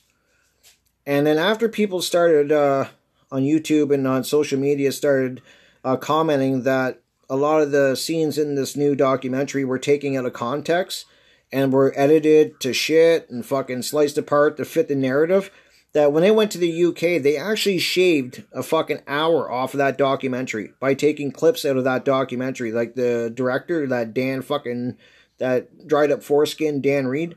And 1.05 1.25
then 1.25 1.37
after 1.37 1.69
people 1.69 2.01
started 2.01 2.51
uh, 2.51 2.89
on 3.31 3.43
YouTube 3.43 3.93
and 3.93 4.05
on 4.05 4.25
social 4.25 4.59
media 4.59 4.91
started 4.91 5.41
uh, 5.85 5.95
commenting 5.95 6.63
that 6.63 7.01
a 7.29 7.37
lot 7.37 7.61
of 7.61 7.71
the 7.71 7.95
scenes 7.95 8.37
in 8.37 8.55
this 8.55 8.75
new 8.75 8.95
documentary 8.95 9.63
were 9.63 9.79
taken 9.79 10.17
out 10.17 10.25
of 10.25 10.33
context 10.33 11.05
and 11.51 11.73
were 11.73 11.93
edited 11.95 12.59
to 12.61 12.73
shit 12.73 13.29
and 13.29 13.45
fucking 13.45 13.81
sliced 13.81 14.17
apart 14.17 14.57
to 14.57 14.65
fit 14.65 14.87
the 14.87 14.95
narrative. 14.95 15.51
That 15.93 16.13
when 16.13 16.21
they 16.21 16.29
went 16.29 16.51
to 16.51 16.59
the 16.59 16.85
UK, 16.85 17.21
they 17.21 17.35
actually 17.35 17.79
shaved 17.79 18.43
a 18.53 18.61
fucking 18.61 19.01
hour 19.07 19.51
off 19.51 19.73
of 19.73 19.79
that 19.79 19.97
documentary 19.97 20.71
by 20.79 20.93
taking 20.93 21.31
clips 21.31 21.65
out 21.65 21.77
of 21.77 21.83
that 21.83 22.05
documentary. 22.05 22.71
Like 22.71 22.93
the 22.93 23.31
director, 23.33 23.87
that 23.87 24.13
Dan 24.13 24.43
fucking, 24.43 24.97
that 25.39 25.87
dried 25.87 26.11
up 26.11 26.21
foreskin, 26.21 26.81
Dan 26.81 27.07
Reed. 27.07 27.35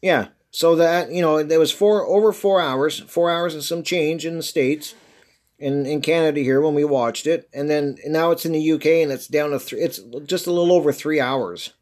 Yeah. 0.00 0.28
So 0.50 0.74
that, 0.76 1.10
you 1.10 1.20
know, 1.20 1.42
there 1.42 1.58
was 1.58 1.70
four, 1.70 2.06
over 2.06 2.32
four 2.32 2.62
hours, 2.62 3.00
four 3.00 3.30
hours 3.30 3.52
and 3.52 3.62
some 3.62 3.82
change 3.82 4.24
in 4.24 4.38
the 4.38 4.42
States 4.42 4.94
in 5.58 5.86
in 5.86 6.00
Canada 6.00 6.40
here 6.40 6.60
when 6.60 6.74
we 6.74 6.84
watched 6.84 7.26
it, 7.26 7.48
and 7.52 7.70
then 7.70 7.96
now 8.06 8.30
it's 8.30 8.44
in 8.44 8.52
the 8.52 8.72
UK 8.72 8.86
and 8.86 9.12
it's 9.12 9.26
down 9.26 9.50
to 9.50 9.58
three. 9.58 9.80
It's 9.80 10.00
just 10.24 10.46
a 10.46 10.52
little 10.52 10.72
over 10.72 10.92
three 10.92 11.20
hours. 11.20 11.72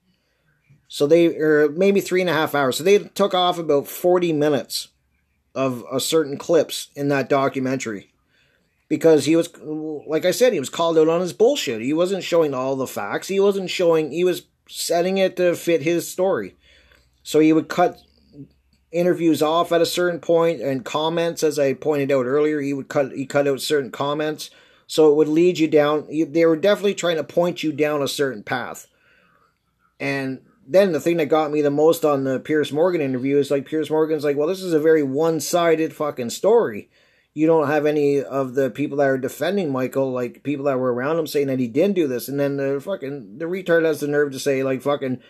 So 0.94 1.08
they 1.08 1.36
or 1.36 1.70
maybe 1.70 2.00
three 2.00 2.20
and 2.20 2.30
a 2.30 2.34
half 2.34 2.54
hours. 2.54 2.76
So 2.76 2.84
they 2.84 2.98
took 3.00 3.34
off 3.34 3.58
about 3.58 3.88
forty 3.88 4.32
minutes 4.32 4.90
of 5.52 5.84
a 5.90 5.98
certain 5.98 6.38
clips 6.38 6.86
in 6.94 7.08
that 7.08 7.28
documentary 7.28 8.12
because 8.88 9.24
he 9.24 9.34
was 9.34 9.52
like 9.58 10.24
I 10.24 10.30
said 10.30 10.52
he 10.52 10.60
was 10.60 10.70
called 10.70 10.96
out 10.96 11.08
on 11.08 11.20
his 11.20 11.32
bullshit. 11.32 11.82
He 11.82 11.92
wasn't 11.92 12.22
showing 12.22 12.54
all 12.54 12.76
the 12.76 12.86
facts. 12.86 13.26
He 13.26 13.40
wasn't 13.40 13.70
showing. 13.70 14.12
He 14.12 14.22
was 14.22 14.42
setting 14.68 15.18
it 15.18 15.36
to 15.38 15.56
fit 15.56 15.82
his 15.82 16.08
story. 16.08 16.54
So 17.24 17.40
he 17.40 17.52
would 17.52 17.68
cut 17.68 18.00
interviews 18.92 19.42
off 19.42 19.72
at 19.72 19.80
a 19.80 19.86
certain 19.86 20.20
point 20.20 20.60
and 20.60 20.84
comments 20.84 21.42
as 21.42 21.58
i 21.58 21.74
pointed 21.74 22.12
out 22.12 22.26
earlier 22.26 22.60
he 22.60 22.72
would 22.72 22.86
cut 22.86 23.10
he 23.10 23.26
cut 23.26 23.48
out 23.48 23.60
certain 23.60 23.90
comments 23.90 24.50
so 24.86 25.10
it 25.10 25.16
would 25.16 25.26
lead 25.26 25.58
you 25.58 25.66
down 25.66 26.06
they 26.28 26.46
were 26.46 26.54
definitely 26.54 26.94
trying 26.94 27.16
to 27.16 27.24
point 27.24 27.64
you 27.64 27.72
down 27.72 28.00
a 28.00 28.06
certain 28.06 28.44
path 28.44 28.86
and 29.98 30.40
then 30.66 30.92
the 30.92 31.00
thing 31.00 31.16
that 31.18 31.26
got 31.26 31.50
me 31.50 31.62
the 31.62 31.70
most 31.70 32.04
on 32.04 32.24
the 32.24 32.40
Piers 32.40 32.72
Morgan 32.72 33.00
interview 33.00 33.38
is 33.38 33.50
like 33.50 33.66
Piers 33.66 33.90
Morgan's 33.90 34.24
like, 34.24 34.36
well, 34.36 34.48
this 34.48 34.62
is 34.62 34.72
a 34.72 34.80
very 34.80 35.02
one-sided 35.02 35.94
fucking 35.94 36.30
story. 36.30 36.90
You 37.34 37.46
don't 37.46 37.66
have 37.66 37.84
any 37.84 38.22
of 38.22 38.54
the 38.54 38.70
people 38.70 38.98
that 38.98 39.08
are 39.08 39.18
defending 39.18 39.72
Michael, 39.72 40.12
like 40.12 40.42
people 40.42 40.66
that 40.66 40.78
were 40.78 40.94
around 40.94 41.18
him, 41.18 41.26
saying 41.26 41.48
that 41.48 41.58
he 41.58 41.66
didn't 41.66 41.96
do 41.96 42.06
this, 42.06 42.28
and 42.28 42.38
then 42.38 42.56
the 42.56 42.80
fucking 42.80 43.38
the 43.38 43.46
retard 43.46 43.84
has 43.84 44.00
the 44.00 44.06
nerve 44.06 44.32
to 44.32 44.38
say 44.38 44.62
like 44.62 44.82
fucking 44.82 45.20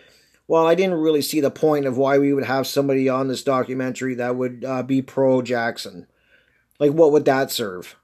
well, 0.47 0.67
I 0.67 0.75
didn't 0.75 0.99
really 0.99 1.21
see 1.21 1.41
the 1.41 1.51
point 1.51 1.85
of 1.85 1.97
why 1.97 2.19
we 2.19 2.33
would 2.33 2.45
have 2.45 2.67
somebody 2.67 3.09
on 3.09 3.27
this 3.27 3.43
documentary 3.43 4.15
that 4.15 4.35
would 4.35 4.63
uh, 4.63 4.83
be 4.83 5.01
pro 5.01 5.41
Jackson. 5.41 6.07
Like, 6.79 6.91
what 6.91 7.11
would 7.11 7.25
that 7.25 7.51
serve? 7.51 7.95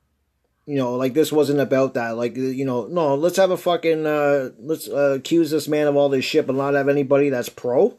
You 0.71 0.77
know, 0.77 0.95
like 0.95 1.13
this 1.13 1.33
wasn't 1.33 1.59
about 1.59 1.95
that. 1.95 2.15
Like, 2.15 2.37
you 2.37 2.63
know, 2.63 2.87
no, 2.87 3.15
let's 3.15 3.35
have 3.35 3.51
a 3.51 3.57
fucking 3.57 4.05
uh, 4.05 4.51
let's 4.57 4.87
uh, 4.87 5.15
accuse 5.17 5.51
this 5.51 5.67
man 5.67 5.87
of 5.87 5.97
all 5.97 6.07
this 6.07 6.23
shit, 6.23 6.47
but 6.47 6.55
not 6.55 6.75
have 6.75 6.87
anybody 6.87 7.29
that's 7.29 7.49
pro. 7.49 7.97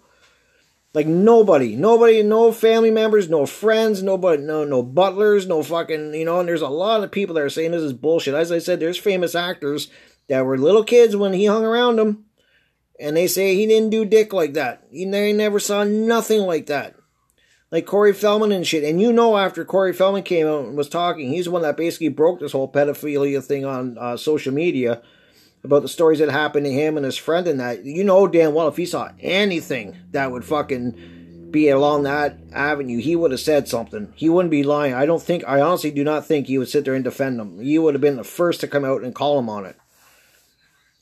Like 0.95 1.07
nobody, 1.07 1.77
nobody, 1.77 2.23
no 2.23 2.51
family 2.51 2.91
members, 2.91 3.29
no 3.29 3.45
friends, 3.45 4.03
nobody, 4.03 4.43
no, 4.43 4.65
no 4.65 4.83
butlers, 4.83 5.47
no 5.47 5.63
fucking, 5.63 6.15
you 6.15 6.25
know. 6.25 6.41
And 6.41 6.49
there's 6.49 6.63
a 6.63 6.69
lot 6.69 7.05
of 7.05 7.11
people 7.11 7.35
that 7.35 7.45
are 7.45 7.51
saying 7.51 7.73
this 7.73 7.83
is 7.83 7.93
bullshit. 7.93 8.33
As 8.33 8.51
I 8.51 8.59
said, 8.59 8.81
there's 8.81 8.99
famous 8.99 9.35
actors 9.35 9.89
that 10.29 10.47
were 10.47 10.57
little 10.57 10.85
kids 10.85 11.15
when 11.15 11.35
he 11.35 11.45
hung 11.45 11.67
around 11.67 11.97
them 11.97 12.25
and 12.99 13.17
they 13.17 13.27
say 13.27 13.55
he 13.55 13.67
didn't 13.67 13.91
do 13.91 14.05
dick 14.05 14.33
like 14.33 14.55
that. 14.55 14.87
He 14.91 15.05
they 15.05 15.33
never 15.33 15.59
saw 15.59 15.85
nothing 15.85 16.43
like 16.43 16.67
that. 16.67 16.95
Like 17.73 17.87
Corey 17.87 18.13
Feldman 18.13 18.53
and 18.53 18.67
shit. 18.67 18.85
And 18.85 19.01
you 19.01 19.15
know, 19.15 19.39
after 19.39 19.65
Corey 19.65 19.95
Feldman 19.95 20.25
came 20.25 20.47
out 20.47 20.67
and 20.67 20.77
was 20.77 20.91
talking, 20.91 21.31
he's 21.31 21.47
the 21.47 21.51
one 21.51 21.63
that 21.63 21.79
basically 21.79 22.11
broke 22.11 22.39
this 22.39 22.53
whole 22.53 22.71
pedophilia 22.71 23.43
thing 23.43 23.65
on 23.65 23.97
uh, 23.99 24.19
social 24.19 24.53
media 24.53 25.01
about 25.65 25.81
the 25.81 25.89
stories 25.89 26.19
that 26.19 26.29
happened 26.29 26.67
to 26.67 26.73
him 26.73 26.99
and 26.99 27.07
his 27.07 27.17
friend 27.17 27.49
and 27.49 27.61
that. 27.61 27.83
You 27.85 28.05
know 28.05 28.29
damn 28.29 28.53
well 28.53 28.69
if 28.69 28.77
he 28.77 28.85
saw 28.85 29.11
anything 29.21 29.97
that 30.11 30.31
would 30.31 30.45
fucking 30.45 31.49
be 31.51 31.71
along 31.71 32.03
that 32.03 32.37
avenue, 32.53 32.99
he 32.99 33.17
would 33.17 33.31
have 33.31 33.41
said 33.41 33.69
something. 33.69 34.13
He 34.17 34.29
wouldn't 34.29 34.51
be 34.51 34.65
lying. 34.65 34.93
I 34.93 35.07
don't 35.07 35.23
think, 35.23 35.43
I 35.47 35.63
honestly 35.63 35.91
do 35.91 36.05
not 36.05 36.27
think 36.27 36.47
he 36.47 36.59
would 36.59 36.69
sit 36.69 36.85
there 36.85 36.95
and 36.95 37.05
defend 37.05 37.41
him. 37.41 37.59
He 37.59 37.79
would 37.79 37.95
have 37.95 38.03
been 38.03 38.17
the 38.17 38.25
first 38.25 38.61
to 38.61 38.69
come 38.69 38.85
out 38.85 39.03
and 39.03 39.15
call 39.15 39.39
him 39.39 39.49
on 39.49 39.65
it. 39.65 39.77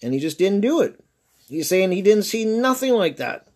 And 0.03 0.15
he 0.15 0.21
just 0.21 0.39
didn't 0.39 0.61
do 0.61 0.83
it. 0.83 1.03
He's 1.49 1.69
saying 1.69 1.91
he 1.91 2.03
didn't 2.03 2.25
see 2.25 2.45
nothing 2.45 2.93
like 2.95 3.17
that. 3.17 3.49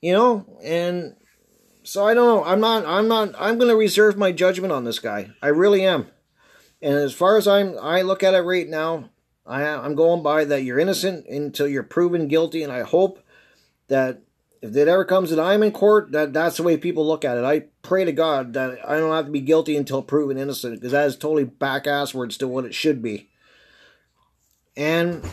You 0.00 0.12
know, 0.12 0.58
and 0.62 1.14
so 1.88 2.06
I 2.06 2.12
don't 2.12 2.26
know. 2.26 2.44
I'm 2.44 2.60
not. 2.60 2.84
I'm 2.84 3.08
not. 3.08 3.34
I'm 3.38 3.56
going 3.56 3.70
to 3.70 3.76
reserve 3.76 4.18
my 4.18 4.30
judgment 4.30 4.72
on 4.72 4.84
this 4.84 4.98
guy. 4.98 5.30
I 5.42 5.48
really 5.48 5.84
am. 5.84 6.08
And 6.82 6.94
as 6.94 7.14
far 7.14 7.38
as 7.38 7.48
I'm, 7.48 7.76
I 7.80 8.02
look 8.02 8.22
at 8.22 8.34
it 8.34 8.40
right 8.40 8.68
now. 8.68 9.10
I, 9.46 9.64
I'm 9.64 9.94
going 9.94 10.22
by 10.22 10.44
that 10.44 10.62
you're 10.64 10.78
innocent 10.78 11.26
until 11.26 11.66
you're 11.66 11.82
proven 11.82 12.28
guilty, 12.28 12.62
and 12.62 12.70
I 12.70 12.82
hope 12.82 13.24
that 13.88 14.20
if 14.60 14.76
it 14.76 14.88
ever 14.88 15.06
comes 15.06 15.30
that 15.30 15.40
I'm 15.40 15.62
in 15.62 15.72
court, 15.72 16.12
that 16.12 16.34
that's 16.34 16.58
the 16.58 16.62
way 16.62 16.76
people 16.76 17.06
look 17.06 17.24
at 17.24 17.38
it. 17.38 17.44
I 17.44 17.60
pray 17.80 18.04
to 18.04 18.12
God 18.12 18.52
that 18.52 18.78
I 18.86 18.98
don't 18.98 19.10
have 19.10 19.24
to 19.24 19.32
be 19.32 19.40
guilty 19.40 19.74
until 19.78 20.02
proven 20.02 20.36
innocent, 20.36 20.74
because 20.74 20.92
that 20.92 21.06
is 21.06 21.16
totally 21.16 21.44
back 21.44 21.84
asswards 21.84 22.36
to 22.40 22.46
what 22.46 22.66
it 22.66 22.74
should 22.74 23.00
be. 23.00 23.30
And 24.76 25.24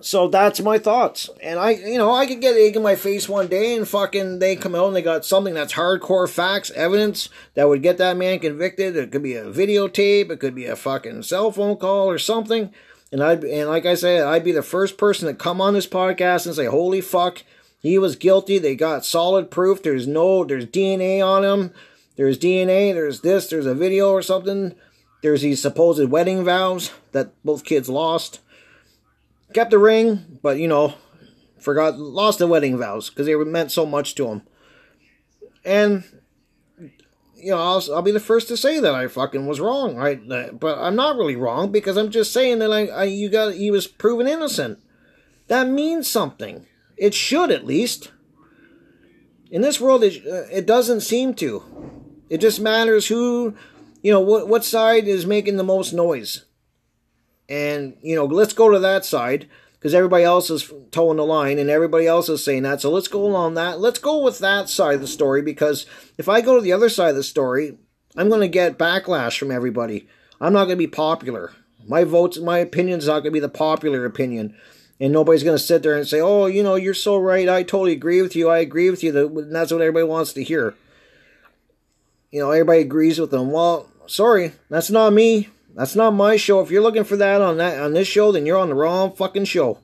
so 0.00 0.28
that's 0.28 0.60
my 0.60 0.78
thoughts. 0.78 1.30
And 1.42 1.58
I, 1.58 1.70
you 1.70 1.98
know, 1.98 2.14
I 2.14 2.26
could 2.26 2.40
get 2.40 2.56
egg 2.56 2.76
in 2.76 2.82
my 2.82 2.96
face 2.96 3.28
one 3.28 3.48
day 3.48 3.76
and 3.76 3.88
fucking 3.88 4.38
they 4.38 4.56
come 4.56 4.74
out 4.74 4.86
and 4.86 4.96
they 4.96 5.02
got 5.02 5.24
something 5.24 5.54
that's 5.54 5.74
hardcore 5.74 6.28
facts, 6.28 6.70
evidence 6.72 7.28
that 7.54 7.68
would 7.68 7.82
get 7.82 7.98
that 7.98 8.16
man 8.16 8.38
convicted. 8.38 8.96
It 8.96 9.12
could 9.12 9.22
be 9.22 9.34
a 9.34 9.44
videotape, 9.44 10.30
it 10.30 10.40
could 10.40 10.54
be 10.54 10.66
a 10.66 10.76
fucking 10.76 11.22
cell 11.22 11.50
phone 11.50 11.76
call 11.76 12.08
or 12.08 12.18
something. 12.18 12.72
And 13.12 13.22
I'd, 13.22 13.44
and 13.44 13.68
like 13.68 13.86
I 13.86 13.94
said, 13.94 14.24
I'd 14.24 14.44
be 14.44 14.52
the 14.52 14.62
first 14.62 14.98
person 14.98 15.28
to 15.28 15.34
come 15.34 15.60
on 15.60 15.74
this 15.74 15.86
podcast 15.86 16.46
and 16.46 16.54
say, 16.54 16.66
"Holy 16.66 17.00
fuck, 17.00 17.44
he 17.80 17.98
was 17.98 18.16
guilty. 18.16 18.58
They 18.58 18.74
got 18.74 19.04
solid 19.04 19.50
proof. 19.50 19.82
There's 19.82 20.06
no, 20.06 20.44
there's 20.44 20.66
DNA 20.66 21.24
on 21.24 21.44
him. 21.44 21.72
There's 22.16 22.38
DNA. 22.38 22.92
There's 22.92 23.20
this. 23.20 23.46
There's 23.46 23.66
a 23.66 23.74
video 23.74 24.10
or 24.10 24.22
something. 24.22 24.74
There's 25.22 25.42
these 25.42 25.62
supposed 25.62 26.10
wedding 26.10 26.44
vows 26.44 26.90
that 27.12 27.30
both 27.44 27.64
kids 27.64 27.88
lost." 27.88 28.40
Kept 29.52 29.70
the 29.70 29.78
ring, 29.78 30.38
but 30.42 30.58
you 30.58 30.68
know, 30.68 30.94
forgot 31.58 31.98
lost 31.98 32.38
the 32.38 32.46
wedding 32.46 32.78
vows 32.78 33.10
because 33.10 33.26
they 33.26 33.34
meant 33.34 33.72
so 33.72 33.86
much 33.86 34.14
to 34.16 34.28
him. 34.28 34.42
And 35.64 36.04
you 37.36 37.50
know, 37.50 37.58
I'll, 37.58 37.82
I'll 37.94 38.02
be 38.02 38.12
the 38.12 38.20
first 38.20 38.48
to 38.48 38.56
say 38.56 38.80
that 38.80 38.94
I 38.94 39.08
fucking 39.08 39.46
was 39.46 39.60
wrong, 39.60 39.96
right? 39.96 40.20
But 40.58 40.78
I'm 40.78 40.96
not 40.96 41.16
really 41.16 41.36
wrong 41.36 41.70
because 41.70 41.96
I'm 41.96 42.10
just 42.10 42.32
saying 42.32 42.58
that 42.60 42.72
I, 42.72 42.86
I 42.86 43.04
you 43.04 43.28
got 43.28 43.54
he 43.54 43.70
was 43.70 43.86
proven 43.86 44.26
innocent. 44.26 44.78
That 45.48 45.68
means 45.68 46.10
something. 46.10 46.66
It 46.96 47.14
should 47.14 47.50
at 47.50 47.66
least. 47.66 48.10
In 49.50 49.62
this 49.62 49.80
world, 49.80 50.02
it, 50.02 50.26
uh, 50.26 50.48
it 50.50 50.66
doesn't 50.66 51.02
seem 51.02 51.34
to. 51.34 51.62
It 52.28 52.38
just 52.38 52.58
matters 52.58 53.06
who, 53.06 53.54
you 54.02 54.12
know, 54.12 54.20
what 54.20 54.48
what 54.48 54.64
side 54.64 55.06
is 55.06 55.26
making 55.26 55.56
the 55.56 55.62
most 55.62 55.92
noise. 55.92 56.46
And, 57.48 57.96
you 58.02 58.16
know, 58.16 58.24
let's 58.24 58.52
go 58.52 58.70
to 58.70 58.78
that 58.80 59.04
side 59.04 59.48
because 59.74 59.94
everybody 59.94 60.24
else 60.24 60.50
is 60.50 60.72
towing 60.90 61.18
the 61.18 61.24
line 61.24 61.58
and 61.58 61.70
everybody 61.70 62.06
else 62.06 62.28
is 62.28 62.42
saying 62.42 62.64
that. 62.64 62.80
So 62.80 62.90
let's 62.90 63.08
go 63.08 63.24
along 63.24 63.54
that. 63.54 63.78
Let's 63.78 64.00
go 64.00 64.22
with 64.22 64.40
that 64.40 64.68
side 64.68 64.96
of 64.96 65.00
the 65.00 65.06
story 65.06 65.42
because 65.42 65.86
if 66.18 66.28
I 66.28 66.40
go 66.40 66.56
to 66.56 66.60
the 66.60 66.72
other 66.72 66.88
side 66.88 67.10
of 67.10 67.16
the 67.16 67.22
story, 67.22 67.78
I'm 68.16 68.28
going 68.28 68.40
to 68.40 68.48
get 68.48 68.78
backlash 68.78 69.38
from 69.38 69.52
everybody. 69.52 70.08
I'm 70.40 70.52
not 70.52 70.64
going 70.64 70.76
to 70.76 70.76
be 70.76 70.86
popular. 70.88 71.52
My 71.86 72.02
votes, 72.02 72.38
my 72.38 72.58
opinion 72.58 72.98
is 72.98 73.06
not 73.06 73.20
going 73.20 73.24
to 73.24 73.30
be 73.30 73.40
the 73.40 73.48
popular 73.48 74.04
opinion. 74.04 74.56
And 74.98 75.12
nobody's 75.12 75.44
going 75.44 75.58
to 75.58 75.62
sit 75.62 75.82
there 75.82 75.94
and 75.94 76.08
say, 76.08 76.20
oh, 76.20 76.46
you 76.46 76.62
know, 76.62 76.74
you're 76.74 76.94
so 76.94 77.18
right. 77.18 77.48
I 77.48 77.62
totally 77.62 77.92
agree 77.92 78.22
with 78.22 78.34
you. 78.34 78.48
I 78.48 78.58
agree 78.58 78.90
with 78.90 79.04
you. 79.04 79.12
That's 79.12 79.70
what 79.70 79.82
everybody 79.82 80.04
wants 80.04 80.32
to 80.32 80.42
hear. 80.42 80.74
You 82.32 82.40
know, 82.40 82.50
everybody 82.50 82.80
agrees 82.80 83.20
with 83.20 83.30
them. 83.30 83.52
Well, 83.52 83.88
sorry, 84.06 84.52
that's 84.68 84.90
not 84.90 85.12
me. 85.12 85.50
That's 85.76 85.94
not 85.94 86.14
my 86.14 86.36
show. 86.36 86.60
If 86.60 86.70
you're 86.70 86.82
looking 86.82 87.04
for 87.04 87.16
that 87.18 87.42
on 87.42 87.58
that 87.58 87.78
on 87.78 87.92
this 87.92 88.08
show, 88.08 88.32
then 88.32 88.46
you're 88.46 88.58
on 88.58 88.70
the 88.70 88.74
wrong 88.74 89.14
fucking 89.14 89.44
show. 89.44 89.78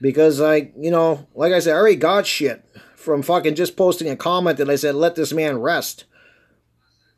Because 0.00 0.40
I, 0.40 0.72
you 0.76 0.90
know, 0.90 1.28
like 1.34 1.52
I 1.52 1.60
said, 1.60 1.74
I 1.74 1.78
already 1.78 1.96
got 1.96 2.26
shit 2.26 2.64
from 2.96 3.22
fucking 3.22 3.54
just 3.54 3.76
posting 3.76 4.08
a 4.08 4.16
comment 4.16 4.58
that 4.58 4.68
I 4.68 4.74
said, 4.74 4.96
let 4.96 5.14
this 5.14 5.32
man 5.32 5.60
rest. 5.60 6.04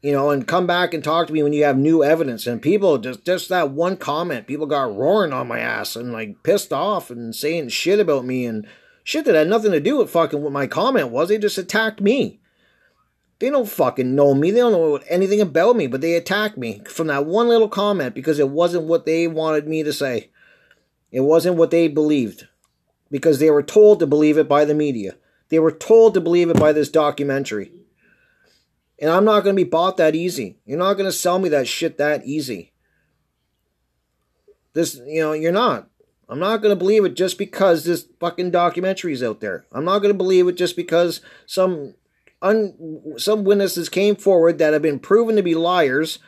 You 0.03 0.13
know, 0.13 0.31
and 0.31 0.47
come 0.47 0.67
back 0.67 0.93
and 0.93 1.03
talk 1.03 1.29
to 1.29 1.33
me 1.33 1.43
when 1.43 1.53
you 1.53 1.65
have 1.65 1.79
new 1.79 2.05
evidence. 2.05 2.47
And 2.47 2.61
people 2.61 2.99
just 2.99 3.25
just 3.25 3.49
that 3.49 3.71
one 3.71 3.97
comment, 3.97 4.47
people 4.47 4.67
got 4.67 4.95
roaring 4.95 5.33
on 5.33 5.49
my 5.49 5.61
ass 5.61 5.97
and 5.97 6.13
like 6.13 6.43
pissed 6.43 6.73
off 6.73 7.11
and 7.11 7.35
saying 7.35 7.71
shit 7.71 7.99
about 7.99 8.27
me 8.27 8.45
and 8.45 8.67
shit 9.05 9.25
that 9.25 9.37
had 9.37 9.49
nothing 9.49 9.73
to 9.73 9.81
do 9.81 9.99
with 9.99 10.11
fucking 10.11 10.43
what 10.43 10.53
my 10.53 10.67
comment 10.67 11.11
was. 11.11 11.31
They 11.31 11.39
just 11.39 11.57
attacked 11.57 12.03
me. 12.03 12.42
They 13.43 13.51
don't 13.51 13.69
fucking 13.69 14.15
know 14.15 14.35
me. 14.35 14.53
They 14.53 14.61
don't 14.61 14.71
know 14.71 15.01
anything 15.09 15.41
about 15.41 15.75
me, 15.75 15.89
but 15.89 16.01
they 16.01 16.15
attack 16.15 16.57
me 16.57 16.81
from 16.89 17.09
that 17.09 17.27
one 17.27 17.49
little 17.49 17.69
comment 17.69 18.15
because 18.15 18.39
it 18.39 18.51
wasn't 18.51 18.85
what 18.85 19.05
they 19.05 19.27
wanted 19.27 19.67
me 19.67 19.83
to 19.83 19.93
say. 19.93 20.31
It 21.11 21.23
wasn't 21.23 21.57
what 21.57 21.73
they 21.73 21.89
believed 21.89 22.47
because 23.11 23.41
they 23.41 23.51
were 23.51 23.65
told 23.65 23.99
to 23.99 24.07
believe 24.07 24.39
it 24.39 24.49
by 24.49 24.65
the 24.65 24.77
media. 24.77 25.17
They 25.49 25.59
were 25.59 25.73
told 25.73 26.15
to 26.15 26.21
believe 26.21 26.51
it 26.51 26.61
by 26.61 26.73
this 26.73 26.89
documentary. 26.89 27.73
And 29.01 29.11
I'm 29.11 29.25
not 29.25 29.41
going 29.43 29.57
to 29.57 29.65
be 29.65 29.69
bought 29.69 29.97
that 29.97 30.15
easy. 30.15 30.61
You're 30.65 30.79
not 30.79 30.95
going 30.95 31.09
to 31.09 31.13
sell 31.13 31.41
me 31.41 31.49
that 31.49 31.67
shit 31.67 31.99
that 31.99 32.25
easy. 32.25 32.73
This, 34.73 35.01
you 35.05 35.21
know, 35.21 35.33
you're 35.33 35.51
not. 35.51 35.89
I'm 36.29 36.39
not 36.39 36.59
going 36.59 36.71
to 36.71 36.79
believe 36.79 37.05
it 37.05 37.15
just 37.15 37.39
because 37.39 37.83
this 37.83 38.07
fucking 38.21 38.53
documentary 38.53 39.15
is 39.15 39.23
out 39.25 39.41
there. 39.41 39.67
I'm 39.73 39.85
not 39.85 39.99
going 39.99 40.15
to 40.15 40.17
believe 40.17 40.47
it 40.47 40.57
just 40.57 40.77
because 40.77 41.21
some 41.45 41.95
un, 42.43 43.15
some 43.17 43.45
witnesses 43.45 43.89
came 43.89 44.17
forward 44.17 44.59
that 44.59 44.73
have 44.73 44.83
been 44.83 44.99
proven 44.99 45.37
to 45.37 45.43
be 45.43 45.55
liars. 45.55 46.19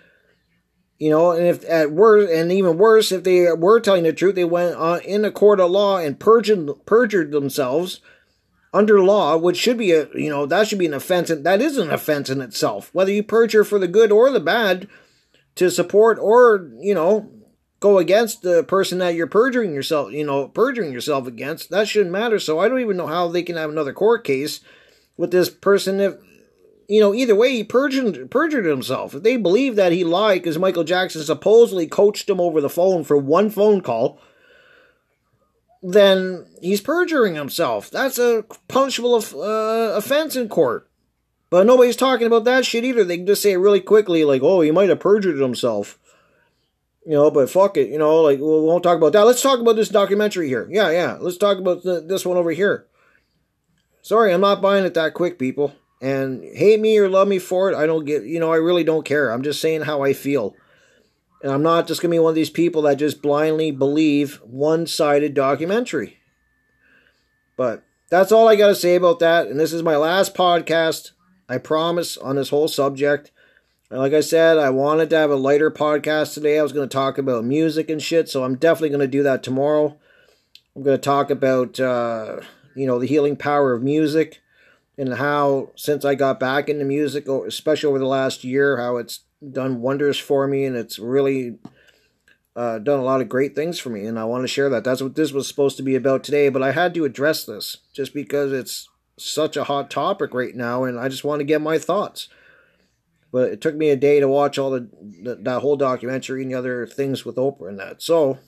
You 0.98 1.10
know, 1.10 1.32
and 1.32 1.46
if 1.46 1.68
at 1.68 1.90
worst, 1.90 2.32
and 2.32 2.52
even 2.52 2.78
worse, 2.78 3.10
if 3.10 3.24
they 3.24 3.52
were 3.52 3.80
telling 3.80 4.04
the 4.04 4.12
truth, 4.12 4.36
they 4.36 4.44
went 4.44 4.76
uh, 4.76 5.00
in 5.04 5.24
a 5.24 5.30
court 5.30 5.60
of 5.60 5.70
law 5.70 5.98
and 5.98 6.18
perjured 6.18 6.70
perjured 6.86 7.32
themselves 7.32 8.00
under 8.72 9.02
law, 9.02 9.36
which 9.36 9.56
should 9.56 9.76
be 9.76 9.90
a 9.90 10.08
you 10.14 10.30
know 10.30 10.46
that 10.46 10.68
should 10.68 10.78
be 10.78 10.86
an 10.86 10.94
offense. 10.94 11.30
And 11.30 11.44
that 11.44 11.60
is 11.60 11.78
an 11.78 11.90
offense 11.90 12.30
in 12.30 12.40
itself, 12.40 12.90
whether 12.92 13.10
you 13.10 13.24
perjure 13.24 13.64
for 13.64 13.78
the 13.78 13.88
good 13.88 14.12
or 14.12 14.30
the 14.30 14.40
bad, 14.40 14.88
to 15.56 15.70
support 15.70 16.18
or 16.20 16.70
you 16.78 16.94
know 16.94 17.30
go 17.80 17.98
against 17.98 18.42
the 18.42 18.62
person 18.64 18.98
that 18.98 19.14
you're 19.14 19.26
perjuring 19.26 19.74
yourself, 19.74 20.10
you 20.10 20.24
know, 20.24 20.48
perjuring 20.48 20.92
yourself 20.92 21.26
against. 21.26 21.70
That 21.70 21.86
shouldn't 21.86 22.12
matter. 22.12 22.38
So 22.38 22.58
I 22.58 22.68
don't 22.68 22.80
even 22.80 22.96
know 22.96 23.08
how 23.08 23.28
they 23.28 23.42
can 23.42 23.56
have 23.56 23.68
another 23.68 23.92
court 23.92 24.24
case 24.24 24.60
with 25.16 25.30
this 25.30 25.50
person 25.50 26.00
if 26.00 26.14
you 26.88 27.00
know 27.00 27.14
either 27.14 27.34
way 27.34 27.52
he 27.52 27.64
perjured 27.64 28.30
perjured 28.30 28.64
himself 28.64 29.14
if 29.14 29.22
they 29.22 29.36
believe 29.36 29.76
that 29.76 29.92
he 29.92 30.04
lied 30.04 30.42
because 30.42 30.58
michael 30.58 30.84
jackson 30.84 31.22
supposedly 31.22 31.86
coached 31.86 32.28
him 32.28 32.40
over 32.40 32.60
the 32.60 32.68
phone 32.68 33.04
for 33.04 33.16
one 33.16 33.50
phone 33.50 33.80
call 33.80 34.20
then 35.82 36.46
he's 36.60 36.80
perjuring 36.80 37.34
himself 37.34 37.90
that's 37.90 38.18
a 38.18 38.44
punishable 38.68 39.14
uh, 39.14 39.96
offense 39.96 40.36
in 40.36 40.48
court 40.48 40.90
but 41.50 41.66
nobody's 41.66 41.96
talking 41.96 42.26
about 42.26 42.44
that 42.44 42.64
shit 42.64 42.84
either 42.84 43.04
they 43.04 43.16
can 43.16 43.26
just 43.26 43.42
say 43.42 43.52
it 43.52 43.58
really 43.58 43.80
quickly 43.80 44.24
like 44.24 44.42
oh 44.42 44.60
he 44.60 44.70
might 44.70 44.88
have 44.88 45.00
perjured 45.00 45.38
himself 45.38 45.98
you 47.04 47.12
know, 47.12 47.30
but 47.30 47.50
fuck 47.50 47.76
it, 47.76 47.90
you 47.90 47.98
know, 47.98 48.22
like 48.22 48.38
we 48.38 48.44
won't 48.44 48.82
talk 48.82 48.96
about 48.96 49.12
that. 49.12 49.26
Let's 49.26 49.42
talk 49.42 49.60
about 49.60 49.76
this 49.76 49.90
documentary 49.90 50.48
here. 50.48 50.66
Yeah, 50.70 50.90
yeah. 50.90 51.18
Let's 51.20 51.36
talk 51.36 51.58
about 51.58 51.82
the, 51.82 52.00
this 52.00 52.24
one 52.24 52.38
over 52.38 52.50
here. 52.50 52.86
Sorry, 54.04 54.34
I'm 54.34 54.42
not 54.42 54.60
buying 54.60 54.84
it 54.84 54.92
that 54.92 55.14
quick, 55.14 55.38
people. 55.38 55.74
And 55.98 56.44
hate 56.44 56.78
me 56.78 56.98
or 56.98 57.08
love 57.08 57.26
me 57.26 57.38
for 57.38 57.72
it, 57.72 57.74
I 57.74 57.86
don't 57.86 58.04
get, 58.04 58.24
you 58.24 58.38
know, 58.38 58.52
I 58.52 58.56
really 58.56 58.84
don't 58.84 59.06
care. 59.06 59.30
I'm 59.30 59.42
just 59.42 59.62
saying 59.62 59.80
how 59.80 60.02
I 60.02 60.12
feel. 60.12 60.54
And 61.42 61.50
I'm 61.50 61.62
not 61.62 61.86
just 61.86 62.02
going 62.02 62.10
to 62.10 62.14
be 62.14 62.18
one 62.18 62.32
of 62.32 62.34
these 62.34 62.50
people 62.50 62.82
that 62.82 62.98
just 62.98 63.22
blindly 63.22 63.70
believe 63.70 64.42
one 64.42 64.86
sided 64.86 65.32
documentary. 65.32 66.18
But 67.56 67.82
that's 68.10 68.30
all 68.30 68.46
I 68.46 68.56
got 68.56 68.68
to 68.68 68.74
say 68.74 68.94
about 68.94 69.20
that. 69.20 69.46
And 69.46 69.58
this 69.58 69.72
is 69.72 69.82
my 69.82 69.96
last 69.96 70.34
podcast, 70.34 71.12
I 71.48 71.56
promise, 71.56 72.18
on 72.18 72.36
this 72.36 72.50
whole 72.50 72.68
subject. 72.68 73.30
And 73.88 74.00
like 74.00 74.12
I 74.12 74.20
said, 74.20 74.58
I 74.58 74.68
wanted 74.68 75.08
to 75.10 75.16
have 75.16 75.30
a 75.30 75.36
lighter 75.36 75.70
podcast 75.70 76.34
today. 76.34 76.58
I 76.58 76.62
was 76.62 76.74
going 76.74 76.86
to 76.86 76.92
talk 76.92 77.16
about 77.16 77.46
music 77.46 77.88
and 77.88 78.02
shit, 78.02 78.28
so 78.28 78.44
I'm 78.44 78.56
definitely 78.56 78.90
going 78.90 79.00
to 79.00 79.06
do 79.06 79.22
that 79.22 79.42
tomorrow. 79.42 79.96
I'm 80.76 80.82
going 80.82 80.98
to 80.98 81.02
talk 81.02 81.30
about. 81.30 81.80
Uh, 81.80 82.40
you 82.74 82.86
know, 82.86 82.98
the 82.98 83.06
healing 83.06 83.36
power 83.36 83.72
of 83.72 83.82
music 83.82 84.40
and 84.96 85.14
how 85.14 85.70
since 85.76 86.04
I 86.04 86.14
got 86.14 86.38
back 86.38 86.68
into 86.68 86.84
music, 86.84 87.28
especially 87.28 87.88
over 87.88 87.98
the 87.98 88.06
last 88.06 88.44
year, 88.44 88.76
how 88.76 88.96
it's 88.96 89.20
done 89.52 89.80
wonders 89.80 90.18
for 90.18 90.46
me 90.46 90.64
and 90.64 90.76
it's 90.76 90.98
really 90.98 91.58
uh, 92.56 92.78
done 92.78 93.00
a 93.00 93.04
lot 93.04 93.20
of 93.20 93.28
great 93.28 93.54
things 93.54 93.78
for 93.78 93.90
me. 93.90 94.06
And 94.06 94.18
I 94.18 94.24
want 94.24 94.44
to 94.44 94.48
share 94.48 94.68
that. 94.70 94.84
That's 94.84 95.02
what 95.02 95.16
this 95.16 95.32
was 95.32 95.48
supposed 95.48 95.76
to 95.78 95.82
be 95.82 95.96
about 95.96 96.24
today. 96.24 96.48
But 96.48 96.62
I 96.62 96.72
had 96.72 96.94
to 96.94 97.04
address 97.04 97.44
this 97.44 97.78
just 97.92 98.14
because 98.14 98.52
it's 98.52 98.88
such 99.18 99.56
a 99.56 99.64
hot 99.64 99.90
topic 99.90 100.34
right 100.34 100.54
now, 100.54 100.84
and 100.84 100.98
I 100.98 101.08
just 101.08 101.24
want 101.24 101.40
to 101.40 101.44
get 101.44 101.60
my 101.60 101.78
thoughts. 101.78 102.28
But 103.32 103.50
it 103.50 103.60
took 103.60 103.74
me 103.74 103.90
a 103.90 103.96
day 103.96 104.20
to 104.20 104.28
watch 104.28 104.58
all 104.58 104.70
the, 104.70 104.88
the 105.22 105.36
that 105.42 105.60
whole 105.60 105.76
documentary 105.76 106.42
and 106.42 106.50
the 106.52 106.58
other 106.58 106.86
things 106.86 107.24
with 107.24 107.36
Oprah 107.36 107.68
and 107.68 107.80
that. 107.80 108.02
So 108.02 108.38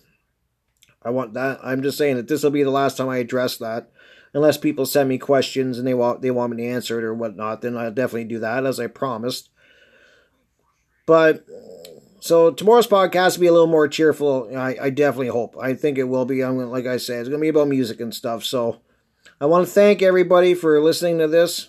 I 1.03 1.11
want 1.11 1.35
that. 1.35 1.59
I'm 1.63 1.83
just 1.83 1.99
saying 1.99 2.17
that 2.17 2.29
this 2.29 2.45
will 2.45 2.53
be 2.53 2.63
the 2.63 2.71
last 2.71 2.97
time 2.97 3.09
I 3.09 3.19
address 3.19 3.57
that 3.59 3.91
unless 4.33 4.59
people 4.59 4.87
send 4.87 5.09
me 5.09 5.19
questions 5.19 5.79
and 5.79 5.87
they 5.87 5.95
want 5.95 6.23
they 6.23 6.31
want 6.31 6.55
me 6.55 6.63
to 6.63 6.69
answer 6.69 6.99
it 6.99 7.05
or 7.05 7.15
whatnot, 7.15 7.63
then 7.63 7.77
I'll 7.77 7.91
definitely 7.91 8.25
do 8.25 8.39
that 8.41 8.67
as 8.67 8.79
I 8.81 8.87
promised. 8.87 9.51
But 11.07 11.47
so 12.21 12.51
tomorrow's 12.51 12.89
podcast 12.89 13.37
will 13.37 13.43
be 13.43 13.47
a 13.47 13.53
little 13.53 13.67
more 13.67 13.89
cheerful. 13.89 14.51
I, 14.57 14.77
I 14.81 14.91
definitely 14.91 15.29
hope. 15.29 15.57
I 15.61 15.75
think 15.75 15.99
it 15.99 16.05
will 16.05 16.25
be. 16.25 16.43
I'm 16.43 16.59
gonna, 16.59 16.71
like 16.71 16.87
I 16.87 16.97
said, 16.97 17.21
it's 17.21 17.29
gonna 17.29 17.41
be 17.41 17.49
about 17.49 17.69
music 17.69 18.01
and 18.01 18.15
stuff. 18.15 18.45
So 18.45 18.81
I 19.41 19.47
want 19.47 19.67
to 19.67 19.73
thank 19.73 20.03
everybody 20.03 20.55
for 20.55 20.81
listening 20.81 21.19
to 21.19 21.29
this. 21.29 21.69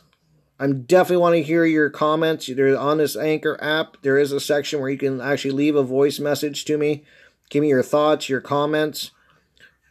I'm 0.59 0.83
definitely 0.83 1.17
want 1.17 1.35
to 1.35 1.43
hear 1.43 1.65
your 1.65 1.89
comments. 1.89 2.47
There 2.47 2.77
on 2.77 2.97
this 2.97 3.15
Anchor 3.15 3.57
app, 3.61 3.97
there 4.01 4.17
is 4.17 4.31
a 4.31 4.39
section 4.39 4.79
where 4.79 4.89
you 4.89 4.97
can 4.97 5.21
actually 5.21 5.51
leave 5.51 5.75
a 5.75 5.83
voice 5.83 6.19
message 6.19 6.65
to 6.65 6.77
me. 6.77 7.03
Give 7.49 7.61
me 7.61 7.69
your 7.69 7.83
thoughts, 7.83 8.27
your 8.27 8.41
comments. 8.41 9.11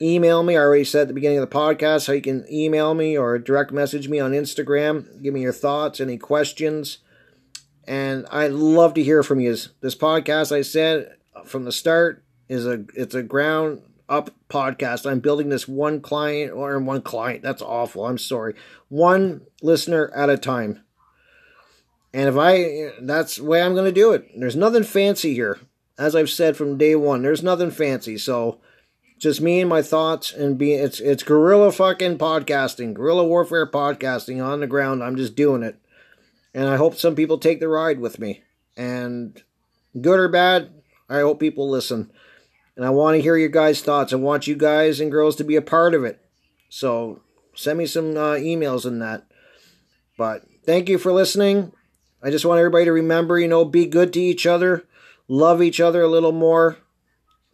Email 0.00 0.42
me. 0.42 0.56
I 0.56 0.60
already 0.60 0.84
said 0.84 1.02
at 1.02 1.08
the 1.08 1.14
beginning 1.14 1.38
of 1.38 1.48
the 1.48 1.56
podcast 1.56 2.06
how 2.06 2.12
you 2.12 2.22
can 2.22 2.46
email 2.50 2.94
me 2.94 3.16
or 3.16 3.38
direct 3.38 3.72
message 3.72 4.08
me 4.08 4.20
on 4.20 4.32
Instagram. 4.32 5.22
Give 5.22 5.34
me 5.34 5.42
your 5.42 5.52
thoughts, 5.52 6.00
any 6.00 6.18
questions. 6.18 6.98
And 7.84 8.26
I'd 8.30 8.52
love 8.52 8.94
to 8.94 9.02
hear 9.02 9.22
from 9.22 9.40
you. 9.40 9.56
This 9.80 9.94
podcast, 9.94 10.50
I 10.50 10.62
said 10.62 11.16
from 11.44 11.64
the 11.64 11.72
start, 11.72 12.24
is 12.48 12.66
a 12.66 12.84
it's 12.94 13.14
a 13.14 13.22
ground 13.22 13.82
up 14.08 14.30
podcast. 14.48 15.08
I'm 15.08 15.20
building 15.20 15.48
this 15.48 15.68
one 15.68 16.00
client 16.00 16.52
or 16.52 16.78
one 16.78 17.02
client. 17.02 17.42
That's 17.42 17.62
awful. 17.62 18.06
I'm 18.06 18.18
sorry. 18.18 18.54
One 18.88 19.42
listener 19.62 20.10
at 20.14 20.30
a 20.30 20.36
time. 20.36 20.82
And 22.12 22.28
if 22.28 22.36
I, 22.38 22.92
that's 23.00 23.36
the 23.36 23.44
way 23.44 23.60
I'm 23.60 23.74
going 23.74 23.84
to 23.84 23.92
do 23.92 24.12
it. 24.12 24.30
There's 24.38 24.56
nothing 24.56 24.84
fancy 24.84 25.34
here. 25.34 25.58
As 25.98 26.14
I've 26.14 26.30
said 26.30 26.56
from 26.56 26.78
day 26.78 26.94
one, 26.94 27.22
there's 27.22 27.42
nothing 27.42 27.70
fancy. 27.70 28.16
So 28.16 28.60
just 29.18 29.40
me 29.40 29.60
and 29.60 29.68
my 29.68 29.82
thoughts 29.82 30.32
and 30.32 30.58
being, 30.58 30.78
it's, 30.78 31.00
it's 31.00 31.22
guerrilla 31.22 31.72
fucking 31.72 32.18
podcasting, 32.18 32.94
guerrilla 32.94 33.24
warfare 33.24 33.66
podcasting 33.66 34.44
on 34.44 34.60
the 34.60 34.66
ground. 34.66 35.02
I'm 35.02 35.16
just 35.16 35.34
doing 35.34 35.62
it. 35.62 35.78
And 36.54 36.68
I 36.68 36.76
hope 36.76 36.96
some 36.96 37.14
people 37.14 37.38
take 37.38 37.60
the 37.60 37.68
ride 37.68 38.00
with 38.00 38.18
me. 38.18 38.42
And 38.76 39.42
good 40.00 40.18
or 40.18 40.28
bad, 40.28 40.70
I 41.08 41.20
hope 41.20 41.40
people 41.40 41.68
listen. 41.68 42.10
And 42.76 42.84
I 42.84 42.90
want 42.90 43.16
to 43.16 43.22
hear 43.22 43.36
your 43.36 43.48
guys' 43.48 43.80
thoughts. 43.80 44.12
I 44.12 44.16
want 44.16 44.46
you 44.46 44.54
guys 44.54 45.00
and 45.00 45.10
girls 45.10 45.36
to 45.36 45.44
be 45.44 45.56
a 45.56 45.62
part 45.62 45.94
of 45.94 46.04
it. 46.04 46.20
So 46.68 47.22
send 47.54 47.78
me 47.78 47.86
some 47.86 48.16
uh, 48.16 48.34
emails 48.34 48.84
in 48.84 48.98
that. 48.98 49.26
But 50.18 50.44
thank 50.64 50.88
you 50.88 50.98
for 50.98 51.12
listening. 51.12 51.72
I 52.22 52.30
just 52.30 52.44
want 52.44 52.58
everybody 52.58 52.86
to 52.86 52.92
remember, 52.92 53.38
you 53.38 53.48
know, 53.48 53.64
be 53.64 53.86
good 53.86 54.12
to 54.14 54.20
each 54.20 54.46
other, 54.46 54.84
love 55.28 55.62
each 55.62 55.80
other 55.80 56.02
a 56.02 56.08
little 56.08 56.32
more, 56.32 56.78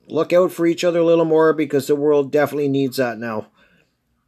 look 0.09 0.33
out 0.33 0.53
for 0.53 0.67
each 0.67 0.85
other 0.85 1.01
a 1.01 1.05
little 1.05 1.25
more 1.25 1.53
because 1.53 1.87
the 1.87 1.97
world 1.97 2.33
definitely 2.33 2.69
needs 2.69 2.97
that 2.97 3.19
now. 3.19 3.49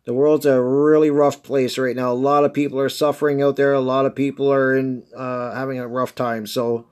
The 0.05 0.12
world's 0.12 0.45
a 0.45 0.62
really 0.62 1.11
rough 1.11 1.43
place 1.43 1.79
right 1.79 1.97
now. 1.97 2.12
A 2.12 2.14
lot 2.14 2.45
of 2.45 2.53
people 2.53 2.79
are 2.79 2.91
suffering 2.91 3.43
out 3.43 3.57
there. 3.57 3.72
A 3.72 3.81
lot 3.81 4.05
of 4.05 4.14
people 4.14 4.53
are 4.53 4.77
in 4.77 5.05
uh, 5.16 5.55
having 5.55 5.79
a 5.79 5.89
rough 5.89 6.14
time. 6.14 6.47
So 6.47 6.87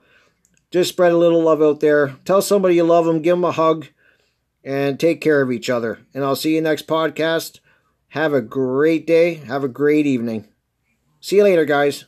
just 0.71 0.89
spread 0.89 1.11
a 1.11 1.17
little 1.17 1.43
love 1.43 1.61
out 1.61 1.79
there. 1.79 2.15
Tell 2.25 2.41
somebody 2.41 2.75
you 2.75 2.83
love 2.83 3.05
them. 3.05 3.21
Give 3.21 3.37
them 3.37 3.43
a 3.43 3.51
hug 3.51 3.87
and 4.63 4.99
take 4.99 5.21
care 5.21 5.41
of 5.41 5.51
each 5.51 5.69
other. 5.69 5.99
And 6.13 6.23
I'll 6.23 6.35
see 6.35 6.55
you 6.55 6.61
next 6.61 6.87
podcast. 6.87 7.59
Have 8.09 8.33
a 8.33 8.41
great 8.41 9.05
day. 9.05 9.35
Have 9.35 9.63
a 9.63 9.67
great 9.67 10.07
evening. 10.07 10.47
See 11.19 11.37
you 11.37 11.43
later, 11.43 11.65
guys. 11.65 12.05